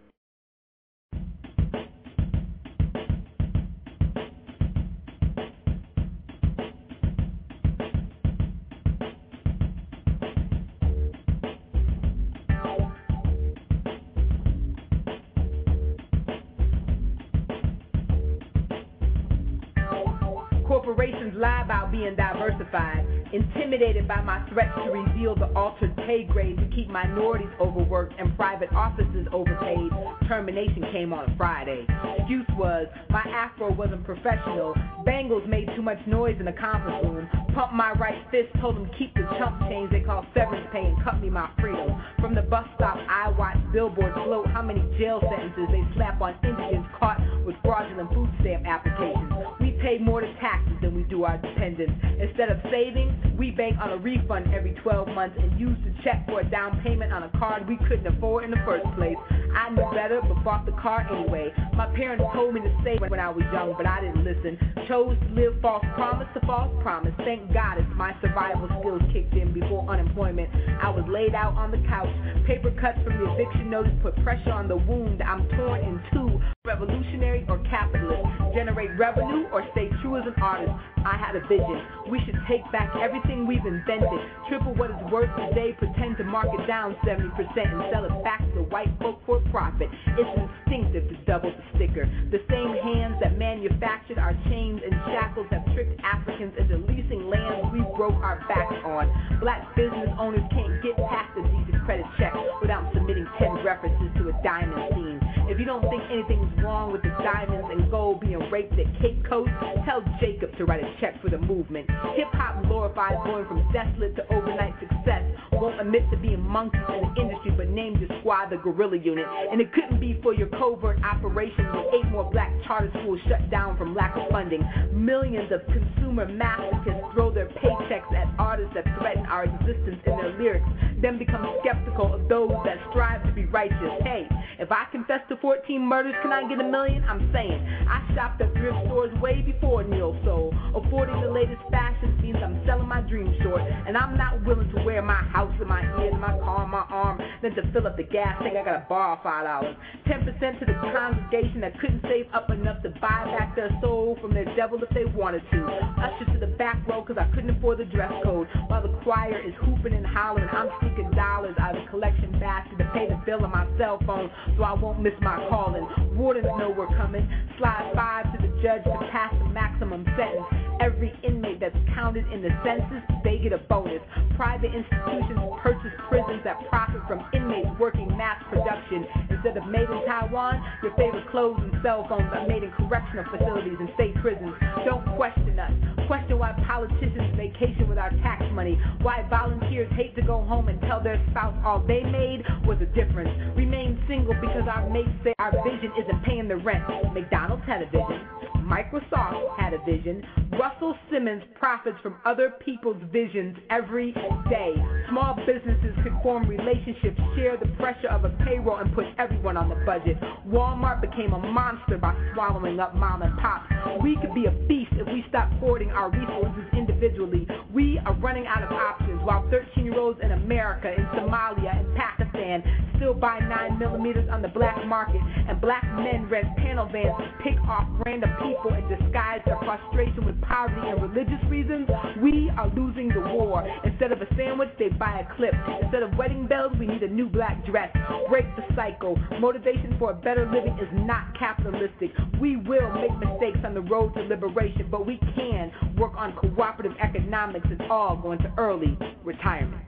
About 21.69 21.91
being 21.91 22.15
diversified, 22.15 23.05
intimidated 23.33 24.07
by 24.07 24.21
my 24.21 24.47
threats 24.49 24.71
to 24.85 24.91
reveal 24.91 25.35
the 25.35 25.51
altered 25.55 25.95
pay 26.07 26.23
grade 26.23 26.57
to 26.57 26.65
keep 26.75 26.89
minorities 26.89 27.49
overworked 27.59 28.13
and 28.19 28.35
private 28.35 28.71
offices 28.73 29.27
overpaid. 29.31 29.91
Termination 30.27 30.83
came 30.91 31.13
on 31.13 31.29
a 31.29 31.37
Friday. 31.37 31.85
Excuse 32.17 32.45
was 32.57 32.87
my 33.09 33.21
afro 33.21 33.71
wasn't 33.73 34.03
professional. 34.03 34.73
bangles 35.05 35.43
made 35.47 35.67
too 35.75 35.81
much 35.81 35.99
noise 36.07 36.35
in 36.39 36.45
the 36.45 36.53
conference 36.53 37.05
room. 37.05 37.29
Pumped 37.53 37.73
my 37.73 37.91
right 37.93 38.23
fist, 38.31 38.49
told 38.61 38.75
them 38.75 38.89
keep 38.97 39.13
the 39.15 39.25
chump 39.37 39.59
change 39.69 39.91
they 39.91 40.01
call 40.01 40.25
severance 40.33 40.67
pay 40.71 40.85
and 40.85 41.03
cut 41.03 41.19
me 41.21 41.29
my 41.29 41.49
freedom. 41.59 42.01
From 42.19 42.35
the 42.35 42.41
bus 42.41 42.65
stop, 42.75 42.97
I 43.09 43.29
watched 43.29 43.71
billboards 43.71 44.15
float 44.25 44.47
how 44.47 44.61
many 44.61 44.81
jail 44.97 45.21
sentences 45.21 45.67
they 45.71 45.83
slap 45.95 46.21
on 46.21 46.35
Indians 46.43 46.85
caught 46.99 47.19
with 47.45 47.55
fraudulent 47.63 48.13
food 48.13 48.29
stamp 48.41 48.65
applications. 48.65 49.31
We 49.59 49.71
pay 49.81 49.97
more 49.97 50.21
to 50.21 50.33
taxes 50.39 50.77
than 50.81 50.95
we 50.95 51.03
do 51.03 51.23
our 51.23 51.37
dependents. 51.37 51.93
Instead 52.19 52.49
of 52.49 52.59
savings, 52.71 53.13
we 53.37 53.51
bank 53.51 53.77
on 53.79 53.91
a 53.91 53.97
refund 53.97 54.53
every 54.53 54.73
12 54.83 55.07
months 55.09 55.37
and 55.39 55.59
use 55.59 55.77
the 55.85 55.93
check 56.03 56.25
for 56.27 56.41
a 56.41 56.49
down 56.49 56.79
payment 56.81 57.13
on 57.13 57.23
a 57.23 57.29
card 57.39 57.67
we 57.67 57.77
couldn't 57.87 58.07
afford 58.07 58.43
in 58.43 58.51
the 58.51 58.61
first 58.65 58.85
place. 58.95 59.15
I 59.55 59.69
knew 59.69 59.89
better, 59.93 60.21
but 60.21 60.43
bought 60.43 60.65
the 60.65 60.73
car 60.73 61.07
anyway. 61.09 61.53
My 61.73 61.87
parents 61.95 62.23
told 62.33 62.53
me 62.53 62.61
to 62.61 62.81
save 62.83 63.01
when 63.01 63.19
I 63.19 63.29
was 63.29 63.43
young, 63.51 63.73
but 63.77 63.85
I 63.85 64.01
didn't 64.01 64.23
listen. 64.23 64.57
Chose 64.87 65.17
to 65.17 65.33
live 65.33 65.61
false 65.61 65.85
promise 65.95 66.27
to 66.33 66.45
false 66.45 66.71
promise. 66.81 67.13
Thank 67.17 67.53
God 67.53 67.77
it's 67.77 67.87
my 67.95 68.13
survival 68.21 68.67
skills 68.79 69.01
kicked 69.13 69.33
in 69.33 69.53
before 69.53 69.89
unemployment. 69.89 70.49
I 70.81 70.89
was 70.89 71.05
laid 71.07 71.33
out 71.33 71.55
on 71.55 71.71
the 71.71 71.81
couch. 71.87 72.09
Paper 72.45 72.71
cuts 72.79 72.99
from 73.03 73.17
the 73.17 73.31
eviction 73.33 73.69
notice 73.69 73.93
put 74.01 74.15
pressure 74.23 74.51
on 74.51 74.67
the 74.67 74.77
wound. 74.77 75.21
I'm 75.21 75.47
torn 75.49 75.81
in 75.81 76.01
two, 76.13 76.41
revolutionary 76.69 77.43
or 77.49 77.57
capitalist. 77.65 78.21
generate 78.53 78.89
revenue 78.97 79.47
or 79.51 79.65
stay 79.71 79.89
true 80.01 80.17
as 80.17 80.25
an 80.25 80.33
artist. 80.41 80.71
I 81.05 81.17
had 81.17 81.35
a 81.35 81.41
vision. 81.47 81.81
We 82.09 82.19
should 82.25 82.37
take 82.47 82.61
back 82.71 82.93
everything 82.97 83.47
we've 83.47 83.65
invented, 83.65 84.19
triple 84.49 84.73
what 84.75 84.91
it's 84.91 85.05
worth 85.11 85.29
today, 85.49 85.73
pretend 85.77 86.17
to 86.17 86.23
mark 86.23 86.47
it 86.53 86.67
down 86.67 86.95
70% 87.05 87.29
and 87.33 87.81
sell 87.93 88.05
it 88.05 88.13
back 88.23 88.41
to 88.53 88.61
white 88.69 88.89
folk 89.01 89.21
for 89.25 89.39
profit. 89.49 89.89
It's 90.17 90.29
instinctive 90.37 91.09
to 91.09 91.15
double 91.25 91.49
the 91.49 91.63
sticker. 91.77 92.05
The 92.29 92.41
same 92.49 92.73
hands 92.83 93.17
that 93.21 93.37
manufactured 93.37 94.19
our 94.19 94.33
chains 94.49 94.81
and 94.83 94.93
shackles 95.13 95.47
have 95.51 95.65
tricked 95.73 95.99
Africans 96.03 96.53
into 96.59 96.77
leasing 96.85 97.29
lands 97.29 97.69
we 97.73 97.81
broke 97.97 98.17
our 98.21 98.45
backs 98.49 98.77
on. 98.85 99.09
Black 99.41 99.63
business 99.75 100.09
owners 100.19 100.45
can't 100.51 100.83
get 100.83 100.97
past 101.09 101.33
a 101.37 101.43
decent 101.49 101.81
credit 101.85 102.05
check 102.17 102.33
without 102.61 102.85
submitting 102.93 103.25
10 103.39 103.63
references 103.65 104.09
to 104.17 104.29
a 104.29 104.35
diamond 104.43 104.93
scene. 104.93 105.08
If 105.49 105.57
you 105.57 105.65
don't 105.65 105.81
think 105.89 106.03
anything's 106.11 106.45
wrong 106.61 106.91
with 106.91 107.01
the 107.01 107.09
diamonds 107.09 107.67
and 107.71 107.89
gold 107.89 108.21
being 108.21 108.37
raped 108.51 108.77
at 108.77 108.85
Cape 109.01 109.25
Coast, 109.27 109.49
tell 109.83 110.05
Jacob 110.21 110.55
to 110.57 110.65
write 110.65 110.83
a 110.83 110.95
check 111.01 111.19
for 111.23 111.31
the 111.31 111.39
movement. 111.39 111.89
Hip 112.15 112.29
hop 112.33 112.61
glorifies 112.67 113.17
going 113.25 113.47
from 113.47 113.65
desolate 113.73 114.15
to 114.17 114.31
overnight 114.31 114.75
success. 114.79 115.25
Won't 115.59 115.81
admit 115.81 116.09
to 116.11 116.17
being 116.17 116.39
monkeys 116.39 116.79
in 116.87 117.01
the 117.03 117.21
industry, 117.21 117.51
but 117.51 117.67
named 117.69 117.99
your 117.99 118.09
squad 118.19 118.49
the 118.49 118.57
Guerrilla 118.57 118.97
Unit. 118.97 119.25
And 119.51 119.59
it 119.59 119.73
couldn't 119.73 119.99
be 119.99 120.17
for 120.23 120.33
your 120.33 120.47
covert 120.47 121.03
operations 121.03 121.67
with 121.75 121.93
eight 121.93 122.09
more 122.11 122.29
black 122.31 122.51
charter 122.65 122.89
schools 123.01 123.19
shut 123.27 123.49
down 123.51 123.77
from 123.77 123.93
lack 123.93 124.15
of 124.15 124.29
funding. 124.31 124.63
Millions 124.93 125.51
of 125.51 125.61
consumer 125.67 126.25
masochists 126.25 127.13
throw 127.13 127.29
their 127.31 127.47
paychecks 127.47 128.11
at 128.15 128.27
artists 128.39 128.73
that 128.73 128.85
threaten 128.99 129.25
our 129.25 129.43
existence 129.43 129.99
in 130.05 130.15
their 130.15 130.37
lyrics, 130.39 130.65
then 131.01 131.17
become 131.17 131.45
skeptical 131.59 132.13
of 132.13 132.29
those 132.29 132.51
that 132.63 132.77
strive 132.91 133.23
to 133.25 133.31
be 133.33 133.45
righteous. 133.45 133.99
Hey, 134.03 134.27
if 134.59 134.71
I 134.71 134.85
confess 134.91 135.19
to 135.29 135.37
14 135.37 135.81
murders, 135.81 136.15
can 136.21 136.31
I 136.31 136.47
get 136.47 136.59
a 136.59 136.63
million? 136.63 137.03
I'm 137.03 137.31
saying 137.33 137.59
I 137.87 137.99
shopped 138.15 138.41
at 138.41 138.53
thrift 138.53 138.77
stores 138.85 139.13
way 139.19 139.41
before 139.41 139.83
Neil 139.83 140.17
sold. 140.23 140.53
Affording 140.75 141.19
the 141.21 141.31
latest 141.31 141.61
fashions 141.69 142.21
means 142.21 142.37
I'm 142.43 142.63
selling 142.65 142.87
my 142.87 143.01
dreams 143.01 143.35
short, 143.43 143.61
and 143.61 143.97
I'm 143.97 144.17
not 144.17 144.45
willing 144.45 144.69
to 144.75 144.83
wear 144.83 145.01
my 145.01 145.21
house 145.31 145.48
in 145.59 145.67
my 145.67 145.81
ears, 146.01 146.13
my 146.19 146.37
car 146.39 146.67
my 146.67 146.85
arm, 146.89 147.19
then 147.41 147.55
to 147.55 147.71
fill 147.71 147.87
up 147.87 147.97
the 147.97 148.03
gas 148.03 148.37
tank 148.41 148.55
I 148.55 148.63
gotta 148.63 148.85
borrow 148.87 149.19
five 149.23 149.45
dollars. 149.45 149.75
Ten 150.07 150.23
percent 150.25 150.59
to 150.59 150.65
the 150.65 150.73
congregation 150.73 151.61
that 151.61 151.79
couldn't 151.79 152.01
save 152.03 152.27
up 152.33 152.49
enough 152.49 152.81
to 152.83 152.89
buy 153.01 153.25
back 153.37 153.55
their 153.55 153.69
soul 153.81 154.17
from 154.21 154.33
their 154.33 154.45
devil 154.55 154.79
if 154.81 154.89
they 154.89 155.05
wanted 155.05 155.43
to. 155.51 155.65
Usher 155.65 156.25
to 156.33 156.39
the 156.39 156.53
back 156.57 156.85
row 156.87 157.03
cause 157.03 157.17
I 157.19 157.25
couldn't 157.33 157.51
afford 157.57 157.79
the 157.79 157.85
dress 157.85 158.11
code. 158.23 158.47
While 158.67 158.83
the 158.83 158.93
choir 159.03 159.39
is 159.39 159.53
hooping 159.61 159.93
and 159.93 160.05
hollering, 160.05 160.49
I'm 160.51 160.69
sneaking 160.81 161.11
dollars 161.11 161.55
out 161.59 161.77
of 161.77 161.83
the 161.83 161.89
collection 161.89 162.31
basket 162.39 162.77
to 162.77 162.89
pay 162.93 163.07
the 163.07 163.19
bill 163.25 163.43
on 163.43 163.51
my 163.51 163.67
cell 163.77 163.99
phone 164.05 164.29
so 164.57 164.63
I 164.63 164.73
won't 164.73 165.01
miss 165.01 165.13
my 165.21 165.37
calling. 165.49 165.87
Wardens 166.15 166.47
know 166.57 166.73
we're 166.75 166.87
coming. 166.97 167.27
Slide 167.57 167.91
five 167.95 168.25
to 168.33 168.47
the 168.47 168.53
judge 168.61 168.83
to 168.83 169.09
pass 169.11 169.33
the 169.39 169.45
maximum 169.45 170.05
sentence. 170.17 170.45
Every 170.79 171.13
inmate 171.23 171.59
that's 171.59 171.75
counted 171.93 172.25
in 172.31 172.41
the 172.41 172.49
census, 172.63 173.03
they 173.23 173.37
get 173.37 173.53
a 173.53 173.57
bonus. 173.57 174.01
Private 174.35 174.71
institutions 174.73 175.38
purchase 175.61 175.93
prisons 176.07 176.43
that 176.43 176.57
profit 176.69 177.01
from 177.07 177.23
inmates 177.33 177.69
working 177.79 178.07
mass 178.17 178.41
production. 178.49 179.05
Instead 179.29 179.57
of 179.57 179.65
made 179.67 179.89
in 179.89 180.01
Taiwan, 180.05 180.61
your 180.83 180.95
favorite 180.95 181.29
clothes 181.29 181.59
and 181.61 181.73
cell 181.83 182.05
phones 182.07 182.29
are 182.33 182.47
made 182.47 182.63
in 182.63 182.71
correctional 182.75 183.25
facilities 183.31 183.77
and 183.79 183.89
state 183.95 184.15
prisons. 184.21 184.53
Don't 184.85 185.05
question 185.15 185.59
us. 185.59 185.71
Question 186.07 186.39
why 186.39 186.51
politicians 186.65 187.35
vacation 187.35 187.87
with 187.87 187.97
our 187.97 188.09
tax 188.25 188.43
money. 188.53 188.79
Why 189.01 189.25
volunteers 189.29 189.91
hate 189.95 190.15
to 190.15 190.21
go 190.21 190.43
home 190.43 190.67
and 190.67 190.79
tell 190.81 191.01
their 191.01 191.21
spouse 191.31 191.55
all 191.63 191.79
they 191.79 192.03
made 192.03 192.43
was 192.65 192.77
a 192.81 192.89
difference. 192.97 193.29
Remain 193.55 194.01
single 194.07 194.33
because 194.41 194.67
our 194.67 194.89
mates 194.89 195.09
say 195.23 195.33
our 195.39 195.51
vision 195.63 195.91
isn't 195.99 196.23
paying 196.23 196.47
the 196.47 196.57
rent. 196.57 196.83
McDonald's 197.13 197.63
had 197.65 197.81
a 197.81 197.85
vision. 197.85 198.38
Microsoft 198.69 199.57
had 199.57 199.73
a 199.73 199.79
vision. 199.83 200.23
Russell 200.51 200.95
Simmons 201.11 201.41
profits 201.55 201.97
from 202.03 202.15
other 202.23 202.53
people's 202.63 203.01
visions 203.11 203.57
every 203.71 204.11
day. 204.47 204.75
Small 205.09 205.35
businesses 205.47 205.95
could 206.03 206.13
form 206.21 206.47
relationships, 206.47 207.19
share 207.35 207.57
the 207.57 207.67
pressure 207.77 208.09
of 208.09 208.25
a 208.25 208.29
payroll, 208.45 208.77
and 208.77 208.93
put 208.93 209.05
everyone 209.17 209.57
on 209.57 209.69
the 209.69 209.75
budget. 209.85 210.17
Walmart 210.47 211.01
became 211.01 211.33
a 211.33 211.39
monster 211.39 211.97
by 211.97 212.15
swallowing 212.33 212.79
up 212.79 212.93
mom 212.93 213.23
and 213.23 213.35
pop. 213.39 213.65
We 214.03 214.15
could 214.17 214.35
be 214.35 214.45
a 214.45 214.51
beast 214.51 214.91
if 214.93 215.07
we 215.07 215.25
stop 215.29 215.51
hoarding 215.53 215.89
our 215.89 216.11
resources 216.11 216.65
individually. 216.73 217.47
We 217.73 217.99
are 218.05 218.13
running 218.13 218.45
out 218.45 218.61
of 218.61 218.71
options 218.71 219.21
while 219.23 219.49
13 219.49 219.85
year 219.85 219.99
olds 219.99 220.19
in 220.21 220.31
America, 220.31 220.93
in 220.93 221.05
Somalia, 221.17 221.75
and 221.75 221.95
Pakistan 221.95 222.63
still 222.97 223.13
buy 223.13 223.39
9 223.39 223.79
millimeters 223.79 224.29
on 224.29 224.41
the 224.41 224.49
black 224.49 224.85
market, 224.85 225.21
and 225.47 225.59
black 225.61 225.83
men 225.95 226.27
rent 226.29 226.47
panel 226.57 226.85
vans 226.91 227.15
to 227.17 227.43
pick 227.43 227.57
off 227.61 227.87
random 228.05 228.29
people 228.43 228.58
and 228.67 228.87
disguise 228.89 229.41
their 229.45 229.57
frustration 229.59 230.25
with 230.25 230.39
poverty 230.41 230.87
and 230.87 231.01
religious 231.01 231.43
reasons. 231.49 231.87
We 232.21 232.51
are 232.57 232.67
losing 232.75 233.09
the 233.09 233.21
war. 233.21 233.65
Instead 233.83 234.11
of 234.11 234.21
a 234.21 234.27
sandwich, 234.35 234.69
they 234.77 234.89
buy 234.89 235.25
a 235.25 235.35
clip. 235.35 235.53
Instead 235.81 236.03
of 236.03 236.17
wedding 236.17 236.47
bells, 236.47 236.73
we 236.79 236.87
need 236.87 237.03
a 237.03 237.07
new 237.07 237.27
black 237.27 237.65
dress. 237.65 237.89
Break 238.29 238.45
the 238.55 238.63
cycle. 238.75 239.17
Motivation 239.39 239.95
for 239.97 240.11
a 240.11 240.15
better 240.15 240.45
living 240.45 240.77
is 240.79 240.89
not 241.07 241.37
capitalistic. 241.37 242.11
We 242.39 242.57
will 242.57 242.91
make 242.93 243.15
mistakes 243.17 243.59
on 243.63 243.73
the 243.73 243.81
road 243.81 244.13
to 244.15 244.21
liberation, 244.21 244.87
but 244.91 245.05
we 245.05 245.19
can 245.35 245.71
work 245.97 246.13
on 246.15 246.33
cooperative 246.35 246.97
economics. 247.01 247.67
It's 247.69 247.81
all 247.89 248.17
going 248.17 248.39
to 248.39 248.53
early 248.57 248.97
retirement. 249.23 249.83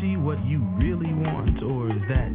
Sensitivity 0.00 0.16
what 0.16 0.44
you 0.46 0.60
really 0.78 1.12
want, 1.14 1.62
or 1.62 1.90
is 1.90 2.02
that 2.08 2.27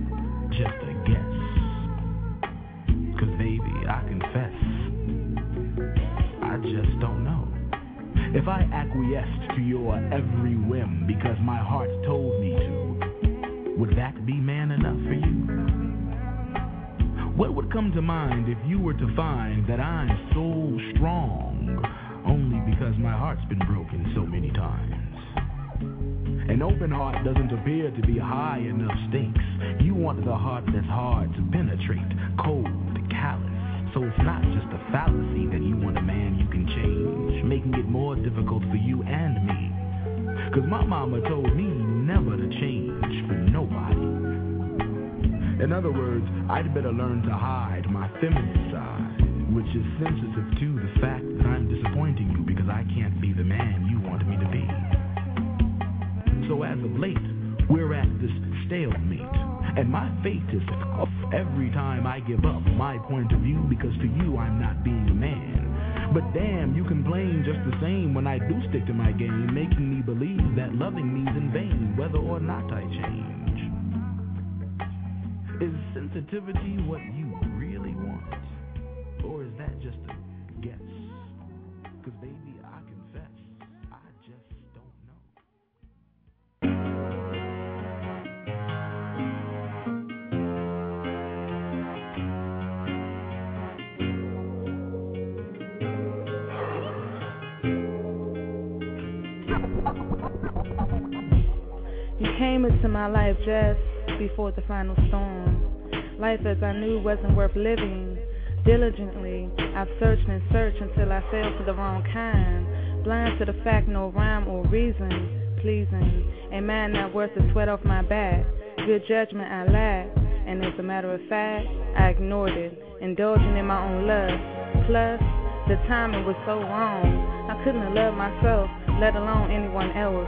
before 104.55 104.83
the 104.83 104.91
final 104.93 105.07
storm. 105.07 106.19
Life 106.19 106.41
as 106.45 106.61
I 106.63 106.73
knew 106.73 106.99
wasn't 106.99 107.35
worth 107.35 107.55
living. 107.55 108.17
Diligently, 108.65 109.49
I've 109.75 109.89
searched 109.99 110.27
and 110.27 110.41
searched 110.51 110.81
until 110.81 111.11
I 111.11 111.21
fell 111.31 111.53
for 111.57 111.63
the 111.65 111.73
wrong 111.73 112.03
kind. 112.13 113.03
Blind 113.03 113.39
to 113.39 113.45
the 113.45 113.59
fact, 113.63 113.87
no 113.87 114.09
rhyme 114.11 114.47
or 114.47 114.65
reason. 114.67 115.57
Pleasing, 115.61 116.31
a 116.51 116.61
man 116.61 116.93
not 116.93 117.13
worth 117.13 117.31
the 117.35 117.47
sweat 117.51 117.69
off 117.69 117.83
my 117.83 118.01
back. 118.01 118.45
Good 118.85 119.03
judgment 119.07 119.51
I 119.51 119.63
lacked, 119.65 120.17
and 120.47 120.63
as 120.65 120.73
a 120.79 120.83
matter 120.83 121.13
of 121.13 121.21
fact, 121.29 121.67
I 121.97 122.09
ignored 122.09 122.51
it, 122.51 122.77
indulging 123.01 123.57
in 123.57 123.65
my 123.65 123.79
own 123.79 124.07
lust. 124.07 124.87
Plus, 124.87 125.19
the 125.67 125.75
timing 125.87 126.25
was 126.25 126.35
so 126.45 126.59
wrong. 126.59 127.47
I 127.49 127.55
couldn't 127.63 127.81
have 127.81 127.93
loved 127.93 128.17
myself, 128.17 128.69
let 128.99 129.15
alone 129.15 129.51
anyone 129.51 129.91
else. 129.95 130.27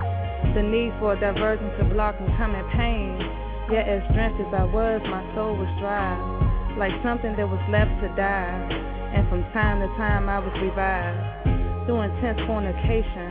The 0.56 0.64
need 0.64 0.94
for 1.00 1.14
a 1.14 1.20
diversion 1.20 1.68
to 1.80 1.84
block 1.94 2.16
and 2.20 2.32
incoming 2.32 2.64
pain. 2.76 3.45
Yet 3.72 3.90
as 3.90 4.06
drenched 4.14 4.38
as 4.46 4.52
I 4.54 4.66
was, 4.70 5.02
my 5.10 5.26
soul 5.34 5.58
was 5.58 5.70
dry, 5.82 6.14
like 6.78 6.94
something 7.02 7.34
that 7.34 7.50
was 7.50 7.62
left 7.74 7.90
to 8.06 8.10
die. 8.14 8.54
And 9.16 9.26
from 9.30 9.42
time 9.58 9.82
to 9.82 9.90
time 9.98 10.30
I 10.30 10.38
was 10.38 10.54
revived 10.62 11.90
through 11.90 12.02
intense 12.06 12.38
fornication 12.46 13.30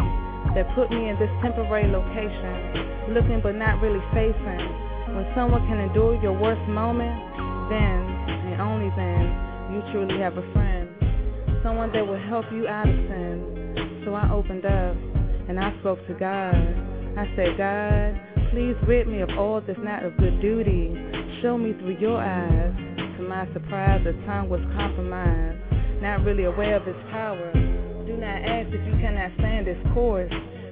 that 0.58 0.66
put 0.74 0.90
me 0.90 1.10
in 1.10 1.18
this 1.22 1.30
temporary 1.42 1.86
location, 1.86 3.14
looking 3.14 3.38
but 3.42 3.54
not 3.54 3.78
really 3.78 4.02
facing. 4.10 4.62
When 5.14 5.26
someone 5.38 5.62
can 5.70 5.78
endure 5.78 6.18
your 6.18 6.34
worst 6.34 6.62
moment, 6.66 7.14
then 7.70 8.02
and 8.50 8.58
only 8.58 8.90
then 8.98 9.30
you 9.70 9.82
truly 9.94 10.18
have 10.18 10.34
a 10.38 10.46
friend, 10.52 10.90
someone 11.62 11.92
that 11.92 12.06
will 12.06 12.18
help 12.26 12.46
you 12.50 12.66
out 12.66 12.88
of 12.88 12.94
sin. 13.06 14.02
So 14.04 14.14
I 14.14 14.30
opened 14.30 14.66
up 14.66 14.96
and 15.48 15.58
I 15.58 15.70
spoke 15.80 15.98
to 16.06 16.14
God. 16.14 16.54
I 17.18 17.26
said, 17.36 17.54
God, 17.58 18.43
please 18.54 18.76
rid 18.86 19.08
me 19.08 19.20
of 19.20 19.28
all 19.36 19.60
that's 19.66 19.78
not 19.82 20.04
of 20.04 20.16
good 20.16 20.40
duty. 20.40 20.94
Show 21.42 21.58
me 21.58 21.74
through 21.74 21.98
your 21.98 22.22
eyes. 22.22 22.70
To 23.18 23.26
my 23.26 23.50
surprise, 23.52 24.00
the 24.04 24.12
tongue 24.30 24.48
was 24.48 24.62
compromised, 24.78 25.58
not 26.00 26.22
really 26.22 26.44
aware 26.44 26.76
of 26.76 26.86
its 26.86 26.98
power. 27.10 27.50
Do 28.06 28.14
not 28.14 28.38
ask 28.46 28.70
if 28.70 28.78
you 28.86 28.94
cannot 29.02 29.34
stand 29.42 29.66
this 29.66 29.78
course. 29.92 30.30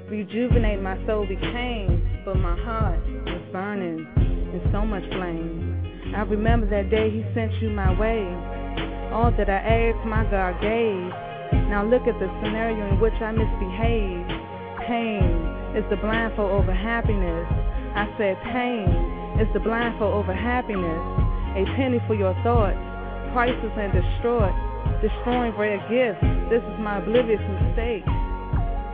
Rejuvenate 0.09 0.81
my 0.81 0.95
soul 1.07 1.27
became, 1.27 2.23
but 2.25 2.37
my 2.37 2.55
heart 2.63 3.03
was 3.27 3.43
burning 3.51 4.07
in 4.55 4.63
so 4.71 4.87
much 4.87 5.03
flame. 5.19 6.15
I 6.15 6.23
remember 6.23 6.71
that 6.71 6.89
day 6.89 7.11
he 7.11 7.27
sent 7.35 7.51
you 7.61 7.71
my 7.71 7.91
way. 7.99 8.23
All 9.11 9.35
that 9.35 9.51
I 9.51 9.59
asked, 9.59 10.07
my 10.07 10.23
God 10.31 10.55
gave. 10.63 11.67
Now 11.67 11.83
look 11.83 12.07
at 12.07 12.15
the 12.23 12.31
scenario 12.47 12.95
in 12.95 13.01
which 13.01 13.19
I 13.19 13.33
misbehaved. 13.33 14.31
Pain 14.87 15.62
is 15.77 15.85
the 15.89 15.97
blindfold 15.97 16.53
over 16.53 16.73
happiness. 16.73 17.49
I 17.97 18.05
said 18.19 18.37
pain 18.53 18.89
is 19.41 19.49
the 19.55 19.61
blindfold 19.61 20.13
over 20.13 20.33
happiness. 20.33 21.01
A 21.57 21.65
penny 21.77 22.01
for 22.07 22.15
your 22.15 22.37
thoughts, 22.45 22.77
priceless 23.33 23.73
and 23.77 23.93
distraught, 23.93 24.53
destroying 25.01 25.57
rare 25.57 25.81
gifts. 25.89 26.21
This 26.53 26.61
is 26.61 26.77
my 26.81 27.01
oblivious 27.01 27.41
mistake. 27.41 28.05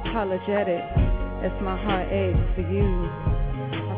Apologetic 0.07 0.83
as 1.43 1.55
my 1.63 1.75
heart 1.75 2.11
aches 2.11 2.47
for 2.55 2.67
you. 2.67 3.11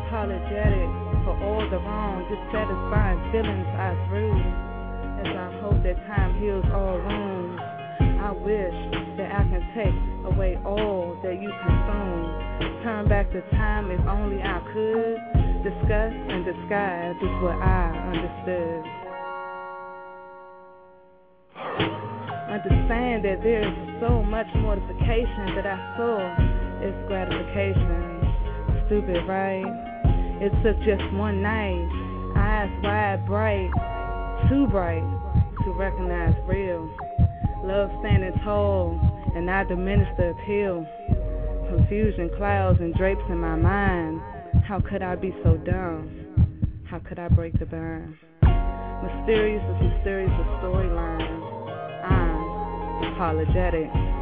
Apologetic 0.08 0.88
for 1.24 1.36
all 1.44 1.64
the 1.68 1.80
wrong, 1.84 2.24
dissatisfying 2.28 3.20
feelings 3.32 3.68
I 3.76 3.92
threw. 4.08 4.32
As 5.20 5.32
I 5.36 5.48
hope 5.60 5.82
that 5.84 5.96
time 6.08 6.40
heals 6.40 6.64
all 6.72 6.96
wounds. 6.96 7.60
I 8.20 8.32
wish 8.32 8.76
that 9.16 9.32
I 9.32 9.42
can 9.48 9.64
take 9.72 9.96
away 10.32 10.56
all 10.64 11.16
that 11.22 11.40
you 11.40 11.48
consume. 11.48 12.39
Turn 12.82 13.08
back 13.08 13.32
the 13.32 13.40
time 13.52 13.90
if 13.90 14.00
only 14.06 14.42
I 14.42 14.60
could. 14.72 15.16
Discuss 15.64 16.12
and 16.12 16.44
disguise 16.44 17.16
is 17.16 17.34
what 17.42 17.56
I 17.60 17.92
understood. 18.12 18.84
Understand 22.50 23.24
that 23.24 23.42
there 23.42 23.62
is 23.62 24.00
so 24.00 24.22
much 24.22 24.46
mortification 24.56 25.54
that 25.56 25.66
I 25.66 25.78
saw 25.96 26.16
is 26.82 26.94
gratification. 27.06 28.20
Stupid, 28.86 29.28
right? 29.28 29.64
It 30.40 30.50
took 30.64 30.76
just 30.84 31.04
one 31.14 31.42
night, 31.42 31.86
eyes 32.36 32.70
wide 32.82 33.24
bright, 33.26 33.70
too 34.48 34.66
bright 34.66 35.04
to 35.64 35.72
recognize 35.72 36.34
real. 36.46 36.88
Love 37.62 37.90
standing 38.00 38.32
tall, 38.42 38.98
and 39.36 39.50
I 39.50 39.64
diminish 39.64 40.08
the 40.16 40.30
appeal. 40.30 40.86
Confusion 41.70 42.28
clouds 42.36 42.80
and 42.80 42.92
drapes 42.94 43.22
in 43.28 43.38
my 43.38 43.54
mind. 43.54 44.20
How 44.64 44.80
could 44.80 45.02
I 45.02 45.14
be 45.14 45.32
so 45.44 45.56
dumb? 45.56 46.82
How 46.84 46.98
could 46.98 47.20
I 47.20 47.28
break 47.28 47.56
the 47.60 47.64
burn? 47.64 48.18
Mysterious 48.42 49.62
is 49.62 49.94
mysterious 49.94 50.32
storyline. 50.58 52.02
I'm 52.02 53.14
apologetic. 53.14 54.19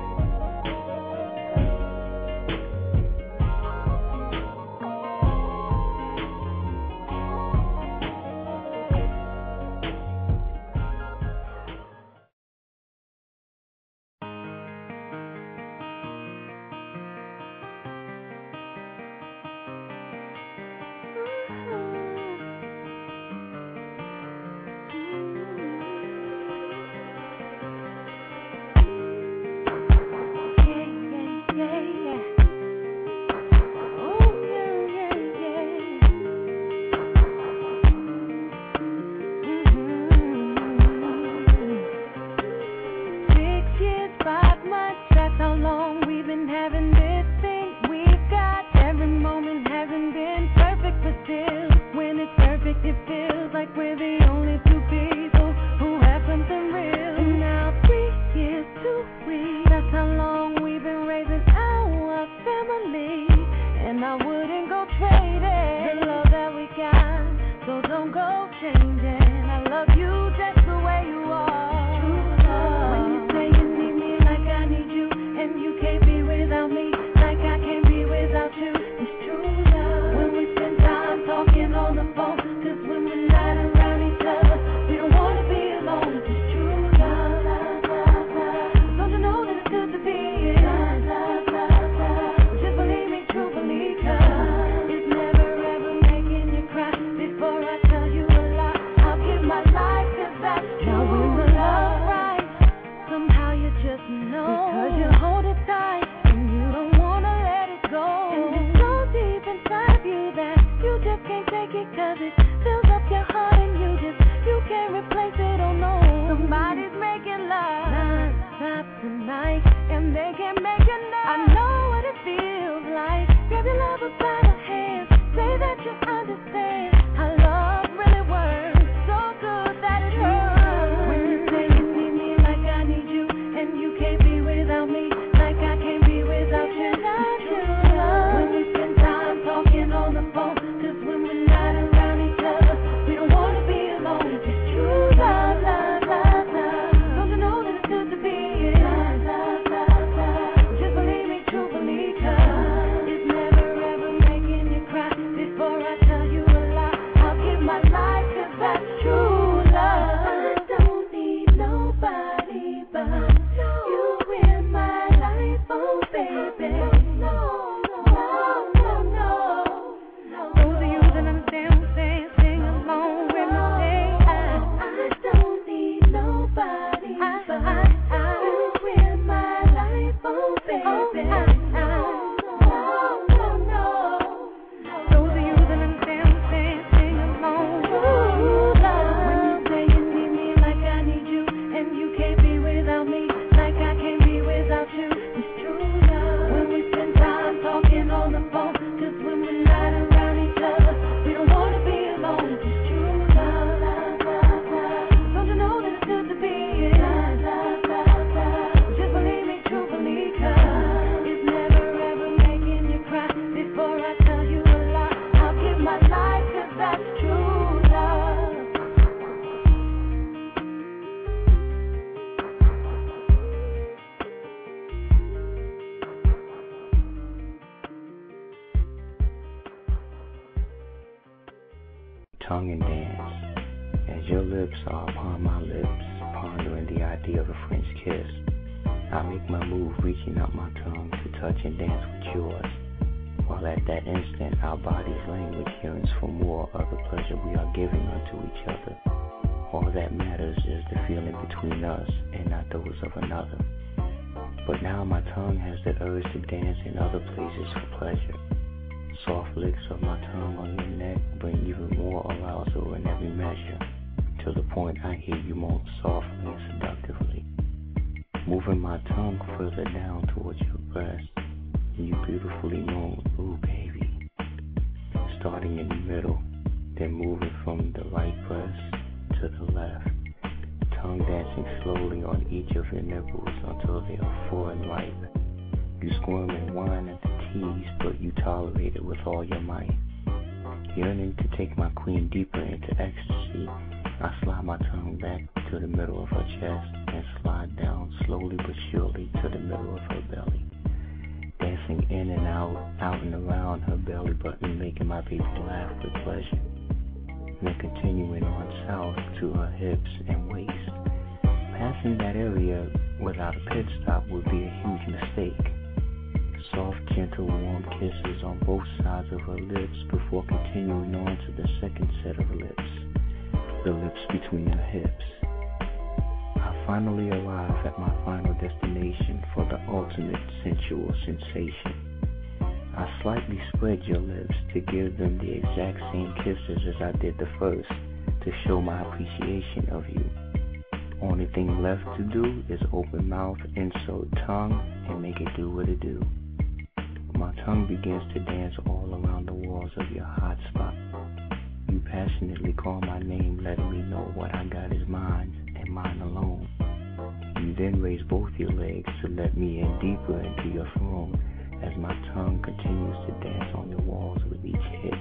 deeper 360.01 360.41
into 360.41 360.75
your 360.75 360.91
form 360.99 361.35
as 361.83 361.97
my 361.97 362.13
tongue 362.35 362.61
continues 362.63 363.17
to 363.27 363.33
dance 363.45 363.75
on 363.75 363.89
your 363.91 364.01
walls 364.01 364.39
with 364.51 364.65
each 364.65 364.77
hit. 365.03 365.15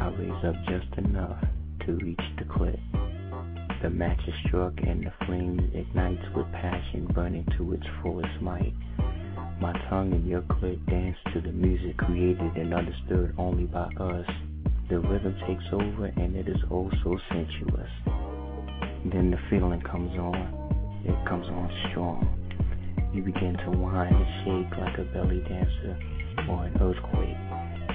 I 0.00 0.08
raise 0.18 0.44
up 0.44 0.54
just 0.68 0.98
enough 0.98 1.42
to 1.86 1.92
reach 1.96 2.20
the 2.38 2.44
clip. 2.44 2.78
The 3.82 3.90
match 3.90 4.20
is 4.28 4.34
struck 4.46 4.74
and 4.78 5.04
the 5.04 5.12
flame 5.26 5.70
ignites 5.74 6.22
with 6.36 6.46
passion 6.52 7.06
burning 7.14 7.46
to 7.58 7.72
its 7.72 7.84
fullest 8.02 8.40
might. 8.40 8.74
My 9.60 9.72
tongue 9.88 10.12
and 10.12 10.26
your 10.26 10.42
clit 10.42 10.84
dance 10.88 11.16
to 11.34 11.40
the 11.40 11.52
music 11.52 11.96
created 11.96 12.56
and 12.56 12.74
understood 12.74 13.34
only 13.38 13.64
by 13.64 13.86
us. 13.98 14.26
The 14.88 14.98
rhythm 14.98 15.36
takes 15.46 15.64
over 15.72 16.06
and 16.06 16.36
it 16.36 16.48
is 16.48 16.62
oh 16.70 16.90
so 17.02 17.18
sensuous. 17.30 17.90
Then 19.04 19.30
the 19.30 19.38
feeling 19.50 19.80
comes 19.80 20.16
on. 20.18 21.02
It 21.04 21.28
comes 21.28 21.46
on 21.46 21.70
strong. 21.90 22.41
You 23.12 23.20
begin 23.22 23.58
to 23.58 23.70
whine 23.76 24.14
and 24.14 24.26
shake 24.40 24.78
like 24.80 24.98
a 24.98 25.04
belly 25.04 25.40
dancer 25.40 25.98
or 26.48 26.64
an 26.64 26.72
earthquake, 26.80 27.36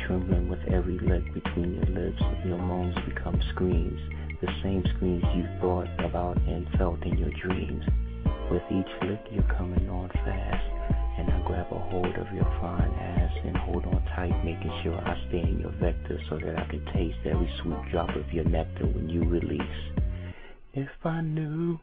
trembling 0.06 0.48
with 0.48 0.60
every 0.70 1.00
lick 1.00 1.34
between 1.34 1.74
your 1.74 1.86
lips. 1.86 2.22
Your 2.46 2.60
moans 2.60 2.96
become 3.04 3.42
screams, 3.50 4.00
the 4.42 4.48
same 4.62 4.84
screams 4.96 5.24
you 5.36 5.50
thought 5.60 5.88
about 6.06 6.38
and 6.46 6.70
felt 6.78 7.02
in 7.04 7.18
your 7.18 7.32
dreams. 7.32 7.84
With 8.52 8.62
each 8.70 9.10
lick, 9.10 9.26
you're 9.32 9.56
coming 9.58 9.90
on 9.90 10.10
fast, 10.10 10.66
and 11.18 11.32
I 11.32 11.42
grab 11.48 11.66
a 11.72 11.80
hold 11.80 12.16
of 12.16 12.32
your 12.32 12.46
fine 12.62 12.94
ass 12.94 13.34
and 13.44 13.58
hold 13.58 13.86
on 13.88 14.04
tight, 14.16 14.46
making 14.46 14.72
sure 14.84 15.02
I 15.02 15.18
stay 15.30 15.42
in 15.42 15.60
your 15.62 15.74
vector 15.82 16.20
so 16.30 16.38
that 16.38 16.60
I 16.60 16.66
can 16.66 16.86
taste 16.94 17.18
every 17.26 17.52
sweet 17.64 17.92
drop 17.92 18.16
of 18.16 18.32
your 18.32 18.46
nectar 18.46 18.86
when 18.86 19.10
you 19.10 19.24
release. 19.24 19.62
If 20.74 20.90
I 21.04 21.22
knew 21.22 21.80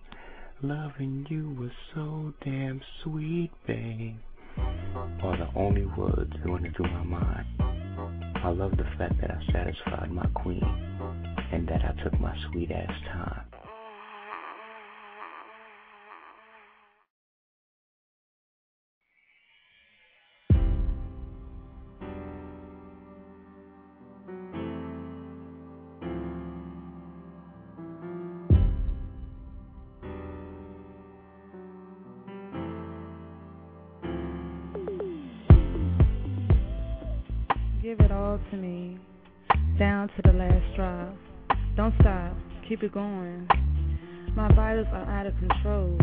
loving 0.68 1.26
you 1.28 1.54
was 1.60 1.70
so 1.94 2.32
damn 2.42 2.80
sweet, 3.02 3.50
babe, 3.66 4.16
are 4.56 5.36
the 5.36 5.48
only 5.54 5.84
words 5.84 6.32
running 6.42 6.72
through 6.72 6.90
my 6.90 7.02
mind. 7.02 7.46
I 8.36 8.48
love 8.48 8.70
the 8.78 8.86
fact 8.96 9.20
that 9.20 9.30
I 9.30 9.52
satisfied 9.52 10.10
my 10.10 10.26
queen 10.34 10.64
and 11.52 11.68
that 11.68 11.84
I 11.84 12.02
took 12.02 12.18
my 12.18 12.34
sweet 12.50 12.70
ass 12.70 12.90
time. 13.12 13.42
Give 37.96 38.06
it 38.06 38.12
all 38.12 38.40
to 38.50 38.56
me, 38.56 38.98
down 39.78 40.08
to 40.08 40.22
the 40.24 40.32
last 40.32 40.74
drop. 40.74 41.14
Don't 41.76 41.94
stop, 42.00 42.34
keep 42.68 42.82
it 42.82 42.92
going. 42.92 43.46
My 44.34 44.52
vitals 44.52 44.88
are 44.90 45.08
out 45.08 45.26
of 45.26 45.34
control, 45.38 45.96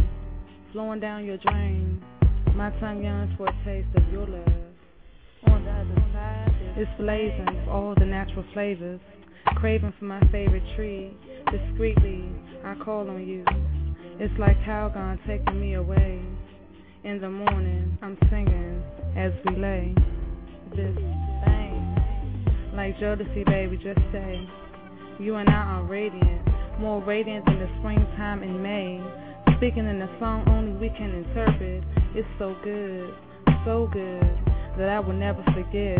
flowing 0.71 1.01
down 1.01 1.25
your 1.25 1.35
drain. 1.39 2.01
My 2.55 2.69
tongue 2.79 3.03
yearns 3.03 3.35
for 3.35 3.47
a 3.47 3.65
taste 3.65 3.89
of 3.97 4.09
your 4.09 4.25
love. 4.25 4.47
On 5.47 5.65
the 5.65 5.69
other 5.69 6.05
side, 6.13 6.55
it's 6.77 6.89
blazing 6.97 7.59
with 7.59 7.67
all 7.67 7.93
the 7.99 8.05
natural 8.05 8.45
flavors. 8.53 9.01
Craving 9.57 9.93
for 9.99 10.05
my 10.05 10.21
favorite 10.31 10.63
tree. 10.77 11.11
Discreetly, 11.51 12.23
I 12.63 12.75
call 12.85 13.09
on 13.09 13.27
you. 13.27 13.43
It's 14.17 14.33
like 14.39 14.55
Calgon 14.59 15.19
taking 15.27 15.59
me 15.59 15.73
away. 15.73 16.21
In 17.03 17.19
the 17.19 17.29
morning, 17.29 17.97
I'm 18.01 18.17
singing 18.29 18.81
as 19.17 19.33
we 19.45 19.57
lay. 19.57 19.93
This 20.73 20.95
like 22.73 22.97
Jodeci, 22.97 23.45
baby, 23.45 23.77
just 23.77 23.99
say. 24.11 24.47
You 25.19 25.35
and 25.35 25.49
I 25.49 25.79
are 25.79 25.83
radiant, 25.83 26.47
more 26.79 27.03
radiant 27.03 27.45
than 27.45 27.59
the 27.59 27.69
springtime 27.79 28.43
in 28.43 28.61
May. 28.61 29.01
Speaking 29.57 29.85
in 29.85 30.01
a 30.01 30.19
song 30.19 30.47
only 30.49 30.71
we 30.79 30.89
can 30.97 31.13
interpret. 31.13 31.83
It's 32.15 32.27
so 32.39 32.55
good, 32.63 33.13
so 33.65 33.89
good, 33.91 34.23
that 34.77 34.89
I 34.89 34.99
will 34.99 35.13
never 35.13 35.43
forget. 35.53 35.99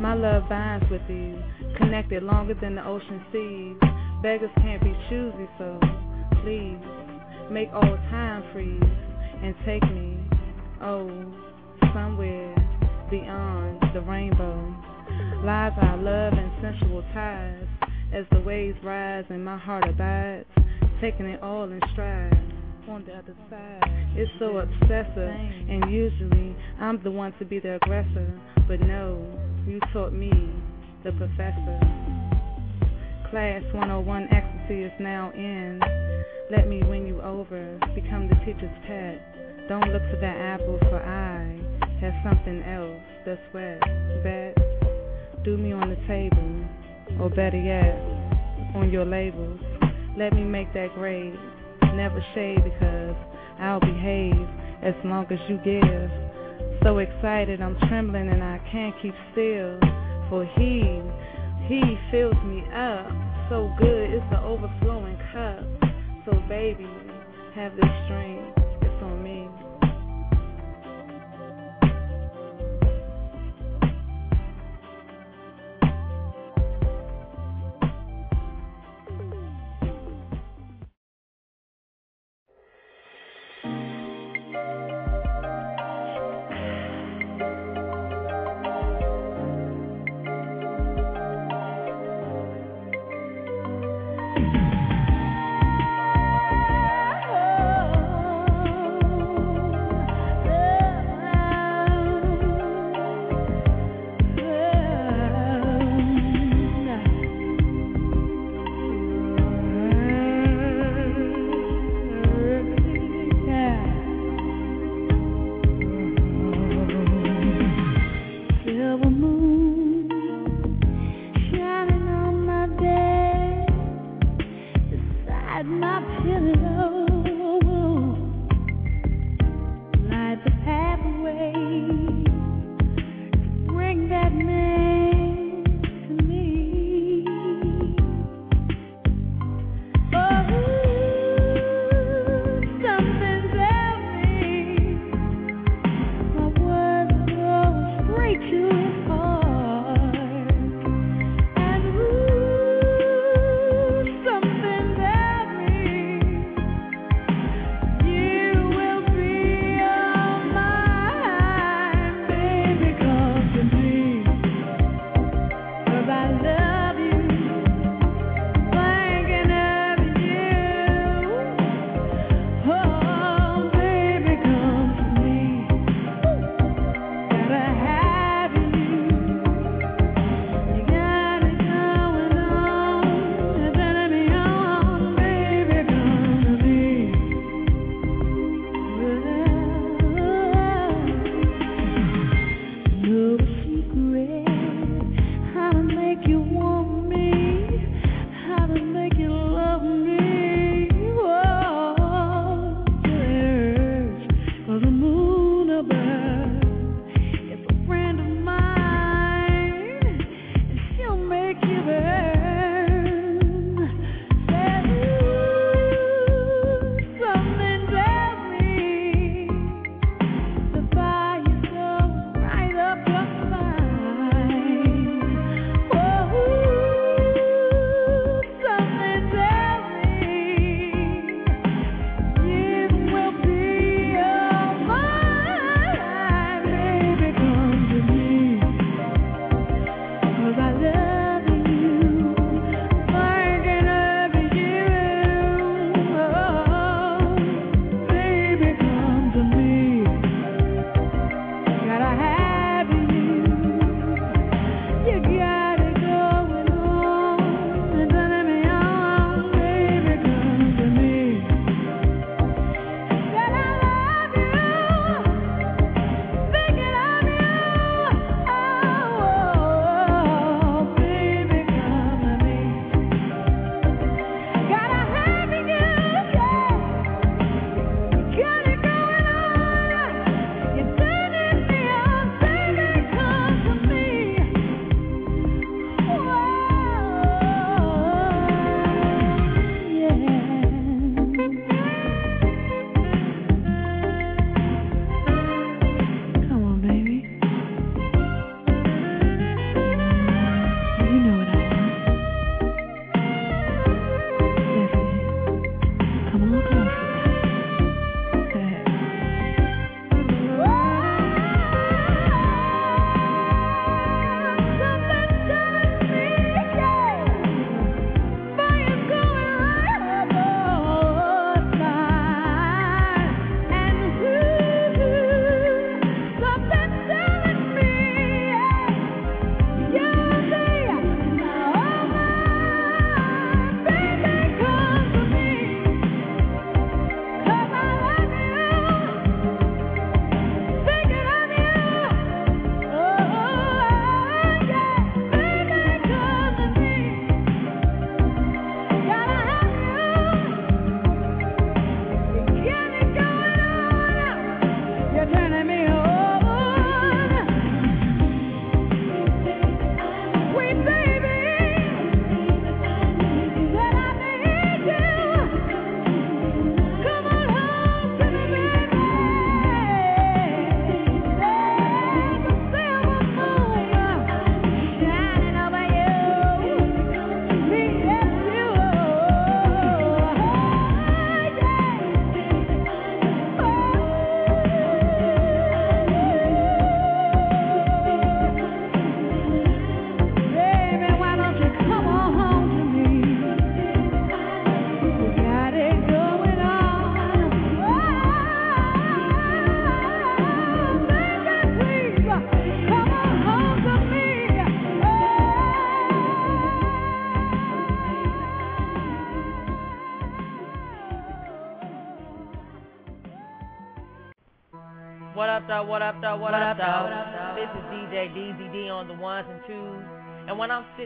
My 0.00 0.14
love 0.14 0.48
binds 0.48 0.86
with 0.90 1.02
you, 1.08 1.38
connected 1.76 2.22
longer 2.22 2.54
than 2.54 2.74
the 2.74 2.86
ocean 2.86 3.22
seas. 3.30 3.76
Beggars 4.22 4.50
can't 4.56 4.82
be 4.82 4.94
choosy, 5.08 5.48
so 5.58 5.78
please 6.42 6.78
make 7.50 7.68
all 7.72 7.96
time 8.10 8.42
freeze 8.52 8.80
and 9.42 9.54
take 9.64 9.82
me, 9.92 10.18
oh, 10.82 11.08
somewhere 11.94 12.54
beyond 13.10 13.82
the 13.94 14.00
rainbow. 14.00 14.74
Lies 15.44 15.72
our 15.80 15.96
love 15.98 16.32
and 16.32 16.50
sensual 16.60 17.02
ties 17.14 17.66
as 18.12 18.24
the 18.32 18.40
waves 18.40 18.78
rise 18.82 19.24
and 19.28 19.44
my 19.44 19.58
heart 19.58 19.88
abides, 19.88 20.46
taking 21.00 21.26
it 21.26 21.42
all 21.42 21.64
in 21.64 21.80
stride. 21.92 22.32
On 22.88 23.04
the 23.04 23.12
other 23.12 23.34
side, 23.50 23.82
it's 24.16 24.30
so 24.38 24.58
obsessive, 24.58 25.16
and 25.18 25.90
usually 25.92 26.56
I'm 26.80 27.02
the 27.02 27.10
one 27.10 27.34
to 27.40 27.44
be 27.44 27.58
the 27.58 27.74
aggressor. 27.82 28.40
But 28.68 28.80
no, 28.80 29.26
you 29.66 29.80
taught 29.92 30.12
me, 30.12 30.30
the 31.02 31.10
professor. 31.12 31.80
Class 33.30 33.62
101 33.74 34.28
ecstasy 34.30 34.84
is 34.84 34.92
now 35.00 35.32
in. 35.34 35.80
Let 36.50 36.68
me 36.68 36.80
win 36.84 37.08
you 37.08 37.20
over, 37.22 37.78
become 37.94 38.28
the 38.28 38.36
teacher's 38.46 38.70
pet. 38.86 39.68
Don't 39.68 39.92
look 39.92 40.02
for 40.10 40.18
that 40.20 40.36
apple, 40.36 40.78
for 40.88 41.02
I 41.02 41.58
have 42.00 42.14
something 42.22 42.62
else 42.62 43.02
that's 43.26 43.40
wet. 43.52 43.80
Bet, 44.22 44.54
do 45.46 45.56
me 45.56 45.72
on 45.72 45.88
the 45.88 45.96
table, 46.10 47.22
or 47.22 47.30
better 47.30 47.56
yet, 47.56 47.94
on 48.74 48.90
your 48.90 49.04
labels. 49.04 49.60
Let 50.18 50.34
me 50.34 50.42
make 50.42 50.74
that 50.74 50.92
grade. 50.96 51.38
Never 51.94 52.18
shade 52.34 52.64
because 52.64 53.14
I'll 53.60 53.78
behave 53.78 54.34
as 54.82 54.94
long 55.04 55.26
as 55.30 55.38
you 55.48 55.56
give. 55.62 56.10
So 56.82 56.98
excited, 56.98 57.62
I'm 57.62 57.78
trembling 57.86 58.28
and 58.28 58.42
I 58.42 58.58
can't 58.72 58.92
keep 59.00 59.14
still. 59.30 59.78
For 60.28 60.44
he, 60.58 61.00
he 61.70 61.80
fills 62.10 62.34
me 62.42 62.66
up 62.74 63.06
so 63.48 63.70
good, 63.78 64.10
it's 64.10 64.26
the 64.34 64.42
overflowing 64.42 65.16
cup. 65.30 65.62
So 66.26 66.42
baby, 66.48 66.90
have 67.54 67.70
this 67.76 67.94
drink, 68.10 68.42
it's 68.82 69.00
on 69.00 69.22
me. 69.22 69.46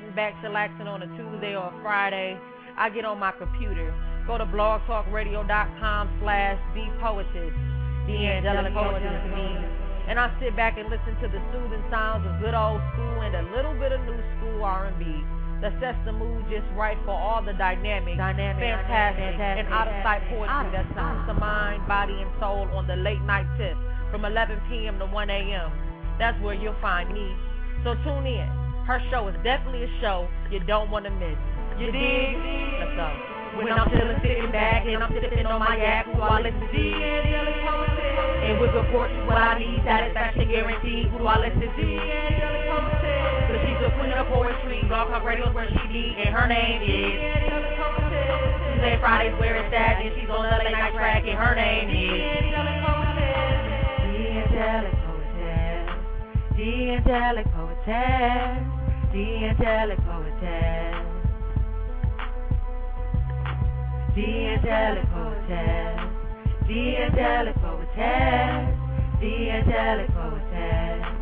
Sitting 0.00 0.16
back 0.16 0.34
chillaxing 0.42 0.86
on 0.86 1.02
a 1.02 1.08
Tuesday 1.16 1.54
or 1.54 1.68
a 1.68 1.74
Friday, 1.82 2.38
I 2.76 2.88
get 2.88 3.04
on 3.04 3.18
my 3.18 3.32
computer. 3.32 3.92
Go 4.26 4.38
to 4.38 4.46
blogtalkradio.com 4.46 6.02
slash 6.22 6.58
the 6.74 6.84
poetess, 7.00 7.52
the 8.06 8.16
angelic 8.16 8.72
poetess 8.72 9.20
me. 9.36 9.48
And 10.08 10.18
I 10.18 10.32
sit 10.40 10.56
back 10.56 10.78
and 10.78 10.88
listen 10.88 11.14
to 11.20 11.28
the 11.28 11.40
soothing 11.52 11.84
sounds 11.90 12.26
of 12.26 12.40
good 12.40 12.54
old 12.54 12.80
school 12.94 13.20
and 13.20 13.36
a 13.36 13.44
little 13.54 13.74
bit 13.74 13.92
of 13.92 14.00
new 14.08 14.18
school 14.38 14.64
R&B 14.64 15.04
that 15.60 15.76
sets 15.78 15.98
the 16.08 16.12
mood 16.12 16.42
just 16.48 16.64
right 16.72 16.96
for 17.04 17.12
all 17.12 17.44
the 17.44 17.52
dynamic, 17.52 18.16
Dynamic, 18.16 18.58
fantastic, 18.58 19.36
fantastic, 19.36 19.66
and 19.66 19.68
out 19.68 19.86
of 19.86 19.94
sight 20.02 20.24
poetry 20.32 20.72
that 20.72 20.88
soothes 20.96 21.26
the 21.28 21.36
mind, 21.36 21.86
body, 21.86 22.16
and 22.16 22.30
soul 22.40 22.64
on 22.72 22.88
the 22.88 22.96
late 22.96 23.20
night 23.28 23.46
tip 23.60 23.76
from 24.10 24.24
11 24.24 24.58
p.m. 24.70 24.98
to 24.98 25.06
1 25.06 25.30
a.m. 25.30 25.70
That's 26.18 26.40
where 26.42 26.54
you'll 26.54 26.80
find 26.80 27.12
me. 27.12 27.36
So 27.84 27.94
tune 28.02 28.26
in. 28.26 28.59
Her 28.86 29.02
show 29.10 29.28
is 29.28 29.34
definitely 29.44 29.84
a 29.84 30.00
show 30.00 30.26
you 30.50 30.60
don't 30.60 30.90
want 30.90 31.04
to 31.04 31.10
miss. 31.10 31.36
You 31.78 31.92
dig? 31.92 32.36
Let's 32.80 32.96
go. 32.96 33.12
When 33.56 33.72
I'm 33.72 33.88
chillin', 33.90 34.22
sitting 34.22 34.50
back, 34.52 34.86
and 34.86 35.02
I'm 35.02 35.12
sipping 35.12 35.44
on 35.46 35.58
my 35.58 35.76
yak, 35.76 36.06
who 36.06 36.20
I 36.22 36.40
listen 36.40 36.60
to? 36.60 36.92
And 38.46 38.60
with 38.60 38.70
good 38.72 38.86
fortune, 38.92 39.26
what 39.26 39.36
I 39.36 39.58
need, 39.58 39.82
satisfaction 39.84 40.48
guaranteed. 40.48 41.08
Who 41.10 41.18
do 41.18 41.26
I 41.26 41.36
listen 41.38 41.60
to? 41.66 41.98
Cause 43.50 43.58
she's 43.66 43.80
the 43.82 43.90
queen 43.98 44.12
of 44.12 44.28
poetry, 44.28 44.84
Blog 44.86 45.08
Talk 45.10 45.24
Radio's 45.24 45.52
where 45.54 45.66
she 45.66 45.88
be, 45.92 46.14
and 46.20 46.28
her 46.34 46.46
name 46.46 46.82
is. 46.82 47.18
Tuesday, 48.70 48.96
Fridays 49.00 49.34
where 49.40 49.56
it's 49.56 49.74
at, 49.74 49.98
and 49.98 50.14
she's 50.14 50.30
on 50.30 50.44
the 50.46 50.50
late 50.62 50.70
night 50.70 50.92
track, 50.94 51.24
and 51.26 51.36
her 51.36 51.54
name 51.54 51.90
is. 51.90 51.92
The 52.22 52.22
Angelic 52.38 52.78
Poetess, 52.86 54.99
the 56.60 56.90
Angelic 56.90 57.46
Poetess, 57.54 58.66
the 59.12 59.26
Angelic 59.48 59.98
Poetess. 60.04 61.06
The 64.14 64.26
angelic 64.26 65.08
poetess, 65.12 66.00
the 66.66 66.96
angelic 66.98 67.54
poetess, 67.62 68.76
the 69.20 69.50
angelic 69.50 70.08
poetess. 70.10 71.19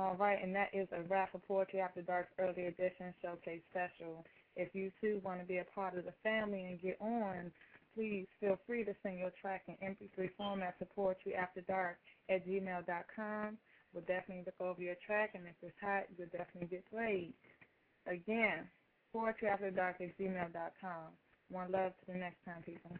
All 0.00 0.16
right, 0.16 0.42
and 0.42 0.56
that 0.56 0.70
is 0.72 0.88
a 0.92 1.02
wrap 1.02 1.32
for 1.32 1.40
Poetry 1.40 1.80
After 1.80 2.00
Dark's 2.00 2.32
early 2.38 2.66
edition 2.68 3.14
showcase 3.20 3.60
special. 3.70 4.24
If 4.56 4.74
you 4.74 4.90
too 4.98 5.20
want 5.22 5.40
to 5.40 5.46
be 5.46 5.58
a 5.58 5.64
part 5.74 5.98
of 5.98 6.06
the 6.06 6.14
family 6.22 6.64
and 6.64 6.80
get 6.80 6.98
on, 7.02 7.52
please 7.94 8.26
feel 8.40 8.58
free 8.66 8.82
to 8.84 8.96
send 9.02 9.18
your 9.18 9.32
track 9.42 9.64
in 9.68 9.74
MP3 9.86 10.30
format 10.38 10.78
to 10.78 10.86
poetryafterdark 10.86 11.96
at 12.30 12.46
gmail.com. 12.46 13.58
We'll 13.92 14.04
definitely 14.04 14.44
look 14.46 14.60
over 14.60 14.80
your 14.80 14.96
track, 15.06 15.32
and 15.34 15.46
if 15.46 15.56
it's 15.60 15.76
hot, 15.82 16.04
you'll 16.16 16.28
definitely 16.28 16.68
get 16.70 16.90
played. 16.90 17.34
Again, 18.06 18.70
poetryafterdark 19.14 20.00
at 20.00 20.18
gmail.com. 20.18 21.08
One 21.50 21.72
love 21.72 21.92
to 21.92 22.12
the 22.12 22.18
next 22.18 22.42
time, 22.46 22.62
people. 22.64 22.96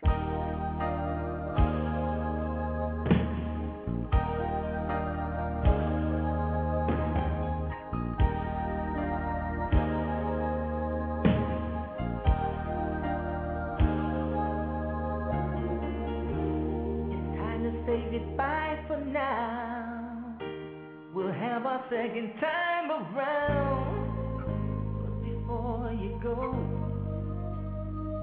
Goodbye 18.10 18.84
for 18.88 19.00
now. 19.00 20.36
We'll 21.14 21.32
have 21.32 21.64
our 21.64 21.84
second 21.88 22.32
time 22.40 22.90
around. 22.90 24.42
But 25.00 25.22
before 25.22 25.92
you 25.92 26.18
go, 26.22 26.54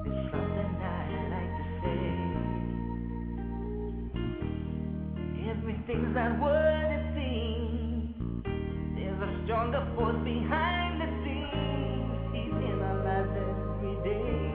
there's 0.03 0.31
something 0.31 0.76
I'd 0.84 1.30
like 1.31 1.53
to 1.55 1.65
say. 1.84 2.03
Everything's 5.51 6.14
not 6.15 6.39
what 6.41 6.91
it 6.91 7.03
seems. 7.15 8.43
There's 8.95 9.22
a 9.22 9.41
stronger 9.45 9.84
force 9.95 10.19
behind 10.26 10.99
the 11.01 11.07
scenes. 11.23 12.11
He's 12.35 12.55
in 12.59 12.81
our 12.84 12.99
lives 13.07 13.34
every 13.39 13.95
day. 14.03 14.51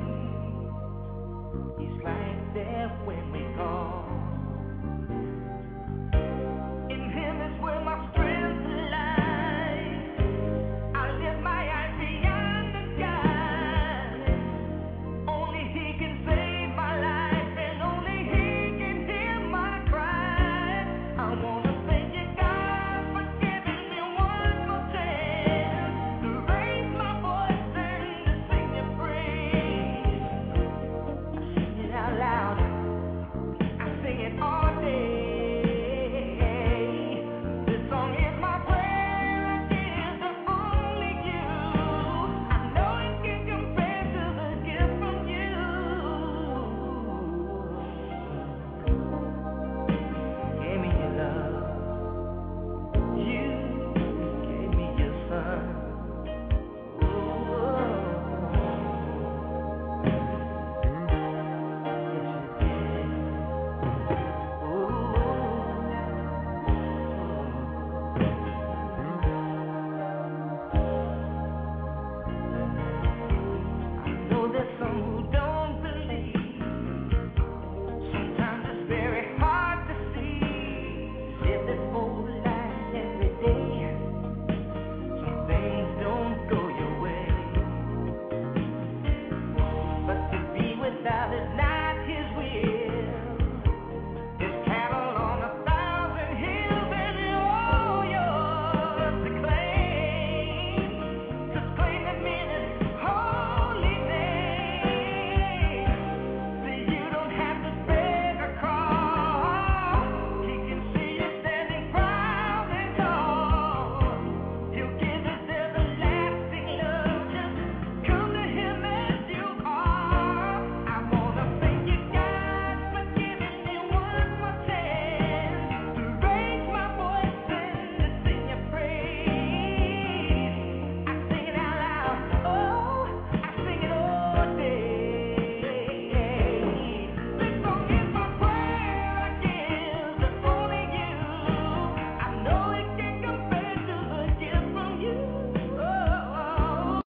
He's 1.81 1.97
right 2.05 2.41
there 2.53 2.89
when 3.07 3.33
we 3.33 3.41
call. 3.57 4.02